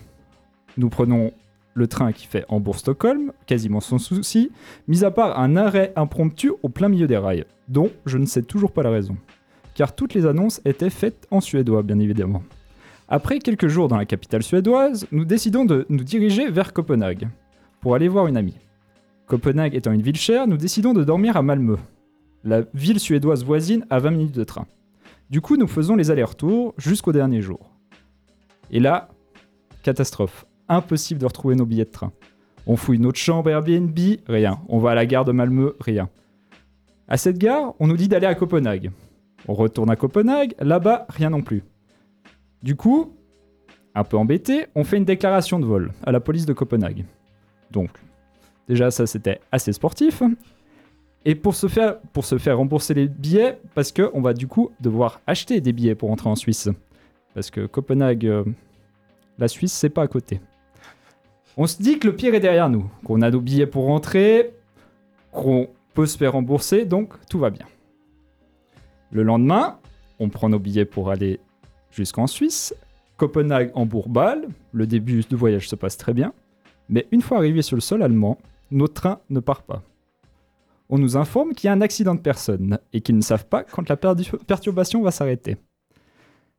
Nous 0.77 0.91
prenons 0.91 1.33
le 1.75 1.87
train 1.87 2.13
qui 2.13 2.27
fait 2.27 2.45
Hambourg-Stockholm, 2.49 3.33
quasiment 3.47 3.81
sans 3.81 3.99
souci, 3.99 4.51
mis 4.87 5.05
à 5.05 5.11
part 5.11 5.39
un 5.41 5.57
arrêt 5.57 5.93
impromptu 5.97 6.53
au 6.63 6.69
plein 6.69 6.89
milieu 6.89 7.07
des 7.07 7.17
rails, 7.17 7.47
dont 7.69 7.91
je 8.07 8.19
ne 8.19 8.27
sais 8.27 8.43
toujours 8.43 8.73
pas 8.73 8.83
la 8.83 8.91
raison. 8.91 9.17
Car 9.75 9.95
toutes 9.95 10.15
les 10.15 10.27
annonces 10.27 10.61
étaient 10.65 10.91
faites 10.91 11.27
en 11.31 11.41
suédois, 11.41 11.83
bien 11.83 11.99
évidemment. 11.99 12.43
Après 13.09 13.39
quelques 13.39 13.69
jours 13.69 13.89
dans 13.89 13.97
la 13.97 14.07
capitale 14.07 14.43
suédoise, 14.43 15.07
nous 15.11 15.25
décidons 15.25 15.65
de 15.65 15.85
nous 15.89 16.05
diriger 16.05 16.49
vers 16.49 16.73
Copenhague, 16.73 17.29
pour 17.81 17.95
aller 17.95 18.09
voir 18.09 18.29
une 18.29 18.37
amie. 18.37 18.59
Copenhague 19.27 19.75
étant 19.75 19.93
une 19.93 20.03
ville 20.03 20.17
chère, 20.17 20.47
nous 20.47 20.57
décidons 20.57 20.93
de 20.93 21.03
dormir 21.03 21.37
à 21.37 21.43
Malmö, 21.43 21.77
la 22.45 22.63
ville 22.75 23.01
suédoise 23.01 23.45
voisine 23.45 23.87
à 23.91 23.99
20 23.99 24.11
minutes 24.11 24.35
de 24.35 24.45
train. 24.45 24.67
Du 25.31 25.41
coup, 25.41 25.57
nous 25.57 25.67
faisons 25.67 25.97
les 25.97 26.11
allers-retours 26.11 26.75
jusqu'au 26.77 27.13
dernier 27.13 27.41
jour. 27.41 27.71
Et 28.71 28.81
là, 28.81 29.09
catastrophe. 29.83 30.45
Impossible 30.69 31.21
de 31.21 31.27
retrouver 31.27 31.57
nos 31.57 31.67
billets 31.67 31.85
de 31.85 31.91
train. 31.91 32.13
On 32.67 32.77
fouille 32.77 32.99
notre 32.99 33.19
chambre 33.19 33.51
Airbnb, 33.51 33.99
rien. 34.27 34.61
On 34.69 34.79
va 34.79 34.93
à 34.93 34.95
la 34.95 35.07
gare 35.07 35.25
de 35.25 35.33
Malmö, 35.33 35.75
rien. 35.81 36.09
À 37.09 37.17
cette 37.17 37.39
gare, 37.39 37.75
on 37.81 37.87
nous 37.87 37.97
dit 37.97 38.09
d'aller 38.09 38.27
à 38.27 38.35
Copenhague. 38.35 38.91
On 39.47 39.55
retourne 39.55 39.91
à 39.91 39.97
Copenhague, 39.97 40.55
là-bas, 40.59 41.07
rien 41.11 41.31
non 41.31 41.43
plus. 41.43 41.63
Du 42.63 42.77
coup, 42.77 43.15
un 43.95 44.05
peu 44.05 44.17
embêté, 44.17 44.67
on 44.75 44.85
fait 44.85 44.97
une 44.97 45.05
déclaration 45.05 45.61
de 45.61 45.67
vol 45.67 45.93
à 46.03 46.13
la 46.13 46.21
police 46.21 46.47
de 46.47 46.55
Copenhague. 46.55 47.05
Donc, 47.71 47.91
déjà, 48.69 48.91
ça 48.91 49.07
c'était 49.07 49.41
assez 49.53 49.73
sportif. 49.75 50.23
Et 51.25 51.35
pour 51.35 51.55
se 51.55 51.69
faire, 51.69 52.01
pour 52.13 52.25
se 52.25 52.37
faire 52.39 52.59
rembourser 52.59 52.93
les 52.95 53.09
billets, 53.09 53.59
parce 53.75 53.93
qu'on 53.93 54.21
va 54.21 54.35
du 54.35 54.47
coup 54.47 54.71
devoir 54.81 55.21
acheter 55.27 55.61
des 55.61 55.73
billets 55.73 55.95
pour 55.95 56.11
entrer 56.11 56.29
en 56.29 56.37
Suisse. 56.37 56.69
Parce 57.35 57.51
que 57.51 57.67
Copenhague, 57.67 58.27
euh, 58.27 58.45
la 59.39 59.49
Suisse, 59.49 59.73
c'est 59.73 59.91
pas 59.91 60.03
à 60.03 60.09
côté. 60.09 60.41
On 61.57 61.67
se 61.67 61.81
dit 61.81 61.99
que 61.99 62.09
le 62.09 62.17
pire 62.17 62.35
est 62.35 62.41
derrière 62.41 62.69
nous, 62.69 62.91
qu'on 63.05 63.23
a 63.23 63.31
nos 63.31 63.41
billets 63.41 63.67
pour 63.67 63.85
rentrer, 63.85 64.55
qu'on 65.33 65.69
peut 65.95 66.07
se 66.07 66.19
faire 66.19 66.33
rembourser, 66.33 66.85
donc 66.85 67.15
tout 67.29 67.39
va 67.39 67.51
bien. 67.51 67.67
Le 69.11 69.23
lendemain, 69.23 69.79
on 70.19 70.29
prend 70.29 70.49
nos 70.49 70.59
billets 70.59 70.85
pour 70.85 71.11
aller 71.11 71.41
jusqu'en 71.91 72.27
Suisse. 72.27 72.75
Copenhague, 73.17 73.71
Hambourg, 73.75 74.09
Bâle. 74.09 74.49
Le 74.73 74.87
début 74.87 75.23
du 75.23 75.37
voyage 75.37 75.69
se 75.69 75.77
passe 75.77 75.97
très 75.97 76.13
bien. 76.13 76.33
Mais 76.89 77.07
une 77.13 77.23
fois 77.23 77.39
arrivé 77.39 77.63
sur 77.63 77.77
le 77.77 77.81
sol 77.81 78.03
allemand, 78.03 78.39
notre 78.71 78.95
train 78.95 79.21
ne 79.31 79.41
part 79.41 79.63
pas. 79.63 79.83
On 80.95 80.99
nous 80.99 81.17
informe 81.17 81.55
qu'il 81.55 81.67
y 81.67 81.71
a 81.71 81.73
un 81.73 81.81
accident 81.81 82.15
de 82.15 82.21
personne 82.21 82.79
et 82.93 83.01
qu'ils 83.01 83.17
ne 83.17 83.21
savent 83.21 83.49
pas 83.49 83.65
quand 83.65 83.89
la 83.89 83.97
perturbation 83.97 85.03
va 85.03 85.11
s'arrêter. 85.11 85.57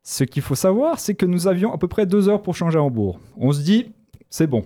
Ce 0.04 0.26
qu'il 0.26 0.42
faut 0.42 0.56
savoir, 0.56 1.00
c'est 1.00 1.16
que 1.16 1.26
nous 1.26 1.48
avions 1.48 1.74
à 1.74 1.78
peu 1.78 1.88
près 1.88 2.06
deux 2.06 2.28
heures 2.28 2.42
pour 2.42 2.54
changer 2.54 2.78
à 2.78 2.84
Hambourg. 2.84 3.18
On 3.38 3.54
se 3.54 3.62
dit, 3.62 3.94
c'est 4.30 4.48
bon. 4.48 4.66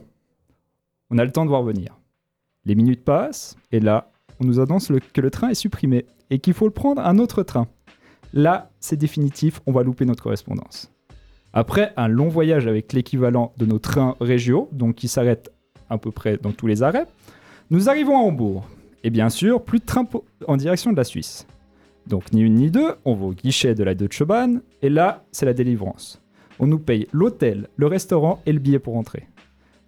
On 1.11 1.19
a 1.19 1.23
le 1.23 1.31
temps 1.31 1.43
de 1.43 1.49
voir 1.49 1.61
venir. 1.61 1.99
Les 2.65 2.73
minutes 2.73 3.03
passent 3.05 3.57
et 3.71 3.79
là, 3.79 4.11
on 4.39 4.45
nous 4.45 4.59
annonce 4.59 4.91
que 5.13 5.21
le 5.21 5.29
train 5.29 5.49
est 5.49 5.53
supprimé 5.53 6.07
et 6.31 6.39
qu'il 6.39 6.55
faut 6.55 6.65
le 6.65 6.71
prendre 6.71 7.05
un 7.05 7.19
autre 7.19 7.43
train. 7.43 7.67
Là, 8.33 8.71
c'est 8.79 8.97
définitif, 8.97 9.61
on 9.67 9.71
va 9.71 9.83
louper 9.83 10.05
notre 10.05 10.23
correspondance. 10.23 10.91
Après 11.53 11.93
un 11.95 12.07
long 12.07 12.29
voyage 12.29 12.65
avec 12.65 12.91
l'équivalent 12.91 13.53
de 13.57 13.67
nos 13.67 13.77
trains 13.77 14.15
régiaux, 14.19 14.67
donc 14.71 14.95
qui 14.95 15.07
s'arrêtent 15.07 15.51
à 15.91 15.99
peu 15.99 16.09
près 16.09 16.37
dans 16.37 16.53
tous 16.53 16.65
les 16.65 16.81
arrêts, 16.81 17.05
nous 17.69 17.87
arrivons 17.87 18.17
à 18.17 18.21
Hambourg. 18.21 18.65
Et 19.03 19.09
bien 19.09 19.29
sûr, 19.29 19.63
plus 19.63 19.79
de 19.79 19.85
train 19.85 20.07
en 20.47 20.57
direction 20.57 20.91
de 20.91 20.97
la 20.97 21.03
Suisse. 21.03 21.47
Donc 22.07 22.33
ni 22.33 22.41
une 22.41 22.55
ni 22.55 22.71
deux, 22.71 22.95
on 23.05 23.13
va 23.15 23.25
au 23.27 23.33
guichet 23.33 23.75
de 23.75 23.83
la 23.83 23.93
Deutsche 23.95 24.23
Bahn, 24.23 24.61
et 24.81 24.89
là, 24.89 25.23
c'est 25.31 25.45
la 25.45 25.53
délivrance. 25.53 26.21
On 26.59 26.67
nous 26.67 26.79
paye 26.79 27.07
l'hôtel, 27.13 27.67
le 27.77 27.87
restaurant 27.87 28.41
et 28.45 28.51
le 28.51 28.59
billet 28.59 28.79
pour 28.79 28.97
entrer. 28.97 29.27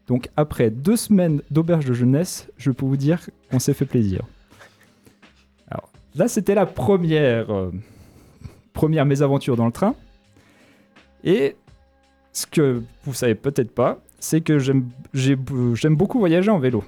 Donc 0.08 0.30
après 0.38 0.70
deux 0.70 0.96
semaines 0.96 1.42
d'auberge 1.52 1.86
de 1.86 1.94
jeunesse, 1.94 2.50
je 2.58 2.72
peux 2.72 2.86
vous 2.86 2.98
dire 2.98 3.30
qu'on 3.50 3.60
s'est 3.60 3.74
fait 3.74 3.86
plaisir. 3.86 4.22
Alors 5.70 5.90
là, 6.16 6.28
c'était 6.28 6.56
la 6.56 6.66
première, 6.66 7.50
euh, 7.50 7.72
première 8.74 9.06
mésaventure 9.06 9.56
dans 9.56 9.66
le 9.66 9.72
train. 9.72 9.96
Et 11.24 11.56
ce 12.34 12.46
que 12.46 12.82
vous 13.04 13.14
savez 13.14 13.36
peut-être 13.36 13.72
pas, 13.74 14.00
c'est 14.20 14.42
que 14.42 14.60
j'aime 14.60 14.90
j'ai- 15.14 15.38
j'aime 15.74 15.96
beaucoup 15.96 16.20
voyager 16.20 16.50
en 16.50 16.60
vélo. 16.60 16.84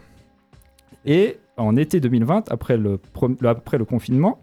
Et 1.06 1.38
en 1.58 1.76
été 1.76 2.00
2020, 2.00 2.52
après 2.52 2.78
le, 2.78 3.00
confinement, 3.86 4.40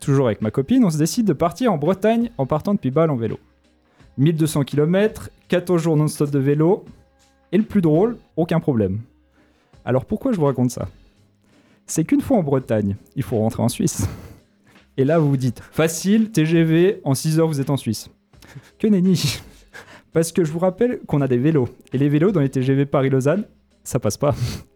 toujours 0.00 0.26
avec 0.26 0.42
ma 0.42 0.50
copine, 0.50 0.84
on 0.84 0.90
se 0.90 0.98
décide 0.98 1.26
de 1.26 1.32
partir 1.32 1.72
en 1.72 1.78
Bretagne 1.78 2.30
en 2.38 2.46
partant 2.46 2.74
depuis 2.74 2.90
Bâle 2.90 3.10
en 3.10 3.16
vélo. 3.16 3.38
1200 4.18 4.64
km, 4.64 5.30
14 5.48 5.82
jours 5.82 5.96
non-stop 5.96 6.30
de 6.30 6.38
vélo, 6.38 6.84
et 7.52 7.58
le 7.58 7.64
plus 7.64 7.80
drôle, 7.80 8.16
aucun 8.36 8.60
problème. 8.60 9.00
Alors 9.84 10.04
pourquoi 10.04 10.32
je 10.32 10.38
vous 10.38 10.46
raconte 10.46 10.70
ça? 10.70 10.88
C'est 11.86 12.04
qu'une 12.04 12.20
fois 12.20 12.38
en 12.38 12.42
Bretagne, 12.42 12.96
il 13.16 13.22
faut 13.22 13.38
rentrer 13.38 13.62
en 13.62 13.68
Suisse. 13.68 14.06
Et 14.96 15.04
là, 15.04 15.18
vous 15.18 15.30
vous 15.30 15.36
dites, 15.36 15.60
facile, 15.60 16.30
TGV, 16.30 17.00
en 17.04 17.14
6 17.14 17.40
heures, 17.40 17.48
vous 17.48 17.60
êtes 17.60 17.70
en 17.70 17.76
Suisse. 17.76 18.10
Que 18.78 18.86
nenni 18.86 19.40
Parce 20.12 20.30
que 20.30 20.44
je 20.44 20.52
vous 20.52 20.58
rappelle 20.58 21.00
qu'on 21.06 21.20
a 21.20 21.28
des 21.28 21.38
vélos. 21.38 21.68
Et 21.92 21.98
les 21.98 22.08
vélos 22.08 22.32
dans 22.32 22.40
les 22.40 22.50
TGV 22.50 22.84
Paris-Lausanne, 22.86 23.44
ça 23.82 23.98
passe 23.98 24.16
pas. 24.16 24.34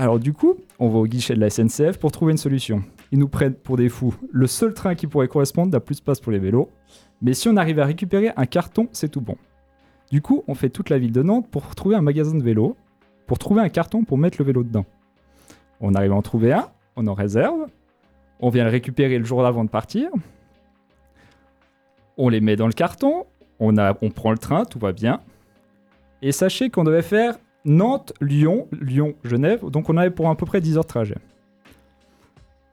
Alors 0.00 0.18
du 0.18 0.32
coup, 0.32 0.54
on 0.78 0.88
va 0.88 0.98
au 0.98 1.06
guichet 1.06 1.34
de 1.34 1.40
la 1.40 1.50
SNCF 1.50 1.98
pour 1.98 2.10
trouver 2.10 2.32
une 2.32 2.38
solution. 2.38 2.82
Ils 3.12 3.18
nous 3.18 3.28
prennent 3.28 3.52
pour 3.52 3.76
des 3.76 3.90
fous. 3.90 4.14
Le 4.32 4.46
seul 4.46 4.72
train 4.72 4.94
qui 4.94 5.06
pourrait 5.06 5.28
correspondre 5.28 5.70
n'a 5.70 5.78
plus 5.78 5.98
de 5.98 6.02
place 6.02 6.20
pour 6.20 6.32
les 6.32 6.38
vélos. 6.38 6.70
Mais 7.20 7.34
si 7.34 7.50
on 7.50 7.56
arrive 7.58 7.78
à 7.80 7.84
récupérer 7.84 8.32
un 8.34 8.46
carton, 8.46 8.88
c'est 8.92 9.10
tout 9.10 9.20
bon. 9.20 9.36
Du 10.10 10.22
coup, 10.22 10.42
on 10.48 10.54
fait 10.54 10.70
toute 10.70 10.88
la 10.88 10.96
ville 10.96 11.12
de 11.12 11.22
Nantes 11.22 11.50
pour 11.50 11.74
trouver 11.74 11.96
un 11.96 12.00
magasin 12.00 12.34
de 12.34 12.42
vélo, 12.42 12.78
pour 13.26 13.38
trouver 13.38 13.60
un 13.60 13.68
carton 13.68 14.02
pour 14.02 14.16
mettre 14.16 14.38
le 14.38 14.46
vélo 14.46 14.62
dedans. 14.62 14.86
On 15.82 15.92
arrive 15.92 16.12
à 16.12 16.14
en 16.14 16.22
trouver 16.22 16.54
un, 16.54 16.70
on 16.96 17.06
en 17.06 17.12
réserve, 17.12 17.66
on 18.40 18.48
vient 18.48 18.64
le 18.64 18.70
récupérer 18.70 19.18
le 19.18 19.26
jour 19.26 19.44
avant 19.44 19.64
de 19.64 19.68
partir, 19.68 20.08
on 22.16 22.30
les 22.30 22.40
met 22.40 22.56
dans 22.56 22.68
le 22.68 22.72
carton, 22.72 23.26
on, 23.58 23.76
on 23.76 24.10
prend 24.10 24.30
le 24.30 24.38
train, 24.38 24.64
tout 24.64 24.78
va 24.78 24.92
bien. 24.92 25.20
Et 26.22 26.32
sachez 26.32 26.70
qu'on 26.70 26.84
devait 26.84 27.02
faire 27.02 27.36
Nantes, 27.64 28.12
Lyon, 28.20 28.68
Lyon, 28.72 29.14
Genève, 29.24 29.68
donc 29.68 29.90
on 29.90 29.96
avait 29.96 30.10
pour 30.10 30.28
à 30.28 30.36
peu 30.36 30.46
près 30.46 30.60
10 30.60 30.76
heures 30.76 30.84
de 30.84 30.88
trajet. 30.88 31.18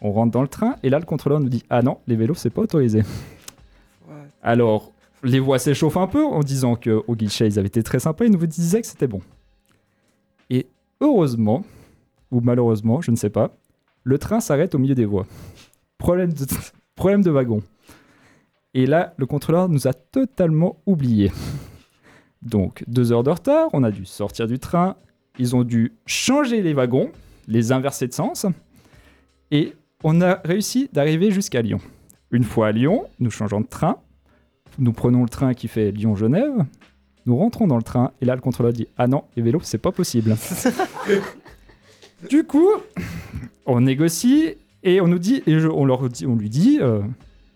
On 0.02 0.12
rentre 0.12 0.32
dans 0.32 0.42
le 0.42 0.48
train 0.48 0.76
et 0.84 0.90
là 0.90 1.00
le 1.00 1.06
contrôleur 1.06 1.40
nous 1.40 1.50
dit 1.50 1.64
Ah 1.70 1.82
non, 1.82 1.98
les 2.08 2.16
vélos 2.16 2.36
c'est 2.36 2.50
pas 2.50 2.62
autorisé. 2.62 3.04
Alors 4.42 4.92
les 5.24 5.40
voix 5.40 5.60
s'échauffent 5.60 5.98
un 5.98 6.08
peu 6.08 6.24
en 6.24 6.42
disant 6.42 6.76
qu'au 6.76 7.16
guichet 7.16 7.48
ils 7.48 7.60
avaient 7.60 7.68
été 7.68 7.84
très 7.84 8.00
sympas, 8.00 8.26
ils 8.26 8.32
nous 8.32 8.46
disaient 8.46 8.82
que 8.82 8.88
c'était 8.88 9.08
bon. 9.08 9.22
Et 10.50 10.68
heureusement, 11.02 11.66
ou 12.32 12.42
malheureusement, 12.42 13.02
je 13.02 13.12
ne 13.12 13.16
sais 13.16 13.30
pas, 13.30 13.58
le 14.04 14.18
train 14.18 14.40
s'arrête 14.40 14.76
au 14.76 14.80
milieu 14.80 14.96
des 14.96 15.06
voies. 15.06 15.26
Problème 15.98 16.32
de, 16.32 16.46
problème 16.96 17.24
de 17.24 17.32
wagon. 17.32 17.62
Et 18.74 18.86
là, 18.86 19.14
le 19.18 19.26
contrôleur 19.26 19.70
nous 19.70 19.88
a 19.88 19.94
totalement 19.94 20.78
oubliés. 20.86 21.32
Donc, 22.42 22.84
deux 22.88 23.12
heures 23.12 23.24
de 23.24 23.32
retard, 23.32 23.70
on 23.74 23.84
a 23.84 23.92
dû 23.92 24.06
sortir 24.06 24.48
du 24.48 24.60
train, 24.60 24.96
ils 25.40 25.56
ont 25.56 25.64
dû 25.64 25.94
changer 26.06 26.62
les 26.62 26.74
wagons, 26.74 27.12
les 27.48 27.72
inverser 27.72 28.08
de 28.08 28.14
sens, 28.14 28.46
et 29.52 29.74
on 30.04 30.22
a 30.22 30.42
réussi 30.46 30.90
d'arriver 30.94 31.32
jusqu'à 31.32 31.62
Lyon. 31.62 31.80
Une 32.32 32.44
fois 32.44 32.68
à 32.68 32.72
Lyon, 32.72 33.06
nous 33.20 33.32
changeons 33.32 33.62
de 33.62 33.68
train, 33.68 33.98
nous 34.80 34.94
prenons 34.94 35.24
le 35.24 35.30
train 35.30 35.54
qui 35.54 35.68
fait 35.68 35.92
Lyon-Genève, 35.92 36.66
nous 37.26 37.36
rentrons 37.38 37.68
dans 37.68 37.78
le 37.78 37.84
train, 37.84 38.12
et 38.22 38.26
là, 38.26 38.36
le 38.36 38.42
contrôleur 38.42 38.72
dit 38.74 38.88
Ah 38.98 39.08
non, 39.08 39.24
les 39.36 39.42
vélos, 39.42 39.60
c'est 39.64 39.78
pas 39.80 39.92
possible. 39.92 40.36
du 42.30 42.44
coup, 42.44 42.70
on 43.66 43.82
négocie, 43.82 44.56
et 44.84 45.02
on 45.02 45.08
nous 45.08 45.20
dit, 45.20 45.44
et 45.48 45.60
je- 45.60 45.68
on, 45.68 45.86
leur 45.86 46.08
dit, 46.10 46.26
on 46.26 46.36
lui 46.36 46.50
dit 46.50 46.80
euh, 46.82 47.02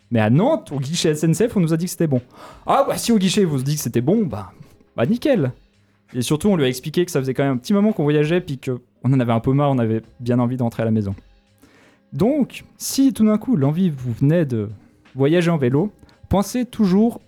Mais 0.09 0.19
à 0.19 0.29
Nantes, 0.29 0.71
au 0.71 0.79
guichet 0.79 1.13
SNCF, 1.15 1.55
on 1.55 1.59
nous 1.59 1.73
a 1.73 1.77
dit 1.77 1.85
que 1.85 1.91
c'était 1.91 2.07
bon. 2.07 2.21
Ah 2.65 2.85
bah 2.87 2.97
si 2.97 3.11
au 3.11 3.17
guichet, 3.17 3.45
vous 3.45 3.59
se 3.59 3.63
dit 3.63 3.75
que 3.75 3.81
c'était 3.81 4.01
bon, 4.01 4.25
bah, 4.25 4.51
bah 4.95 5.05
nickel. 5.05 5.51
Et 6.13 6.21
surtout, 6.21 6.49
on 6.49 6.55
lui 6.55 6.65
a 6.65 6.67
expliqué 6.67 7.05
que 7.05 7.11
ça 7.11 7.19
faisait 7.19 7.33
quand 7.33 7.43
même 7.43 7.53
un 7.53 7.57
petit 7.57 7.73
moment 7.73 7.93
qu'on 7.93 8.03
voyageait, 8.03 8.41
puis 8.41 8.59
qu'on 8.59 8.79
en 9.13 9.19
avait 9.19 9.31
un 9.31 9.39
peu 9.39 9.53
marre, 9.53 9.71
on 9.71 9.79
avait 9.79 10.01
bien 10.19 10.39
envie 10.39 10.57
d'entrer 10.57 10.81
à 10.83 10.85
la 10.85 10.91
maison. 10.91 11.15
Donc, 12.13 12.65
si 12.77 13.13
tout 13.13 13.25
d'un 13.25 13.37
coup 13.37 13.55
l'envie 13.55 13.89
vous 13.89 14.11
venait 14.11 14.45
de 14.45 14.69
voyager 15.15 15.49
en 15.49 15.57
vélo, 15.57 15.91
pensez 16.27 16.65
toujours 16.65 17.21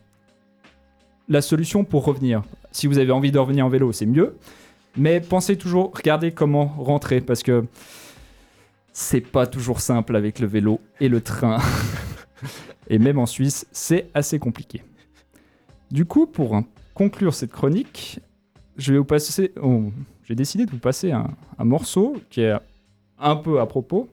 la 1.29 1.41
solution 1.41 1.85
pour 1.85 2.03
revenir. 2.03 2.43
Si 2.71 2.87
vous 2.87 2.97
avez 2.97 3.11
envie 3.11 3.31
de 3.31 3.39
revenir 3.39 3.65
en 3.65 3.69
vélo, 3.69 3.93
c'est 3.93 4.05
mieux. 4.05 4.35
Mais 4.97 5.21
pensez 5.21 5.57
toujours, 5.57 5.91
regardez 5.95 6.31
comment 6.31 6.65
rentrer, 6.65 7.21
parce 7.21 7.43
que 7.43 7.65
c'est 8.91 9.21
pas 9.21 9.47
toujours 9.47 9.79
simple 9.79 10.15
avec 10.15 10.39
le 10.39 10.47
vélo 10.47 10.81
et 10.99 11.07
le 11.07 11.21
train. 11.21 11.59
et 12.89 12.99
même 12.99 13.17
en 13.17 13.25
Suisse, 13.25 13.65
c'est 13.71 14.09
assez 14.13 14.37
compliqué. 14.37 14.83
Du 15.89 16.05
coup, 16.05 16.27
pour 16.27 16.55
hein, 16.55 16.65
conclure 16.93 17.33
cette 17.33 17.51
chronique, 17.51 18.19
je 18.77 18.91
vais 18.93 18.99
vous 18.99 19.05
passer. 19.05 19.51
oh, 19.61 19.83
J'ai 20.23 20.35
décidé 20.35 20.65
de 20.65 20.71
vous 20.71 20.77
passer 20.79 21.11
un, 21.11 21.27
un 21.57 21.63
morceau 21.65 22.15
qui 22.29 22.41
est 22.41 22.53
un 23.19 23.35
peu 23.35 23.59
à 23.59 23.65
propos. 23.65 24.07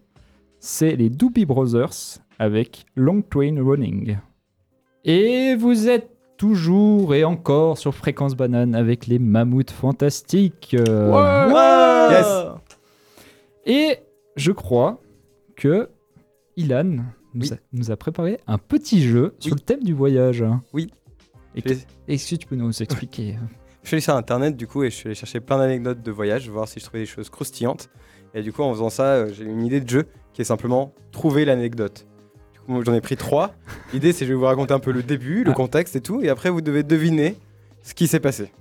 C'est 0.58 0.96
les 0.96 1.08
Doobie 1.10 1.46
Brothers 1.46 2.18
avec 2.38 2.84
Long 2.96 3.22
Train 3.22 3.56
Running. 3.62 4.18
Et 5.04 5.54
vous 5.56 5.88
êtes 5.88 6.10
toujours 6.36 7.14
et 7.14 7.24
encore 7.24 7.78
sur 7.78 7.94
Fréquence 7.94 8.34
Banane 8.34 8.74
avec 8.74 9.06
les 9.06 9.18
mammouths 9.18 9.70
fantastiques. 9.70 10.76
Euh, 10.78 12.08
Yes. 12.10 12.26
Et 13.66 13.98
je 14.36 14.50
crois 14.52 15.00
que 15.56 15.88
Ilan 16.56 16.84
nous, 17.34 17.42
Oui. 17.42 17.52
a, 17.52 17.56
nous 17.72 17.90
a 17.90 17.96
préparé 17.96 18.40
un 18.48 18.58
petit 18.58 19.00
jeu 19.02 19.34
sur 19.38 19.54
le 19.54 19.60
thème 19.60 19.82
du 19.84 19.92
voyage. 19.94 20.44
Oui. 20.72 20.90
Et 21.54 21.60
vais- 21.62 21.78
est-ce 22.08 22.30
que 22.30 22.36
tu 22.40 22.46
peux 22.46 22.56
nous 22.56 22.70
expliquer 22.82 23.36
Je 23.82 23.88
suis 23.88 23.94
allé 23.96 24.00
sur 24.02 24.14
internet 24.14 24.56
du 24.56 24.66
coup 24.66 24.82
et 24.84 24.90
je 24.90 24.94
suis 24.96 25.06
allé 25.08 25.14
chercher 25.14 25.40
plein 25.40 25.58
d'anecdotes 25.58 26.02
de 26.02 26.10
voyage, 26.10 26.48
voir 26.48 26.68
si 26.68 26.78
je 26.80 26.84
trouvais 26.84 27.00
des 27.00 27.06
choses 27.06 27.28
croustillantes. 27.30 27.88
Et 28.34 28.42
du 28.42 28.52
coup, 28.52 28.62
en 28.62 28.72
faisant 28.72 28.90
ça, 28.90 29.04
euh, 29.14 29.32
j'ai 29.32 29.42
eu 29.44 29.48
une 29.48 29.64
idée 29.66 29.80
de 29.80 29.88
jeu 29.88 30.06
qui 30.32 30.42
est 30.42 30.44
simplement 30.44 30.94
trouver 31.10 31.44
l'anecdote. 31.44 32.06
Du 32.52 32.60
coup, 32.60 32.72
moi, 32.72 32.82
j'en 32.84 32.94
ai 32.94 33.00
pris 33.00 33.16
trois. 33.16 33.52
L'idée, 33.92 34.12
c'est 34.12 34.20
que 34.20 34.26
je 34.26 34.32
vais 34.32 34.38
vous 34.38 34.44
raconter 34.44 34.72
un 34.72 34.78
peu 34.78 34.92
le 34.92 35.02
début, 35.02 35.42
le 35.42 35.50
Ah. 35.50 35.54
contexte 35.54 35.96
et 35.96 36.00
tout, 36.00 36.20
et 36.22 36.28
après, 36.28 36.50
vous 36.50 36.60
devez 36.60 36.84
deviner 36.84 37.36
ce 37.82 37.94
qui 37.94 38.06
s'est 38.06 38.20
passé. 38.20 38.52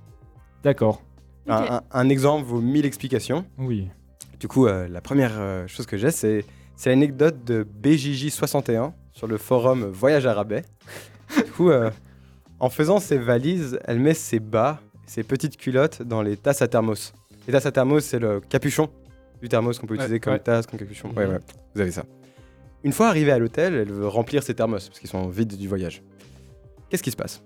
D'accord. 0.64 1.02
Un- 1.46 1.62
Ok. 1.62 1.70
Un, 1.70 1.82
un 1.92 2.08
exemple 2.08 2.44
vaut 2.44 2.60
mille 2.60 2.84
explications. 2.84 3.44
Oui. 3.58 3.88
Du 4.40 4.48
coup, 4.48 4.66
euh, 4.66 4.88
la 4.88 5.00
première 5.00 5.32
euh, 5.38 5.66
chose 5.68 5.86
que 5.86 5.96
j'ai, 5.96 6.10
c'est 6.10 6.44
c'est 6.76 6.88
l'anecdote 6.90 7.44
de 7.44 7.62
BJJ61. 7.62 8.92
sur 9.12 9.26
le 9.26 9.36
forum 9.36 9.84
Voyage 9.84 10.24
à 10.26 10.32
rabais. 10.34 10.62
Du 11.36 11.50
coup, 11.52 11.68
euh, 11.70 11.90
en 12.60 12.68
faisant 12.70 13.00
ses 13.00 13.18
valises, 13.18 13.78
elle 13.84 13.98
met 13.98 14.14
ses 14.14 14.38
bas, 14.40 14.80
ses 15.06 15.22
petites 15.22 15.56
culottes 15.56 16.02
dans 16.02 16.22
les 16.22 16.36
tasses 16.36 16.62
à 16.62 16.68
thermos. 16.68 17.12
Les 17.46 17.52
tasses 17.52 17.66
à 17.66 17.72
thermos, 17.72 18.04
c'est 18.04 18.18
le 18.18 18.40
capuchon 18.40 18.88
du 19.40 19.48
thermos 19.48 19.78
qu'on 19.78 19.86
peut 19.86 19.94
Ouais, 19.94 20.00
utiliser 20.00 20.20
comme 20.20 20.34
ouais. 20.34 20.38
tasse, 20.40 20.66
comme 20.66 20.78
capuchon. 20.78 21.08
Ouais, 21.16 21.26
Mhm. 21.26 21.32
ouais, 21.34 21.40
vous 21.74 21.80
avez 21.80 21.90
ça. 21.90 22.04
Une 22.84 22.92
fois 22.92 23.08
arrivée 23.08 23.32
à 23.32 23.38
l'hôtel, 23.38 23.74
elle 23.74 23.92
veut 23.92 24.06
remplir 24.06 24.42
ses 24.42 24.54
thermos 24.54 24.88
parce 24.88 25.00
qu'ils 25.00 25.08
sont 25.10 25.28
vides 25.28 25.56
du 25.56 25.68
voyage. 25.68 26.02
Qu'est-ce 26.88 27.02
qui 27.02 27.10
se 27.10 27.16
passe? 27.16 27.42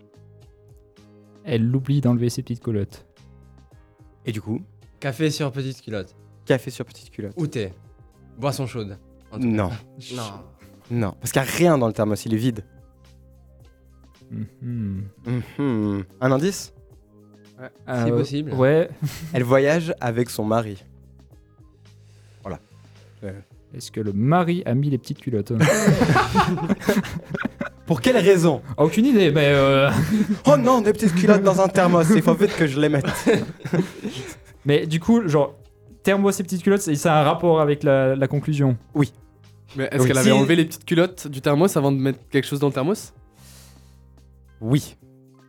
Elle 1.45 1.69
l'oublie 1.69 2.01
d'enlever 2.01 2.31
ses 2.31 2.43
petites 2.43 2.63
colottes. 2.63 3.05
Et 4.27 4.33
du 4.33 4.41
coup, 4.41 4.61
Café 5.01 5.31
sur 5.31 5.53
petite 5.53 5.83
culotte. 5.83 6.15
café 6.47 6.71
sur 6.71 6.85
petite 6.87 7.11
culotte. 7.11 7.35
Ou 7.37 7.47
thé. 7.47 7.73
Boisson 8.39 8.67
chaude. 8.67 8.99
en 9.31 9.37
tout 9.39 9.43
cas. 9.43 9.49
Non, 9.49 9.71
Non. 10.17 10.33
non, 10.91 11.13
parce 11.21 11.33
qu'il 11.33 11.43
n'y 11.43 11.49
a 11.49 11.51
rien 11.51 11.79
dans 11.79 11.87
le 11.89 11.93
thermos, 11.93 12.25
il 12.25 12.33
est 12.35 12.39
vide. 12.39 12.65
Mhm. 14.31 15.05
Mhm. 15.27 16.05
Un 16.21 16.33
indice 16.33 16.73
Euh, 17.89 18.09
possible. 18.11 18.53
Ouais. 18.53 18.89
Elle 19.33 19.45
voyage 19.45 19.95
avec 20.01 20.31
son 20.31 20.45
mari. 20.45 20.83
Est-ce 23.77 23.91
que 23.91 24.01
le 24.01 24.13
mari 24.13 24.63
a 24.67 24.75
mis 24.75 24.89
les 24.89 24.99
petites 24.99 25.19
culottes 25.19 25.53
Pour 27.87 28.01
quelle 28.01 28.17
raison? 28.17 28.63
Aucune 28.77 29.05
idée, 29.07 29.31
mais 29.33 29.47
euh, 29.49 29.91
Oh 30.47 30.57
non, 30.57 30.81
des 30.81 30.93
petites 30.93 31.15
culottes 31.15 31.43
dans 31.43 31.61
un 31.61 31.67
thermos, 31.69 32.07
il 32.15 32.23
faut 32.23 32.35
vite 32.35 32.55
que 32.57 32.67
je 32.69 32.81
les 32.81 32.89
mette. 32.89 33.05
mais 34.65 34.87
du 34.87 35.01
coup, 35.01 35.27
genre 35.29 35.55
thermos 36.05 36.39
et 36.39 36.45
petites 36.45 36.63
culottes, 36.63 36.83
c'est- 36.83 36.95
ça 36.95 37.17
a 37.17 37.21
un 37.21 37.25
rapport 37.25 37.61
avec 37.61 37.83
la, 37.83 38.15
la 38.15 38.29
conclusion? 38.29 38.77
Mais 39.77 39.89
est-ce 39.91 40.03
Oui. 40.03 40.07
qu'elle 40.09 40.19
avait 40.19 40.27
Si- 40.31 40.33
enlevé 40.33 40.55
les 40.57 40.65
petites 40.67 40.85
culottes 40.85 41.27
du 41.27 41.41
thermos 41.41 41.77
avant 41.77 41.91
de 41.91 41.99
mettre 41.99 42.21
quelque 42.31 42.47
chose 42.47 42.61
dans 42.61 42.69
le 42.69 42.73
thermos? 42.73 43.13
Oui. 44.65 44.97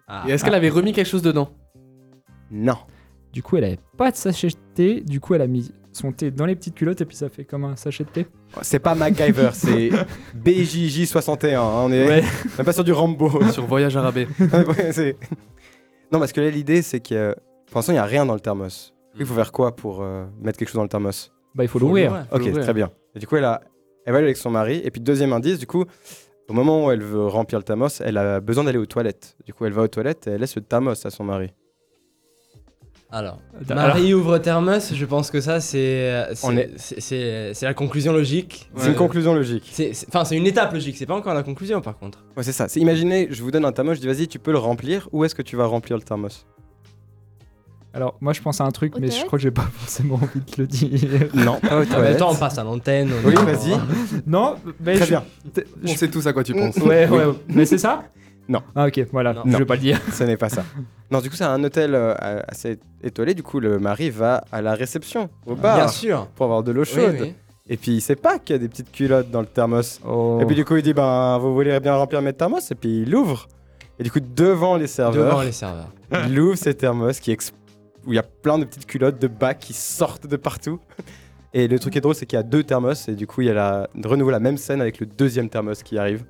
Ah. 0.08 0.26
Et 0.28 0.32
est-ce 0.32 0.44
qu'elle 0.44 0.54
avait 0.54 0.70
remis 0.70 0.92
quelque 0.94 1.08
chose 1.08 1.22
dedans 1.22 1.50
Non. 2.52 2.78
Du 3.32 3.42
coup, 3.42 3.58
elle 3.58 3.64
avait 3.64 3.80
pas 3.98 4.12
de 4.12 4.16
sachet 4.16 4.50
de 4.50 4.54
thé. 4.76 5.02
Du 5.02 5.20
coup, 5.20 5.34
elle 5.34 5.42
a 5.42 5.48
mis 5.48 5.72
son 5.94 6.12
thé 6.12 6.30
dans 6.32 6.46
les 6.46 6.56
petites 6.56 6.76
culottes 6.76 7.00
et 7.02 7.06
puis 7.06 7.16
ça 7.16 7.30
fait 7.30 7.46
comme 7.46 7.64
un 7.64 7.76
sachet 7.78 8.04
de 8.04 8.10
thé. 8.10 8.28
C'est 8.62 8.80
pas 8.80 8.96
MacGyver, 8.96 9.50
c'est 9.54 9.90
BJJ61. 10.44 11.56
hein, 11.56 11.62
on 11.86 11.92
est 11.92 12.08
Ouais. 12.08 12.24
on 12.58 12.62
est 12.62 12.66
pas 12.66 12.74
sur 12.74 12.84
du 12.84 12.92
Rambo. 12.92 13.30
sur 13.52 13.66
Voyage 13.66 13.96
Ouais, 13.98 14.92
c'est- 14.92 15.18
non, 16.12 16.20
parce 16.20 16.32
que 16.34 16.42
là, 16.42 16.50
l'idée, 16.50 16.82
c'est 16.82 17.00
que 17.00 17.34
pour 17.68 17.78
l'instant, 17.78 17.92
il 17.94 17.96
n'y 17.96 18.00
a 18.00 18.06
rien 18.06 18.26
dans 18.26 18.34
le 18.36 18.40
thermos. 18.40 18.94
Il 19.18 19.26
faut 19.26 19.34
faire 19.34 19.52
quoi 19.52 19.76
pour 19.76 20.02
euh, 20.02 20.26
mettre 20.42 20.60
quelque 20.60 20.68
chose 20.68 20.76
dans 20.76 20.84
le 20.84 20.90
thermos? 20.90 21.32
Bah, 21.56 21.64
il 21.64 21.68
faut 21.70 21.80
l'ouvrir. 21.80 22.26
Ok, 22.32 22.52
très 22.52 22.74
bien. 22.74 22.92
Et 23.16 23.20
du 23.20 23.28
coup, 23.28 23.38
elle, 23.38 23.46
a, 23.46 23.62
elle 24.06 24.12
va 24.12 24.20
aller 24.20 24.28
avec 24.28 24.38
son 24.38 24.52
mari. 24.52 24.82
Et 24.84 24.92
puis, 24.92 25.00
deuxième 25.02 25.32
indice, 25.34 25.58
du 25.58 25.66
coup, 25.68 25.86
au 26.50 26.54
moment 26.54 26.86
où 26.86 26.92
elle 26.92 27.02
veut 27.04 27.26
remplir 27.28 27.60
le 27.60 27.64
thermos, 27.64 28.02
elle 28.02 28.18
a 28.18 28.40
besoin 28.40 28.64
d'aller 28.64 28.78
aux 28.78 28.86
toilettes. 28.86 29.36
Du 29.46 29.54
coup, 29.54 29.66
elle 29.66 29.74
va 29.74 29.82
aux 29.84 29.88
toilettes 29.88 30.28
et 30.28 30.32
elle 30.32 30.42
laisse 30.42 30.56
le 30.56 30.62
thermos 30.62 31.06
à 31.06 31.10
son 31.10 31.24
mari. 31.24 31.50
Alors, 33.12 33.40
Alors- 33.70 33.76
Marie 33.88 34.14
ouvre 34.14 34.40
thermos, 34.40 34.94
je 34.94 35.06
pense 35.06 35.32
que 35.32 35.40
ça, 35.40 35.62
c'est 35.62 36.26
c'est- 36.34 36.56
est- 36.56 36.72
c'est- 36.76 37.00
c'est- 37.00 37.54
c'est 37.54 37.66
la 37.66 37.74
conclusion 37.74 38.12
logique. 38.12 38.70
C'est 38.76 38.90
une 38.90 38.96
conclusion 38.96 39.34
logique. 39.34 39.72
Enfin, 40.10 40.26
c'est 40.26 40.36
une 40.36 40.48
étape 40.48 40.74
logique, 40.74 40.98
c'est 40.98 41.06
pas 41.06 41.14
encore 41.16 41.34
la 41.34 41.44
conclusion 41.44 41.82
par 41.82 41.98
contre. 41.98 42.26
Ouais, 42.36 42.44
c'est 42.44 42.52
ça. 42.52 42.68
C'est 42.68 42.80
imaginez, 42.82 43.28
je 43.32 43.42
vous 43.42 43.52
donne 43.52 43.64
un 43.64 43.72
thermos, 43.72 43.96
je 43.96 44.02
dis 44.02 44.08
vas-y, 44.08 44.28
tu 44.28 44.40
peux 44.40 44.52
le 44.52 44.58
remplir. 44.58 45.08
Où 45.14 45.24
est-ce 45.24 45.36
que 45.36 45.44
tu 45.44 45.56
vas 45.56 45.66
remplir 45.66 45.96
le 45.98 46.04
thermos? 46.04 46.46
Alors, 47.96 48.16
moi, 48.20 48.34
je 48.34 48.42
pense 48.42 48.60
à 48.62 48.66
un 48.66 48.72
truc, 48.72 48.96
Aux 48.96 49.00
mais 49.00 49.10
je 49.10 49.26
crois 49.26 49.40
que 49.40 49.44
j'ai 49.44 49.52
pas 49.52 49.62
forcément 49.74 50.16
envie 50.16 50.40
de 50.42 50.62
le 50.62 50.68
dire. 50.68 51.30
Non, 51.34 51.60
pas 51.60 51.78
aux 51.78 51.80
Ah, 51.80 51.80
mais 51.80 51.86
toilettes. 51.86 52.16
attends, 52.18 52.32
on 52.32 52.36
passe 52.36 52.58
à 52.58 52.64
l'antenne. 52.64 53.10
Oui, 53.24 53.34
vas-y. 53.34 53.78
non, 54.28 54.56
mais 54.82 54.96
Très 54.96 55.06
je- 55.06 55.10
bien. 55.12 55.24
On 55.84 55.88
sait 55.88 56.10
tous 56.10 56.28
à 56.28 56.34
quoi 56.34 56.44
tu 56.44 56.54
penses. 56.54 56.76
Ouais, 56.78 57.08
ouais, 57.08 57.26
ouais. 57.26 57.34
mais 57.48 57.66
c'est 57.66 57.78
ça 57.78 58.04
Non. 58.50 58.62
Ah, 58.76 58.88
ok, 58.88 59.00
voilà. 59.12 59.34
Non. 59.34 59.44
Je 59.48 59.58
vais 59.58 59.66
pas 59.66 59.76
le 59.76 59.82
dire. 59.82 60.00
Ce 60.12 60.24
n'est 60.26 60.38
pas 60.38 60.50
ça. 60.50 60.64
Non, 61.10 61.20
du 61.22 61.30
coup, 61.30 61.36
c'est 61.38 61.44
un 61.46 61.64
hôtel 61.64 61.96
euh, 61.96 62.14
assez 62.48 62.78
étoilé. 63.02 63.34
Du 63.34 63.44
coup, 63.44 63.60
le 63.60 63.80
mari 63.80 64.10
va 64.10 64.44
à 64.52 64.62
la 64.62 64.74
réception, 64.74 65.30
au 65.46 65.56
bar, 65.56 65.78
Bien 65.78 65.88
sûr. 65.88 66.28
pour 66.36 66.46
avoir 66.48 66.64
de 66.64 66.72
l'eau 66.72 66.84
chaude. 66.84 67.16
oui. 67.22 67.34
Et 67.68 67.78
puis, 67.78 67.94
il 67.94 68.02
sait 68.02 68.16
pas 68.16 68.38
qu'il 68.40 68.56
y 68.56 68.58
a 68.58 68.60
des 68.60 68.68
petites 68.68 68.92
culottes 68.92 69.32
dans 69.32 69.40
le 69.42 69.48
thermos. 69.48 70.00
Oh. 70.08 70.38
Et 70.42 70.46
puis, 70.46 70.56
du 70.56 70.64
coup, 70.66 70.76
il 70.76 70.84
dit 70.84 70.94
ben, 70.94 71.38
vous 71.40 71.54
voulez 71.54 71.80
bien 71.80 71.96
remplir 71.96 72.22
mes 72.22 72.34
thermos? 72.34 72.70
Et 72.72 72.76
puis, 72.76 73.02
il 73.04 73.10
l'ouvre. 73.10 73.48
Et 73.98 74.04
du 74.04 74.12
coup, 74.12 74.20
devant 74.20 74.76
les 74.76 74.88
serveurs, 74.88 75.30
Devant 75.32 75.42
les 75.42 75.52
serveurs. 75.54 75.88
il 76.28 76.40
ouvre 76.40 76.58
ses 76.58 76.74
thermos 76.74 77.20
qui 77.20 77.32
ex- 77.32 77.54
où 78.06 78.14
il 78.14 78.16
y 78.16 78.20
a 78.20 78.24
plein 78.24 78.58
de 78.58 78.66
petites 78.66 78.86
culottes 78.86 79.20
de 79.20 79.28
bas 79.28 79.54
qui 79.54 79.74
sortent 79.74 80.28
de 80.28 80.36
partout. 80.36 80.80
Et 81.54 81.68
le 81.68 81.80
truc 81.80 81.94
qui 81.94 81.98
est 81.98 82.02
drôle, 82.02 82.16
c'est 82.16 82.26
qu'il 82.26 82.38
y 82.38 82.40
a 82.40 82.44
deux 82.44 82.64
thermos. 82.64 83.08
Et 83.08 83.16
du 83.16 83.28
coup, 83.28 83.42
il 83.42 83.48
y 83.48 83.50
a 83.50 83.54
la... 83.54 83.90
de 83.96 84.08
renouveau 84.08 84.32
la 84.32 84.40
même 84.40 84.58
scène 84.58 84.82
avec 84.82 85.00
le 85.00 85.06
deuxième 85.06 85.50
thermos 85.50 85.84
qui 85.84 85.98
arrive. 85.98 86.26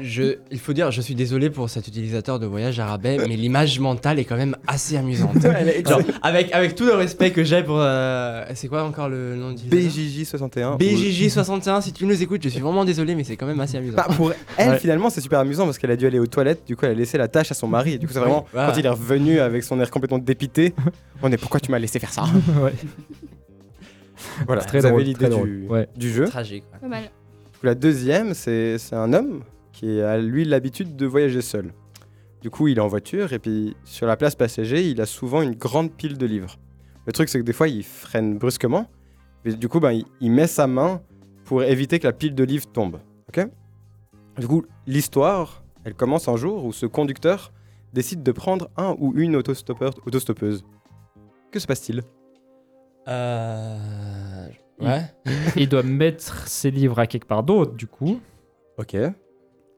Je, 0.00 0.36
il 0.50 0.58
faut 0.58 0.72
dire, 0.72 0.90
je 0.90 1.00
suis 1.00 1.14
désolé 1.14 1.50
pour 1.50 1.68
cet 1.68 1.86
utilisateur 1.88 2.38
de 2.38 2.46
voyage 2.46 2.80
à 2.80 2.86
rabais, 2.86 3.18
mais 3.18 3.36
l'image 3.36 3.78
mentale 3.80 4.18
est 4.18 4.24
quand 4.24 4.36
même 4.36 4.56
assez 4.66 4.96
amusante. 4.96 5.40
Genre, 5.42 6.00
avec, 6.22 6.52
avec 6.54 6.74
tout 6.74 6.84
le 6.86 6.94
respect 6.94 7.30
que 7.32 7.44
j'ai 7.44 7.62
pour. 7.62 7.76
euh, 7.78 8.44
c'est 8.54 8.68
quoi 8.68 8.82
encore 8.84 9.08
le 9.08 9.36
nom 9.36 9.52
du 9.52 9.64
BJJ61. 9.64 10.78
BJJ61, 10.78 11.82
si 11.82 11.92
tu 11.92 12.06
nous 12.06 12.22
écoutes, 12.22 12.42
je 12.42 12.48
suis 12.48 12.60
vraiment 12.60 12.84
désolé, 12.84 13.14
mais 13.14 13.24
c'est 13.24 13.36
quand 13.36 13.46
même 13.46 13.60
assez 13.60 13.76
amusant. 13.76 13.96
Bah, 13.96 14.06
pour 14.16 14.32
elle, 14.56 14.70
Ouais. 14.70 14.78
finalement, 14.78 15.10
c'est 15.10 15.20
super 15.20 15.38
amusant 15.40 15.64
parce 15.66 15.78
qu'elle 15.78 15.90
a 15.90 15.96
dû 15.96 16.06
aller 16.06 16.18
aux 16.18 16.26
toilettes. 16.26 16.62
Du 16.66 16.76
coup, 16.76 16.86
elle 16.86 16.92
a 16.92 16.94
laissé 16.94 17.18
la 17.18 17.28
tâche 17.28 17.50
à 17.50 17.54
son 17.54 17.68
mari. 17.68 17.98
Du 17.98 18.06
coup, 18.06 18.12
c'est 18.12 18.20
vraiment 18.20 18.46
voilà. 18.52 18.70
quand 18.72 18.78
il 18.78 18.86
est 18.86 18.90
revenu 18.90 19.38
avec 19.40 19.62
son 19.64 19.78
air 19.80 19.90
complètement 19.90 20.18
dépité. 20.18 20.74
On 21.22 21.30
est 21.30 21.36
pourquoi 21.36 21.60
tu 21.60 21.70
m'as 21.70 21.78
laissé 21.78 21.98
faire 21.98 22.12
ça? 22.12 22.24
Ouais. 22.62 22.72
Voilà, 24.46 24.62
Très 24.62 24.78
vous 24.80 24.88
drôle, 24.88 25.00
avez 25.00 25.04
l'idée 25.04 25.28
très 25.28 25.42
du. 25.42 25.66
Ouais. 25.68 25.88
du 25.96 26.10
jeu. 26.12 26.24
Tragique. 26.26 26.64
Pas 26.80 26.88
mal. 26.88 27.04
La 27.62 27.74
deuxième, 27.74 28.34
c'est 28.34 28.78
c'est 28.78 28.96
un 28.96 29.12
homme 29.12 29.42
qui 29.74 30.00
a 30.00 30.18
lui 30.18 30.44
l'habitude 30.44 30.96
de 30.96 31.04
voyager 31.04 31.42
seul. 31.42 31.72
Du 32.40 32.48
coup, 32.48 32.68
il 32.68 32.78
est 32.78 32.80
en 32.80 32.88
voiture 32.88 33.32
et 33.32 33.38
puis 33.38 33.76
sur 33.84 34.06
la 34.06 34.16
place 34.16 34.36
passager, 34.36 34.88
il 34.88 35.00
a 35.00 35.06
souvent 35.06 35.42
une 35.42 35.54
grande 35.54 35.92
pile 35.92 36.16
de 36.16 36.26
livres. 36.26 36.56
Le 37.06 37.12
truc, 37.12 37.28
c'est 37.28 37.38
que 37.38 37.44
des 37.44 37.52
fois, 37.52 37.68
il 37.68 37.82
freine 37.82 38.38
brusquement. 38.38 38.86
Et 39.44 39.52
du 39.52 39.68
coup, 39.68 39.80
ben, 39.80 39.90
il, 39.90 40.04
il 40.20 40.30
met 40.30 40.46
sa 40.46 40.66
main 40.66 41.02
pour 41.44 41.62
éviter 41.62 41.98
que 41.98 42.06
la 42.06 42.12
pile 42.12 42.34
de 42.34 42.44
livres 42.44 42.66
tombe. 42.72 43.00
Ok? 43.28 43.46
Du 44.38 44.46
coup, 44.46 44.64
l'histoire, 44.86 45.64
elle 45.84 45.94
commence 45.94 46.28
un 46.28 46.36
jour 46.36 46.64
où 46.64 46.72
ce 46.72 46.86
conducteur 46.86 47.52
décide 47.92 48.22
de 48.22 48.32
prendre 48.32 48.70
un 48.76 48.96
ou 48.98 49.12
une 49.16 49.36
autostoppeur, 49.36 49.92
autostoppeuse. 50.06 50.64
Que 51.50 51.58
se 51.58 51.66
passe-t-il? 51.66 52.02
Euh. 53.08 54.48
Ouais. 54.80 55.02
Il 55.56 55.68
doit 55.68 55.82
mettre 55.82 56.48
ses 56.48 56.70
livres 56.70 56.98
à 56.98 57.06
quelque 57.06 57.26
part 57.26 57.42
d'autre, 57.42 57.74
du 57.74 57.86
coup. 57.86 58.20
Ok. 58.78 58.96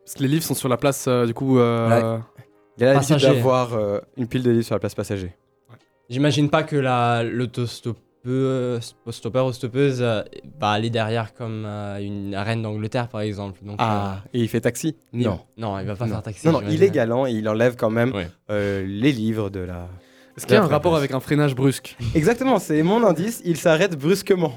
Parce 0.06 0.14
que 0.14 0.22
les 0.22 0.28
livres 0.28 0.44
sont 0.44 0.54
sur 0.54 0.68
la 0.68 0.76
place, 0.76 1.06
euh, 1.08 1.26
du 1.26 1.34
coup. 1.34 1.58
euh, 1.58 2.18
Il 2.78 2.84
a 2.84 2.92
l'habitude 2.94 3.14
Passager. 3.16 3.34
d'avoir 3.34 3.74
euh, 3.74 3.98
une 4.16 4.28
pile 4.28 4.42
de 4.44 4.50
livres 4.52 4.64
sur 4.64 4.74
la 4.76 4.78
place 4.78 4.94
passager. 4.94 5.34
J'imagine 6.08 6.48
pas 6.48 6.62
que 6.62 6.76
la 6.76 7.24
l'autostoppeuse, 7.24 8.94
stoppeur 9.10 9.46
ou 9.46 9.52
stoppeuse 9.52 10.00
euh, 10.02 10.22
va 10.60 10.70
aller 10.70 10.90
derrière 10.90 11.34
comme 11.34 11.64
euh, 11.66 11.98
une 11.98 12.36
reine 12.36 12.62
d'Angleterre 12.62 13.08
par 13.08 13.22
exemple. 13.22 13.60
Donc, 13.64 13.76
Ah, 13.80 14.18
et 14.32 14.40
il 14.40 14.48
fait 14.48 14.60
taxi? 14.60 14.88
euh, 14.96 15.08
il- 15.12 15.24
Non. 15.26 15.40
non, 15.56 15.78
il 15.80 15.86
va 15.86 15.96
pas 15.96 16.06
Non. 16.06 16.12
faire 16.12 16.22
taxi. 16.22 16.46
Non, 16.46 16.52
non, 16.52 16.58
j'imagine. 16.60 16.78
il 16.80 16.84
est 16.84 16.90
galant 16.90 17.26
et 17.26 17.32
il 17.32 17.48
enlève 17.48 17.74
quand 17.76 17.90
même 17.90 18.12
Ouais. 18.14 18.28
euh, 18.50 18.84
les 18.86 19.10
livres 19.12 19.50
de 19.50 19.60
la. 19.60 19.88
Est-ce 20.36 20.46
qu'il 20.46 20.54
y 20.54 20.58
a 20.58 20.62
un 20.62 20.66
rapport 20.66 20.92
place. 20.92 20.98
avec 21.00 21.12
un 21.12 21.20
freinage 21.20 21.54
brusque? 21.56 21.96
Exactement, 22.14 22.58
c'est 22.58 22.82
mon 22.82 23.02
indice. 23.04 23.40
Il 23.44 23.56
s'arrête 23.56 23.96
brusquement. 23.98 24.52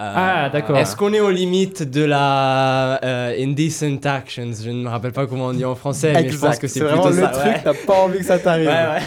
Euh, 0.00 0.12
Ah, 0.14 0.48
d'accord. 0.50 0.76
Est-ce 0.76 0.94
qu'on 0.96 1.12
est 1.12 1.20
aux 1.20 1.30
limites 1.30 1.82
de 1.82 2.04
la 2.04 3.02
euh, 3.04 3.34
indecent 3.44 3.98
actions? 4.04 4.50
Je 4.62 4.70
ne 4.70 4.84
me 4.84 4.88
rappelle 4.88 5.12
pas 5.12 5.26
comment 5.26 5.46
on 5.46 5.52
dit 5.52 5.64
en 5.64 5.74
français, 5.74 6.12
mais 6.14 6.28
je 6.28 6.38
pense 6.38 6.58
que 6.58 6.68
c'est 6.68 6.80
vraiment 6.80 7.02
plutôt 7.02 7.16
le 7.16 7.22
ça. 7.22 7.28
truc. 7.30 7.44
ouais. 7.52 7.60
T'as 7.64 7.74
pas 7.74 7.94
envie 8.04 8.18
que 8.18 8.24
ça 8.24 8.38
t'arrive. 8.38 8.68
Ouais, 8.68 8.72
ouais. 8.72 9.02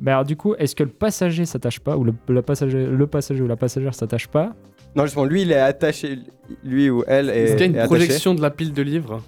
Mais 0.00 0.10
alors, 0.12 0.24
du 0.24 0.36
coup, 0.36 0.54
est-ce 0.58 0.76
que 0.76 0.84
le 0.84 0.90
passager 0.90 1.46
s'attache 1.46 1.80
pas 1.80 1.96
Ou 1.96 2.04
le, 2.04 2.14
le 2.28 2.42
passager, 2.42 2.86
le 2.86 3.06
passager 3.06 3.42
ou 3.42 3.48
la 3.48 3.56
passagère 3.56 3.94
s'attache 3.94 4.28
pas? 4.28 4.52
Non, 4.94 5.04
justement, 5.04 5.24
lui, 5.24 5.42
il 5.42 5.50
est 5.50 5.58
attaché. 5.58 6.18
Lui 6.62 6.90
ou 6.90 7.02
elle 7.08 7.28
est. 7.30 7.42
Est-ce 7.44 7.52
qu'il 7.54 7.60
y 7.60 7.64
a 7.64 7.66
une 7.66 7.74
attaché. 7.78 7.88
projection 7.88 8.34
de 8.34 8.40
la 8.42 8.50
pile 8.50 8.72
de 8.72 8.82
livres? 8.82 9.22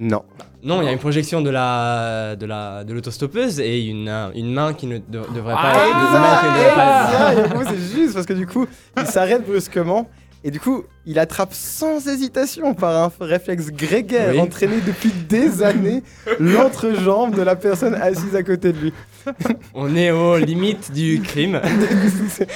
Non. 0.00 0.22
Non, 0.64 0.80
il 0.82 0.86
y 0.86 0.88
a 0.88 0.92
une 0.92 0.98
projection 0.98 1.40
de 1.40 1.50
la 1.50 2.34
de 2.36 2.46
la 2.46 2.82
de 2.82 2.92
l'autostoppeuse 2.92 3.60
et 3.60 3.80
une 3.86 4.08
une 4.34 4.52
main 4.52 4.72
qui 4.74 4.86
ne 4.88 4.98
de- 4.98 5.22
devrait 5.34 5.54
Ah, 5.56 5.72
pas. 5.72 5.86
une 5.86 5.92
main 6.20 6.38
qui 6.40 6.46
ne 6.46 6.52
devrait 6.58 6.74
pas- 6.74 7.08
Ah, 7.16 7.32
et 7.34 7.42
du 7.42 7.54
coup, 7.54 7.64
c'est 7.64 7.96
juste 8.00 8.14
parce 8.14 8.26
que 8.26 8.32
du 8.32 8.46
coup, 8.46 8.66
il 8.96 9.06
s'arrête 9.06 9.46
brusquement. 9.46 10.08
Et 10.44 10.50
du 10.50 10.60
coup, 10.60 10.84
il 11.04 11.18
attrape 11.18 11.52
sans 11.52 12.06
hésitation 12.06 12.74
par 12.74 12.96
un 13.04 13.12
réflexe 13.24 13.70
grégaire 13.72 14.30
Oui. 14.34 14.40
entraîné 14.40 14.76
depuis 14.86 15.10
des 15.28 15.62
années 15.64 16.02
l'entrejambe 16.38 17.34
de 17.34 17.42
la 17.42 17.56
personne 17.56 17.94
assise 17.94 18.34
à 18.36 18.42
côté 18.42 18.72
de 18.72 18.78
lui. 18.78 18.92
On 19.74 19.94
est 19.96 20.10
aux 20.12 20.38
limites 20.38 20.92
du 20.92 21.20
crime. 21.20 21.60
C'est- 22.28 22.48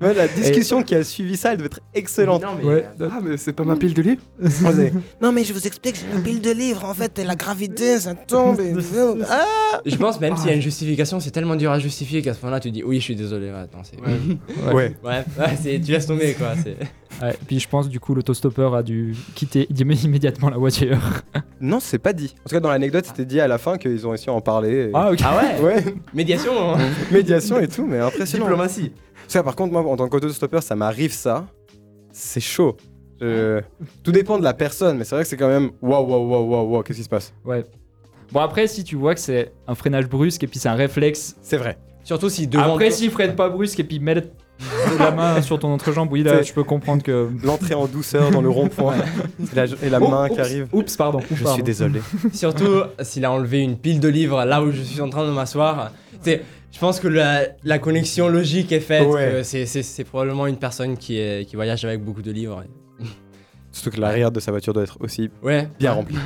Ouais, 0.00 0.12
la 0.14 0.26
discussion 0.28 0.82
qui 0.82 0.94
a 0.94 1.04
suivi 1.04 1.36
ça, 1.36 1.52
elle 1.52 1.58
devait 1.58 1.66
être 1.66 1.80
excellente. 1.94 2.42
Non, 2.42 2.48
mais, 2.58 2.64
Ouais. 2.64 2.84
euh, 3.00 3.08
Ah, 3.12 3.20
mais 3.22 3.36
c'est 3.36 3.52
pas 3.52 3.64
ma 3.64 3.76
pile 3.76 3.94
de 3.94 4.02
livres 4.02 4.22
non 5.22 5.32
mais 5.32 5.44
je 5.44 5.52
vous 5.52 5.66
explique, 5.66 5.96
j'ai 5.96 6.16
une 6.16 6.22
pile 6.22 6.40
de 6.40 6.50
livres, 6.50 6.84
en 6.84 6.94
fait, 6.94 7.18
et 7.18 7.24
la 7.24 7.36
gravité, 7.36 7.98
ça 8.00 8.14
tombe. 8.14 8.60
Et... 8.60 8.72
Ah 9.30 9.80
Je 9.86 9.96
pense 9.96 10.20
même 10.20 10.36
s'il 10.36 10.48
y 10.48 10.50
a 10.52 10.54
une 10.54 10.60
justification, 10.62 11.20
c'est 11.20 11.30
tellement 11.30 11.56
dur 11.56 11.70
à 11.70 11.78
justifier 11.78 12.22
qu'à 12.22 12.34
ce 12.34 12.40
moment-là 12.42 12.60
tu 12.60 12.70
dis 12.70 12.82
oui, 12.84 12.96
je 12.98 13.02
suis 13.04 13.16
désolé. 13.16 13.50
Ouais, 13.50 13.58
attends, 13.58 13.82
c'est. 13.82 14.00
Ouais. 14.00 14.72
ouais. 14.74 14.96
Ouais, 15.04 15.24
ouais, 15.38 15.56
c'est 15.60 15.80
tu 15.80 15.92
laisses 15.92 16.06
tomber 16.06 16.34
quoi. 16.34 16.52
C'est. 16.62 16.76
Ouais, 17.24 17.36
puis 17.46 17.60
je 17.60 17.68
pense 17.68 17.88
du 17.88 18.00
coup 18.00 18.14
l'autostoppeur 18.14 18.74
a 18.74 18.82
dû 18.82 19.14
quitter 19.34 19.68
immédiatement 19.70 20.50
la 20.50 20.56
voiture. 20.58 20.98
Non, 21.60 21.78
c'est 21.80 21.98
pas 21.98 22.12
dit. 22.12 22.34
En 22.40 22.48
tout 22.48 22.54
cas, 22.56 22.60
dans 22.60 22.68
l'anecdote, 22.70 23.04
c'était 23.06 23.24
dit 23.24 23.40
à 23.40 23.46
la 23.48 23.58
fin 23.58 23.78
qu'ils 23.78 24.06
ont 24.06 24.10
réussi 24.10 24.28
à 24.30 24.32
en 24.32 24.40
parler. 24.40 24.88
et- 24.88 24.90
Ah 24.94 25.10
ok. 25.12 25.18
Ah 25.24 25.36
ouais 25.38 25.60
Ouais, 25.64 25.84
Médiation, 26.12 26.74
hein. 26.74 26.78
médiation 27.12 27.58
et 27.60 27.68
tout, 27.68 27.86
mais 27.86 27.98
impressionnant. 28.00 28.44
diplomatie. 28.46 28.92
Ça, 29.28 29.42
par 29.42 29.56
contre, 29.56 29.72
moi, 29.72 29.82
en 29.82 29.96
tant 29.96 30.08
qu'autostoppeur, 30.08 30.62
ça 30.62 30.74
m'arrive 30.76 31.12
ça. 31.12 31.46
C'est 32.12 32.40
chaud. 32.40 32.76
Je- 33.20 33.60
Tout 34.02 34.12
dépend 34.12 34.38
de 34.38 34.44
la 34.44 34.54
personne, 34.54 34.98
mais 34.98 35.04
c'est 35.04 35.14
vrai 35.14 35.24
que 35.24 35.28
c'est 35.28 35.36
quand 35.36 35.48
même 35.48 35.70
waouh, 35.80 36.04
waouh, 36.06 36.28
waouh, 36.28 36.44
waouh, 36.50 36.70
waouh, 36.72 36.82
qu'est-ce 36.82 36.98
qui 36.98 37.04
se 37.04 37.08
passe? 37.08 37.32
Ouais. 37.44 37.64
Bon 38.32 38.40
après 38.40 38.66
si 38.66 38.82
tu 38.84 38.96
vois 38.96 39.14
que 39.14 39.20
c'est 39.20 39.52
un 39.68 39.74
freinage 39.74 40.08
brusque 40.08 40.42
et 40.42 40.46
puis 40.46 40.58
c'est 40.58 40.68
un 40.68 40.74
réflexe. 40.74 41.36
C'est 41.42 41.56
vrai. 41.56 41.78
Surtout 42.02 42.28
si 42.28 42.46
devant 42.46 42.74
Après 42.74 42.90
s'il 42.90 43.10
freine 43.10 43.34
pas 43.36 43.48
brusque 43.48 43.78
et 43.80 43.84
puis 43.84 44.00
met 44.00 44.16
la 44.98 45.10
main 45.12 45.40
sur 45.42 45.58
ton 45.58 45.68
entrejambe, 45.72 46.10
oui 46.10 46.22
là 46.22 46.42
je 46.42 46.52
peux 46.52 46.64
comprendre 46.64 47.02
que. 47.02 47.30
L'entrée 47.44 47.74
en 47.74 47.86
douceur 47.86 48.30
dans 48.30 48.40
le 48.42 48.48
rond-point 48.50 48.94
et 49.52 49.54
la, 49.54 49.64
et 49.82 49.88
la 49.90 50.00
Oh, 50.02 50.08
main 50.08 50.26
oups, 50.26 50.34
qui 50.34 50.40
arrive. 50.40 50.66
Oups 50.72 50.96
pardon. 50.96 51.20
Je 51.30 51.34
pardon. 51.42 51.54
suis 51.54 51.62
désolé. 51.62 52.00
Surtout 52.32 52.82
s'il 53.02 53.24
a 53.24 53.30
enlevé 53.30 53.60
une 53.60 53.76
pile 53.78 54.00
de 54.00 54.08
livres 54.08 54.44
là 54.44 54.62
où 54.62 54.70
je 54.72 54.80
suis 54.82 55.00
en 55.00 55.08
train 55.10 55.26
de 55.26 55.32
m'asseoir. 55.32 55.92
C'est- 56.20 56.42
Je 56.74 56.80
pense 56.80 56.98
que 56.98 57.06
la, 57.06 57.46
la 57.62 57.78
connexion 57.78 58.28
logique 58.28 58.72
est 58.72 58.80
faite. 58.80 59.06
Ouais. 59.06 59.44
C'est 59.44 60.04
probablement 60.04 60.48
une 60.48 60.56
personne 60.58 60.96
qui, 60.96 61.18
est, 61.18 61.48
qui 61.48 61.54
voyage 61.54 61.84
avec 61.84 62.02
beaucoup 62.02 62.20
de 62.20 62.32
livres. 62.32 62.64
Surtout 63.72 63.92
que 63.96 64.00
l'arrière 64.00 64.32
de 64.32 64.40
sa 64.40 64.50
voiture 64.50 64.72
doit 64.72 64.82
être 64.82 64.98
aussi 65.00 65.30
Ouais. 65.40 65.68
bien 65.78 65.92
rempli. 65.92 66.16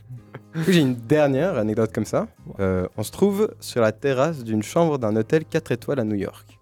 J'ai 0.68 0.80
une 0.80 0.94
dernière 0.96 1.56
anecdote 1.56 1.92
comme 1.94 2.04
ça. 2.04 2.28
Euh, 2.60 2.86
on 2.98 3.02
se 3.02 3.10
trouve 3.10 3.54
sur 3.58 3.80
la 3.80 3.90
terrasse 3.92 4.44
d'une 4.44 4.62
chambre 4.62 4.98
d'un 4.98 5.16
hôtel 5.16 5.46
4 5.46 5.72
étoiles 5.72 6.00
à 6.00 6.04
New 6.04 6.14
York. 6.16 6.58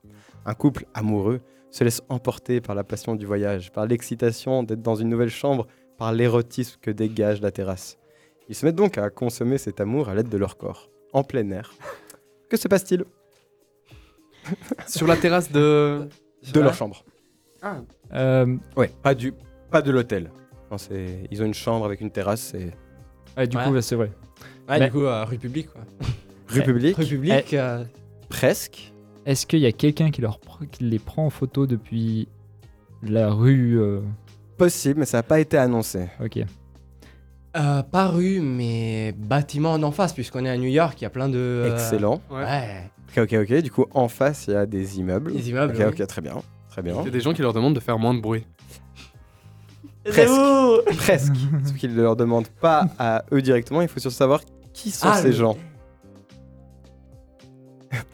Un 0.47 0.55
couple 0.55 0.87
amoureux 0.95 1.41
se 1.72 1.82
laisse 1.82 2.03
emporter 2.09 2.61
par 2.61 2.76
la 2.76 2.85
passion 2.85 3.16
du 3.16 3.26
voyage, 3.26 3.72
par 3.72 3.87
l'excitation 3.87 4.62
d'être 4.62 4.82
dans 4.82 4.95
une 4.95 5.09
nouvelle 5.09 5.28
chambre, 5.30 5.66
par 5.99 6.12
l'érotisme 6.12 6.78
que 6.80 6.93
dégage 6.93 7.41
la 7.41 7.51
terrasse. 7.51 7.99
Ils 8.49 8.55
se 8.55 8.64
mettent 8.64 8.76
donc 8.76 8.97
à 8.97 9.11
consommer 9.11 9.59
cet 9.59 9.80
amour 9.80 10.09
à 10.09 10.14
l'aide 10.14 10.28
de 10.28 10.39
leur 10.39 10.57
corps, 10.57 10.89
en 11.12 11.24
plein 11.24 11.51
air. 11.51 11.72
Que 12.49 12.57
se 12.57 12.68
passe-t-il? 12.68 13.05
Sur 14.86 15.07
la 15.07 15.16
terrasse 15.16 15.51
de. 15.51 16.09
de 16.53 16.61
leur 16.61 16.74
chambre 16.74 17.05
Ah, 17.62 17.78
Euh, 18.14 18.57
Ouais, 18.76 18.90
pas 19.03 19.14
du, 19.14 19.32
pas 19.70 19.82
de 19.82 19.90
l'hôtel. 19.90 20.30
Non, 20.70 20.78
c'est- 20.78 21.26
Ils 21.30 21.42
ont 21.42 21.47
une 21.47 21.55
chambre 21.55 21.84
avec 21.86 22.01
une 22.01 22.11
terrasse, 22.11 22.40
c'est 22.53 22.72
ouais, 23.36 23.47
du 23.47 23.57
Ouais. 23.57 23.64
coup 23.64 23.70
ouais, 23.70 23.82
c'est 23.82 23.97
vrai. 23.97 24.11
Ouais, 24.68 24.78
Mais- 24.78 24.86
du 24.86 24.92
coup, 24.92 25.03
euh, 25.05 25.24
rue 25.24 25.38
publique 25.38 25.68
quoi. 25.72 25.82
rue 26.49 26.62
publique, 26.62 26.97
Rue 26.97 27.07
publique. 27.07 27.55
euh, 27.55 27.84
presque. 28.28 28.92
Est-ce 29.26 29.47
qu'il 29.47 29.61
y 29.61 29.66
a 29.66 29.72
quelqu'un 29.72 30.11
qui, 30.11 30.20
leur 30.20 30.38
pr- 30.38 30.68
qui 30.70 30.84
les 30.84 30.99
prend 30.99 31.24
en 31.26 31.30
photo 31.30 31.66
depuis 31.66 32.28
la 33.03 33.30
rue 33.30 33.80
euh, 33.80 34.01
Possible, 34.59 35.01
mais 35.01 35.07
ça 35.07 35.18
n'a 35.18 35.22
pas 35.22 35.40
été 35.40 35.57
annoncé. 35.59 36.09
Ok. 36.22 36.38
euh, 37.57 37.82
pas 37.82 38.09
rue, 38.09 38.40
mais 38.40 39.12
bâtiment 39.16 39.78
d'en 39.78 39.92
face, 39.92 40.12
puisqu'on 40.12 40.45
est 40.45 40.51
à 40.51 40.57
New 40.57 40.68
York, 40.68 41.01
il 41.01 41.05
y 41.05 41.07
a 41.07 41.11
plein 41.11 41.28
de. 41.28 41.38
euh, 41.38 41.72
Excellent. 41.72 42.20
ouais. 42.30 42.42
Ouais. 42.45 42.90
Ok, 43.17 43.33
ok, 43.33 43.39
ok. 43.43 43.62
Du 43.62 43.71
coup, 43.71 43.87
en 43.93 44.09
face, 44.09 44.47
il 44.49 44.55
y 44.55 44.57
a 44.57 44.67
des 44.67 44.99
immeubles. 44.99 45.33
Les 45.33 45.51
immeubles. 45.51 45.75
Ok, 45.75 45.81
oui. 45.81 46.01
ok, 46.01 46.07
très 46.07 46.21
bien. 46.23 46.37
Très 46.71 46.83
bien. 46.83 46.95
Il 47.01 47.05
y 47.05 47.09
a 47.09 47.11
des 47.11 47.21
gens 47.21 47.33
qui 47.33 47.43
leur 47.43 47.53
demandent 47.53 47.75
de 47.75 47.81
faire 47.81 47.99
moins 47.99 48.15
de 48.15 48.21
bruit. 48.21 48.47
Presque. 50.05 50.97
Presque. 50.99 51.33
Sauf 51.65 51.77
qu'ils 51.77 51.95
ne 51.95 52.03
leur 52.03 52.17
demandent 52.17 52.49
pas 52.49 52.89
à 52.99 53.25
eux 53.33 53.41
directement, 53.41 53.81
il 53.81 53.89
faut 53.89 54.01
surtout 54.01 54.17
savoir 54.17 54.41
qui 54.73 54.91
sont 54.91 55.07
Ah, 55.09 55.17
ces 55.23 55.33
gens. 55.33 55.57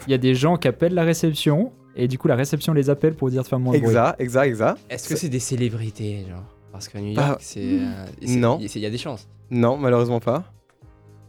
Il 0.06 0.10
y 0.10 0.14
a 0.14 0.18
des 0.18 0.34
gens 0.34 0.56
qui 0.56 0.68
appellent 0.68 0.94
la 0.94 1.04
réception 1.04 1.72
et 1.96 2.06
du 2.06 2.18
coup 2.18 2.28
la 2.28 2.36
réception 2.36 2.72
les 2.74 2.90
appelle 2.90 3.14
pour 3.14 3.30
dire 3.30 3.42
de 3.42 3.48
faire 3.48 3.58
moins 3.58 3.72
de 3.74 3.78
bruit. 3.78 3.90
Exact, 3.90 4.20
exact, 4.20 4.46
exact. 4.46 4.78
Est-ce 4.90 5.08
que 5.08 5.16
c'est 5.16 5.28
des 5.30 5.40
célébrités, 5.40 6.26
genre? 6.28 6.44
Parce 6.70 6.88
qu'à 6.88 7.00
New 7.00 7.12
York, 7.12 7.38
c'est. 7.40 7.60
euh, 7.60 8.06
c'est- 8.22 8.36
Non. 8.36 8.58
Il 8.60 8.78
y 8.80 8.86
a 8.86 8.90
des 8.90 8.98
chances. 8.98 9.26
Non, 9.50 9.76
malheureusement 9.76 10.20
pas. 10.20 10.44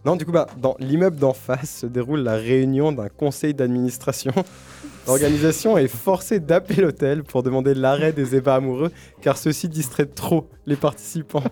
Non, 0.04 0.16
du 0.16 0.26
coup, 0.26 0.32
bah, 0.32 0.48
dans 0.58 0.76
l'immeuble 0.80 1.18
d'en 1.18 1.34
face 1.34 1.80
se 1.82 1.86
déroule 1.86 2.22
la 2.22 2.34
réunion 2.36 2.92
d'un 2.92 3.08
conseil 3.10 3.54
d'administration. 3.54 4.32
L'organisation 5.08 5.78
est 5.78 5.88
forcée 5.88 6.40
d'appeler 6.40 6.82
l'hôtel 6.82 7.24
pour 7.24 7.44
demander 7.44 7.74
l'arrêt 7.76 8.12
des 8.12 8.36
ébats 8.36 8.56
amoureux, 8.56 8.92
car 9.22 9.38
ceux-ci 9.38 9.68
distraient 9.70 10.06
trop 10.08 10.48
les 10.66 10.76
participants. 10.76 11.44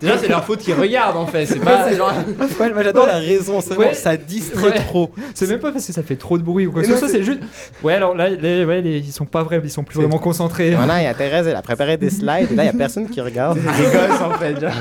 Déjà, 0.00 0.18
c'est 0.18 0.28
leur 0.28 0.44
faute 0.44 0.58
qu'ils 0.60 0.74
regardent 0.74 1.16
en 1.16 1.26
fait. 1.26 1.46
C'est 1.46 1.60
pas 1.60 1.94
genre. 1.94 2.12
Ouais, 2.60 2.72
moi 2.72 2.82
j'adore 2.82 3.06
la 3.06 3.18
raison, 3.18 3.60
c'est 3.60 3.74
vraiment 3.74 3.90
Ouais. 3.90 3.94
ça 3.94 4.16
distrait 4.16 4.70
Ouais. 4.70 4.74
trop. 4.74 5.10
C'est 5.34 5.48
même 5.48 5.60
pas 5.60 5.70
parce 5.72 5.86
que 5.86 5.92
ça 5.92 6.02
fait 6.02 6.16
trop 6.16 6.38
de 6.38 6.42
bruit 6.42 6.66
ou 6.66 6.72
quoi 6.72 6.82
que 6.82 6.96
ce 6.96 7.06
c'est 7.06 7.22
juste. 7.22 7.40
Ouais, 7.84 7.94
alors 7.94 8.14
là, 8.14 8.28
les- 8.28 8.64
ouais, 8.64 8.80
les- 8.82 8.98
ils 8.98 9.12
sont 9.12 9.26
pas 9.26 9.42
vrais, 9.42 9.60
ils 9.62 9.70
sont 9.70 9.84
plus 9.84 9.96
vraiment 10.00 10.18
concentrés. 10.18 10.74
Voilà, 10.74 11.00
il 11.00 11.04
y 11.04 11.06
a 11.06 11.14
Thérèse, 11.14 11.46
elle 11.46 11.56
a 11.56 11.62
préparé 11.62 11.96
des 11.98 12.10
slides, 12.10 12.50
et 12.50 12.54
là, 12.56 12.64
il 12.64 12.66
y 12.66 12.70
a 12.70 12.72
personne 12.72 13.08
qui 13.08 13.20
regarde. 13.20 13.58
Des 13.78 13.84
gosses 13.84 14.20
en 14.22 14.32
fait. 14.38 14.60
genre. 14.60 14.72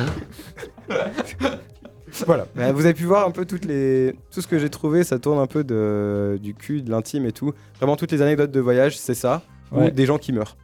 Voilà, 2.25 2.45
Bah, 2.55 2.71
vous 2.71 2.85
avez 2.85 2.93
pu 2.93 3.03
voir 3.05 3.27
un 3.27 3.31
peu 3.31 3.45
toutes 3.45 3.65
les... 3.65 4.15
tout 4.31 4.41
ce 4.41 4.47
que 4.47 4.57
j'ai 4.59 4.69
trouvé, 4.69 5.03
ça 5.03 5.19
tourne 5.19 5.39
un 5.39 5.47
peu 5.47 5.63
de... 5.63 6.39
du 6.41 6.53
cul, 6.53 6.81
de 6.81 6.89
l'intime 6.91 7.25
et 7.25 7.31
tout. 7.31 7.53
Vraiment, 7.77 7.95
toutes 7.95 8.11
les 8.11 8.21
anecdotes 8.21 8.51
de 8.51 8.59
voyage, 8.59 8.97
c'est 8.97 9.13
ça. 9.13 9.41
Ouais. 9.71 9.87
Ou 9.87 9.91
des 9.91 10.05
gens 10.05 10.17
qui 10.17 10.33
meurent. 10.33 10.55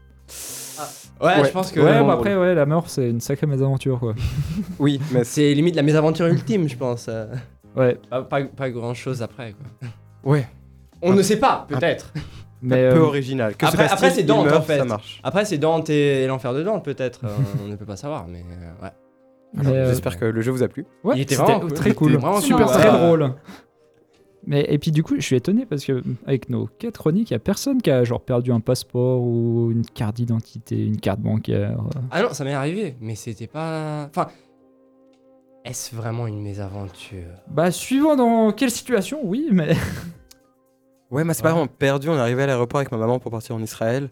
Ouais, 1.20 1.28
Ouais. 1.40 1.46
je 1.46 1.52
pense 1.52 1.72
que. 1.72 1.80
Ouais, 1.80 2.00
bon, 2.00 2.08
bah 2.08 2.14
après, 2.14 2.36
ouais, 2.38 2.54
la 2.54 2.66
mort, 2.68 2.90
c'est 2.90 3.10
une 3.10 3.22
sacrée 3.22 3.48
mésaventure, 3.48 4.00
quoi. 4.00 4.14
Oui, 4.80 5.00
mais 5.12 5.24
c'est... 5.24 5.48
C'est 5.50 5.54
limite 5.56 5.76
la 5.76 5.82
mésaventure 5.82 6.28
ultime, 6.28 6.68
je 6.70 6.78
pense. 6.78 7.08
euh. 7.10 7.26
Ouais, 7.76 7.98
Pas, 8.10 8.22
pas, 8.24 8.44
pas 8.44 8.70
grand 8.70 8.94
chose 8.94 9.22
après 9.22 9.54
quoi. 9.54 9.90
Ouais. 10.24 10.48
On 11.02 11.14
ne 11.14 11.22
sait 11.22 11.38
pas, 11.40 11.66
peut-être. 11.70 12.12
mais. 12.62 12.90
peu 12.90 12.98
euh, 12.98 13.02
original. 13.02 13.56
Que 13.56 13.66
après- 13.66 14.10
c'est 14.12 14.24
Dante, 14.24 14.46
meurt, 14.46 14.58
en 14.58 14.62
fait. 14.62 14.78
Ça 14.80 14.86
marche. 14.86 15.20
Après, 15.24 15.46
c'est 15.46 15.58
Dante 15.58 15.90
et, 15.90 16.26
l'enfer 16.28 16.54
de 16.54 16.64
Dante, 16.64 16.84
peut-être. 16.84 17.22
euh, 17.26 17.30
on 17.64 17.68
ne 17.68 17.76
peut 17.76 17.86
pas 17.86 17.96
savoir, 17.98 18.28
mais 18.28 18.40
euh, 18.40 18.84
ouais. 18.84 18.92
Euh, 19.66 19.90
J'espère 19.90 20.18
que 20.20 20.26
le 20.26 20.42
jeu 20.42 20.52
vous 20.52 20.64
a 20.64 20.68
plu. 20.68 20.86
ouais, 21.04 21.16
Il 21.18 21.22
était 21.22 21.36
vraiment 21.36 21.68
très 21.68 21.94
cool. 21.94 22.14
était 22.14 22.22
vraiment 22.22 22.42
Super, 22.42 22.66
cool. 22.68 22.76
très 22.76 22.92
drôle. 22.92 23.34
Mais 24.46 24.66
et 24.70 24.78
puis 24.78 24.92
du 24.92 25.04
coup, 25.04 25.16
je 25.16 25.22
suis 25.22 25.36
étonné 25.36 25.66
parce 25.66 25.84
que 25.84 26.02
avec 26.26 26.50
nos 26.50 26.68
quatre 26.68 27.00
chroniques, 27.00 27.32
il 27.32 27.34
y 27.34 27.36
a 27.36 27.40
personne 27.40 27.82
qui 27.82 27.92
a 27.92 28.04
genre 28.06 28.22
perdu 28.22 28.52
un 28.54 28.62
passeport 28.62 29.22
ou 29.22 29.70
une 29.72 29.86
carte 29.86 30.16
d'identité, 30.16 30.86
une 30.86 30.98
carte 31.02 31.20
bancaire. 31.20 31.78
Ah 32.12 32.22
non, 32.22 32.30
ça 32.32 32.44
m'est 32.46 32.54
arrivé, 32.54 32.96
mais 33.02 33.16
c'était 33.16 33.48
pas. 33.48 34.06
Enfin. 34.10 34.28
Est-ce 35.66 35.94
vraiment 35.94 36.28
une 36.28 36.42
mésaventure? 36.42 37.28
Bah, 37.50 37.72
suivant 37.72 38.16
dans 38.16 38.54
quelle 38.54 38.72
situation, 38.72 39.20
oui, 39.24 39.50
mais. 39.52 39.76
Ouais, 41.12 41.26
mais 41.26 41.34
c'est 41.34 41.44
pas 41.44 41.52
vraiment 41.52 41.68
perdu. 41.68 42.08
On 42.10 42.16
est 42.16 42.20
arrivé 42.20 42.44
à 42.44 42.48
l'aéroport 42.48 42.80
avec 42.80 42.92
ma 42.92 42.98
maman 42.98 43.20
pour 43.20 43.32
partir 43.32 43.56
en 43.56 43.62
Israël. 43.62 44.10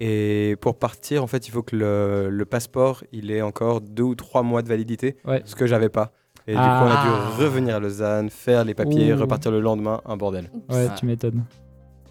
Et 0.00 0.56
pour 0.60 0.78
partir, 0.78 1.22
en 1.22 1.26
fait, 1.26 1.48
il 1.48 1.50
faut 1.50 1.62
que 1.62 1.74
le, 1.76 2.28
le 2.30 2.44
passeport, 2.44 3.02
il 3.12 3.30
ait 3.30 3.42
encore 3.42 3.80
deux 3.80 4.02
ou 4.04 4.14
trois 4.14 4.42
mois 4.42 4.62
de 4.62 4.68
validité. 4.68 5.16
Ouais. 5.24 5.42
Ce 5.44 5.54
que 5.56 5.66
j'avais 5.66 5.88
pas. 5.88 6.12
Et 6.46 6.52
du 6.52 6.58
Ah. 6.60 6.80
coup, 6.80 6.88
on 6.88 6.92
a 6.92 7.04
dû 7.36 7.42
revenir 7.42 7.76
à 7.76 7.78
Lausanne, 7.80 8.30
faire 8.30 8.64
les 8.64 8.74
papiers, 8.74 9.12
Ouh. 9.12 9.18
repartir 9.18 9.50
le 9.50 9.60
lendemain. 9.60 10.00
Un 10.06 10.16
bordel. 10.16 10.50
Ouais, 10.70 10.86
Ah. 10.90 10.94
tu 10.98 11.04
m'étonnes. 11.06 11.44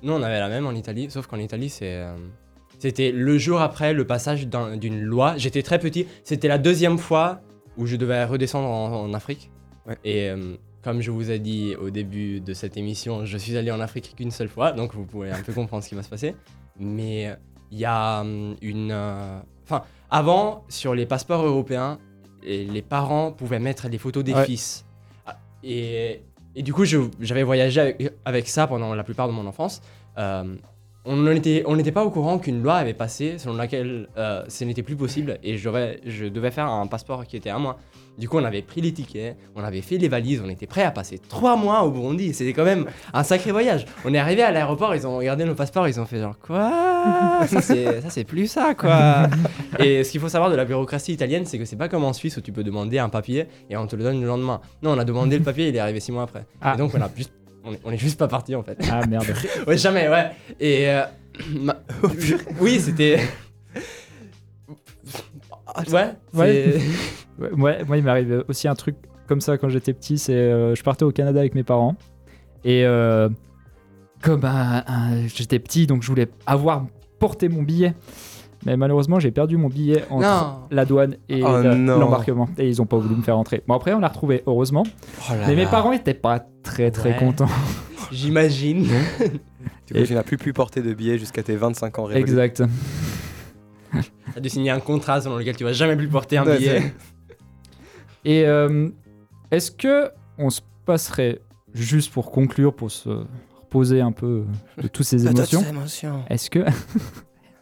Nous, 0.04 0.14
on 0.14 0.22
avait 0.22 0.40
la 0.40 0.48
même 0.50 0.68
en 0.68 0.74
Italie, 0.74 1.10
sauf 1.10 1.28
qu'en 1.28 1.38
Italie, 1.40 1.70
c'est. 1.70 1.96
euh, 1.96 2.16
C'était 2.80 3.12
le 3.12 3.40
jour 3.40 3.60
après 3.62 3.94
le 3.94 4.06
passage 4.06 4.48
d'un- 4.48 4.78
d'une 4.78 5.02
loi. 5.02 5.34
J'étais 5.38 5.64
très 5.64 5.80
petit. 5.80 6.06
C'était 6.24 6.48
la 6.48 6.60
deuxième 6.60 7.00
fois 7.00 7.42
où 7.76 7.88
je 7.88 7.96
devais 7.96 8.24
redescendre 8.26 8.68
en, 8.68 9.02
en 9.06 9.14
Afrique. 9.16 9.50
Ouais. 9.88 9.98
Et 10.04 10.30
euh, 10.30 10.56
comme 10.84 11.02
je 11.02 11.10
vous 11.10 11.32
ai 11.32 11.40
dit 11.40 11.74
au 11.82 11.90
début 11.90 12.40
de 12.40 12.54
cette 12.54 12.78
émission, 12.78 13.26
je 13.26 13.36
suis 13.40 13.58
allé 13.58 13.72
en 13.72 13.80
Afrique 13.80 14.14
qu'une 14.16 14.30
seule 14.30 14.48
fois, 14.50 14.74
donc 14.74 14.94
vous 14.94 15.06
pouvez 15.06 15.32
un 15.32 15.42
peu 15.42 15.54
comprendre 15.54 15.84
ce 15.84 15.90
qui 15.90 15.96
va 15.96 16.04
se 16.04 16.10
passer. 16.10 16.36
Mais 16.80 17.30
euh, 17.30 17.36
il 17.72 17.80
y 17.80 17.86
a 17.86 18.22
hum, 18.22 18.56
une. 18.62 18.92
euh, 18.92 19.40
Enfin, 19.66 19.84
avant, 20.10 20.64
sur 20.70 20.96
les 20.96 21.06
passeports 21.06 21.44
européens, 21.46 22.00
les 22.44 22.82
parents 22.82 23.34
pouvaient 23.34 23.60
mettre 23.60 23.90
les 23.90 23.98
photos 23.98 24.24
des 24.24 24.34
Ouais. 24.34 24.46
fils. 24.46 24.86
Ah, 25.26 25.36
Et, 25.64 26.22
et 26.56 26.64
du 26.64 26.74
coup, 26.74 26.86
j'avais 26.86 27.44
voyagé 27.44 27.82
avec, 27.82 28.14
avec 28.24 28.48
ça 28.48 28.68
pendant 28.68 28.96
la 28.96 29.04
plupart 29.04 29.28
de 29.28 29.34
mon 29.34 29.46
enfance. 29.46 29.82
Euh, 30.18 30.56
on 31.08 31.16
n'était 31.16 31.64
on 31.66 31.78
pas 31.78 32.04
au 32.04 32.10
courant 32.10 32.38
qu'une 32.38 32.62
loi 32.62 32.76
avait 32.76 32.94
passé 32.94 33.38
selon 33.38 33.56
laquelle 33.56 34.10
euh, 34.18 34.44
ce 34.48 34.64
n'était 34.66 34.84
plus 34.84 34.96
possible 34.96 35.40
et 35.44 35.58
je 35.58 36.28
devais 36.28 36.52
faire 36.52 36.68
un 36.68 36.88
passeport 36.88 37.26
qui 37.26 37.38
était 37.38 37.50
à 37.50 37.58
moi. 37.58 37.78
Du 38.18 38.28
coup, 38.28 38.38
on 38.38 38.44
avait 38.44 38.64
pris 38.64 38.82
les 38.82 38.92
tickets, 38.92 39.38
on 39.56 39.64
avait 39.64 39.82
fait 39.82 40.00
les 40.00 40.08
valises, 40.08 40.42
on 40.44 40.50
était 40.50 40.66
prêt 40.66 40.82
à 40.82 40.90
passer 40.90 41.20
trois 41.20 41.56
mois 41.56 41.84
au 41.84 41.92
Burundi. 41.92 42.34
C'était 42.34 42.52
quand 42.52 42.66
même 42.66 42.88
un 43.14 43.24
sacré 43.24 43.52
voyage. 43.52 43.86
On 44.06 44.14
est 44.14 44.18
arrivé 44.18 44.42
à 44.42 44.52
l'aéroport, 44.52 44.96
ils 44.96 45.06
ont 45.06 45.18
regardé 45.18 45.46
nos 45.46 45.54
passeports, 45.54 45.88
ils 45.88 46.00
ont 46.00 46.06
fait 46.06 46.20
genre 46.20 46.38
quoi? 46.40 47.46
Ça 47.48 47.62
c'est 47.62 48.02
ça 48.02 48.10
c'est 48.10 48.24
plus 48.24 48.48
ça 48.48 48.74
quoi. 48.74 49.28
et 49.80 50.04
ce 50.04 50.12
qu'il 50.12 50.20
faut 50.20 50.30
savoir 50.30 50.50
de 50.50 50.56
la 50.56 50.66
bureaucratie 50.66 51.14
italienne, 51.14 51.46
c'est 51.46 51.60
que 51.60 51.66
c'est 51.66 51.76
pas 51.76 51.90
comme 51.90 52.04
en 52.04 52.14
Suisse 52.14 52.38
où 52.38 52.42
tu 52.42 52.52
peux 52.52 52.64
demander 52.64 52.98
un 52.98 53.10
papier 53.10 53.46
et 53.70 53.78
on 53.78 53.86
te 53.86 53.96
le 53.96 54.04
donne 54.04 54.20
le 54.20 54.28
lendemain. 54.28 54.62
Non, 54.82 54.92
on 54.92 54.98
a 54.98 55.06
demandé 55.06 55.38
le 55.38 55.44
papier, 55.44 55.68
il 55.68 55.76
est 55.76 55.80
arrivé 55.80 56.00
six 56.00 56.12
mois 56.12 56.24
après. 56.24 56.46
Ah. 56.60 56.74
Et 56.74 56.78
donc 56.78 56.94
on 56.96 57.02
a 57.02 57.10
juste 57.16 57.32
on 57.68 57.74
est, 57.74 57.80
on 57.86 57.92
est 57.92 57.98
juste 57.98 58.18
pas 58.18 58.28
parti 58.28 58.56
en 58.56 58.64
fait. 58.64 58.78
Ah 58.92 59.06
merde. 59.06 59.26
Ouais, 59.68 59.78
jamais, 59.78 60.08
ouais. 60.10 60.32
Et. 60.60 60.90
euh, 60.90 61.04
ma- 61.60 61.78
je- 62.18 62.36
Oui, 62.60 62.80
c'était. 62.80 63.20
Ouais, 65.92 66.12
Ouais. 66.34 66.80
Ouais, 67.40 67.84
moi, 67.86 67.98
il 67.98 68.04
m'arrive 68.04 68.44
aussi 68.48 68.68
un 68.68 68.74
truc 68.76 68.96
comme 69.28 69.42
ça 69.42 69.58
quand 69.58 69.70
j'étais 69.70 69.94
petit. 69.94 70.18
C'est, 70.18 70.34
euh, 70.34 70.74
je 70.74 70.82
partais 70.84 71.04
au 71.06 71.12
Canada 71.12 71.40
avec 71.40 71.54
mes 71.54 71.64
parents 71.64 71.96
et 72.64 72.84
euh, 72.86 73.30
comme 74.22 74.42
j'étais 75.28 75.60
petit, 75.60 75.86
donc 75.86 76.02
je 76.02 76.08
voulais 76.08 76.28
avoir 76.48 76.86
porté 77.20 77.48
mon 77.50 77.62
billet. 77.62 77.94
Mais 78.68 78.76
malheureusement, 78.78 79.20
j'ai 79.20 79.32
perdu 79.32 79.56
mon 79.58 79.70
billet 79.70 80.04
entre 80.10 80.24
Non. 80.28 80.60
la 80.72 80.84
douane 80.86 81.16
et 81.30 81.42
Oh 81.42 81.62
l'embarquement. 81.64 82.50
Et 82.58 82.68
ils 82.68 82.82
ont 82.82 82.86
pas 82.86 82.98
voulu 82.98 83.16
me 83.16 83.22
faire 83.22 83.38
entrer. 83.38 83.64
Bon, 83.68 83.74
après, 83.74 83.94
on 83.94 84.00
l'a 84.00 84.10
retrouvé, 84.10 84.44
heureusement. 84.46 84.84
Oh 85.30 85.34
là 85.34 85.48
Mais 85.48 85.56
mes 85.56 85.66
parents 85.66 85.94
étaient 85.94 86.14
pas 86.14 86.46
très 86.64 86.92
très 86.92 87.12
Ouais. 87.14 87.18
contents. 87.18 87.48
J'imagine. 88.12 88.84
Du 88.84 88.90
coup, 89.94 90.00
Et- 90.00 90.04
tu 90.04 90.14
n'as 90.14 90.24
plus 90.24 90.38
pu 90.38 90.52
porter 90.54 90.82
de 90.82 90.94
billets 90.94 91.18
jusqu'à 91.18 91.44
tes 91.44 91.56
25 91.56 91.98
ans 92.00 92.04
révolus. 92.04 92.30
exact. 92.30 92.62
T'as 94.34 94.40
dû 94.42 94.50
signer 94.50 94.70
un 94.72 94.80
contrat 94.82 95.22
selon 95.22 95.38
lequel 95.38 95.56
tu 95.56 95.64
vas 95.64 95.72
jamais 95.74 95.96
plus 95.96 96.10
porter 96.10 96.38
un 96.38 96.46
Ouais, 96.46 96.58
billet. 96.58 96.94
Et 98.26 98.46
euh, 98.46 98.90
est-ce 99.52 99.72
que 99.72 100.10
on 100.38 100.50
se 100.50 100.60
passerait, 100.86 101.40
juste 101.74 102.12
pour 102.12 102.32
conclure, 102.32 102.74
pour 102.76 102.92
se 102.92 103.24
reposer 103.64 104.02
un 104.02 104.12
peu 104.12 104.44
de 104.82 104.88
toutes 104.90 105.06
ces 105.06 105.26
émotions, 105.26 105.62
émotions. 105.64 106.24
est-ce 106.30 106.50
que 106.50 106.66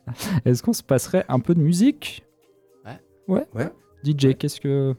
est-ce 0.45 0.61
qu'on 0.63 0.73
se 0.73 0.83
passerait 0.83 1.25
un 1.29 1.39
peu 1.39 1.53
de 1.55 1.59
musique? 1.61 2.23
Ouais. 2.85 2.99
Ouais. 3.27 3.47
Ouais. 3.53 3.69
DJ, 4.03 4.35
qu'est-ce 4.37 4.59
que 4.61 4.93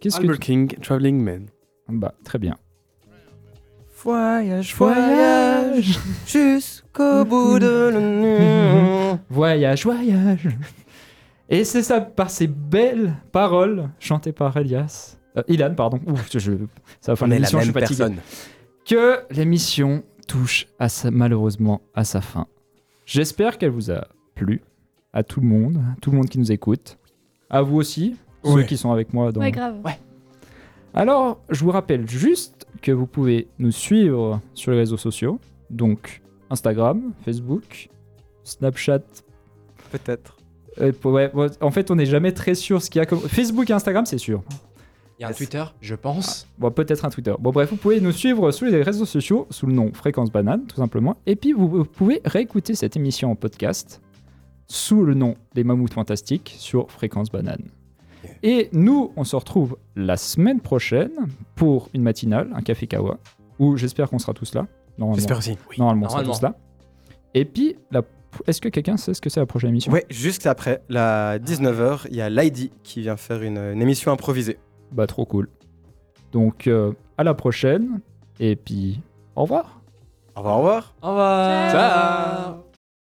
qu'est-ce 0.00 0.20
que 0.20 0.32
tu- 0.32 0.38
King, 0.38 0.74
Traveling 0.82 1.22
Man. 1.22 1.46
Bah 1.88 2.14
très 2.24 2.38
bien. 2.38 2.54
Voyage, 4.02 4.74
voyage, 4.74 5.98
jusqu'au 6.26 7.24
bout 7.28 7.58
de 7.58 7.90
la 7.92 8.00
nuit. 8.00 9.18
Voyage, 9.30 9.84
voyage. 9.84 10.48
Et 11.48 11.64
c'est 11.64 11.82
ça, 11.82 12.00
par 12.02 12.28
ces 12.30 12.46
belles 12.46 13.14
paroles 13.32 13.88
chantées 13.98 14.32
par 14.32 14.54
Elias, 14.58 15.16
euh, 15.38 15.42
Ilan, 15.48 15.74
pardon. 15.74 16.00
Ouf, 16.06 16.28
je, 16.32 16.52
ça 17.00 17.12
va 17.12 17.16
faire 17.16 17.28
l'émission, 17.28 17.60
je 17.60 17.64
suis 17.64 17.72
fatigué. 17.72 17.96
personne. 17.98 18.16
que 18.86 19.20
l'émission 19.30 20.02
touche 20.28 20.66
à 20.78 20.88
sa- 20.90 21.10
malheureusement 21.10 21.80
à 21.94 22.04
sa 22.04 22.20
fin. 22.20 22.46
J'espère 23.06 23.58
qu'elle 23.58 23.70
vous 23.70 23.90
a 23.90 24.08
plu, 24.34 24.62
à 25.12 25.22
tout 25.22 25.40
le 25.40 25.46
monde, 25.46 25.80
tout 26.00 26.10
le 26.10 26.16
monde 26.16 26.28
qui 26.28 26.38
nous 26.38 26.50
écoute, 26.52 26.98
à 27.50 27.62
vous 27.62 27.76
aussi, 27.76 28.16
ceux 28.44 28.50
Ouais. 28.52 28.66
qui 28.66 28.76
sont 28.76 28.90
avec 28.90 29.12
moi 29.12 29.30
dans. 29.32 29.40
Ouais, 29.40 29.50
grave. 29.52 29.76
Alors, 30.94 31.40
je 31.50 31.64
vous 31.64 31.70
rappelle 31.70 32.08
juste 32.08 32.66
que 32.82 32.92
vous 32.92 33.06
pouvez 33.06 33.48
nous 33.58 33.72
suivre 33.72 34.40
sur 34.54 34.72
les 34.72 34.78
réseaux 34.78 34.96
sociaux, 34.96 35.38
donc 35.70 36.22
Instagram, 36.50 37.12
Facebook, 37.24 37.88
Snapchat. 38.44 39.00
Peut-être. 39.90 40.36
euh, 40.80 40.92
ouais, 41.04 41.30
ouais, 41.34 41.46
en 41.60 41.70
fait, 41.70 41.90
on 41.90 41.96
n'est 41.96 42.06
jamais 42.06 42.32
très 42.32 42.54
sûr 42.54 42.80
ce 42.82 42.90
qu'il 42.90 42.98
y 43.00 43.02
a 43.02 43.06
comme 43.06 43.20
Facebook 43.20 43.68
et 43.70 43.72
Instagram, 43.72 44.06
c'est 44.06 44.18
sûr. 44.18 44.42
Il 45.18 45.22
y 45.22 45.24
a 45.24 45.28
un 45.28 45.32
Twitter, 45.32 45.62
je 45.80 45.94
pense. 45.94 46.48
Bon, 46.58 46.70
peut-être 46.72 47.04
un 47.04 47.10
Twitter. 47.10 47.34
Bon, 47.38 47.50
bref, 47.50 47.70
vous 47.70 47.76
pouvez 47.76 48.00
nous 48.00 48.10
suivre 48.10 48.50
sur 48.50 48.66
les 48.66 48.82
réseaux 48.82 49.04
sociaux 49.04 49.46
sous 49.50 49.66
le 49.66 49.72
nom 49.72 49.92
Fréquence 49.92 50.32
Banane, 50.32 50.66
tout 50.66 50.76
simplement. 50.76 51.16
Et 51.26 51.36
puis, 51.36 51.52
vous, 51.52 51.68
vous 51.68 51.84
pouvez 51.84 52.20
réécouter 52.24 52.74
cette 52.74 52.96
émission 52.96 53.30
en 53.30 53.36
podcast 53.36 54.02
sous 54.66 55.04
le 55.04 55.14
nom 55.14 55.36
Les 55.54 55.62
Mammouths 55.62 55.94
Fantastiques 55.94 56.56
sur 56.58 56.90
Fréquence 56.90 57.30
Banane. 57.30 57.62
Et 58.42 58.68
nous, 58.72 59.12
on 59.16 59.24
se 59.24 59.36
retrouve 59.36 59.76
la 59.94 60.16
semaine 60.16 60.60
prochaine 60.60 61.12
pour 61.54 61.90
une 61.94 62.02
matinale, 62.02 62.50
un 62.54 62.62
café 62.62 62.86
kawa, 62.86 63.18
où 63.58 63.76
j'espère 63.76 64.10
qu'on 64.10 64.18
sera 64.18 64.32
tous 64.32 64.54
là. 64.54 64.66
J'espère 65.14 65.38
aussi. 65.38 65.56
normalement, 65.78 66.06
on 66.06 66.08
sera 66.08 66.24
tous 66.24 66.42
là. 66.42 66.56
Et 67.34 67.44
puis, 67.44 67.76
la... 67.90 68.02
est-ce 68.46 68.60
que 68.60 68.68
quelqu'un 68.68 68.96
sait 68.96 69.14
ce 69.14 69.20
que 69.20 69.30
c'est 69.30 69.40
la 69.40 69.46
prochaine 69.46 69.70
émission? 69.70 69.92
Ouais, 69.92 70.06
juste 70.08 70.46
après, 70.46 70.82
la 70.88 71.38
19h, 71.38 72.06
il 72.10 72.16
y 72.16 72.20
a 72.20 72.30
Lady 72.30 72.70
qui 72.82 73.00
vient 73.00 73.16
faire 73.16 73.42
une, 73.42 73.58
une 73.58 73.82
émission 73.82 74.12
improvisée. 74.12 74.58
Bah, 74.94 75.06
trop 75.06 75.26
cool. 75.26 75.48
Donc, 76.32 76.68
euh, 76.68 76.92
à 77.18 77.24
la 77.24 77.34
prochaine. 77.34 78.00
Et 78.40 78.56
puis, 78.56 79.00
au 79.36 79.42
revoir. 79.42 79.80
Au 80.36 80.40
revoir, 80.40 80.54
au 80.56 80.58
revoir. 80.58 80.94
Au 81.02 81.08
revoir. 81.10 81.70
Ciao. 81.70 81.80
Ciao. 82.50 82.63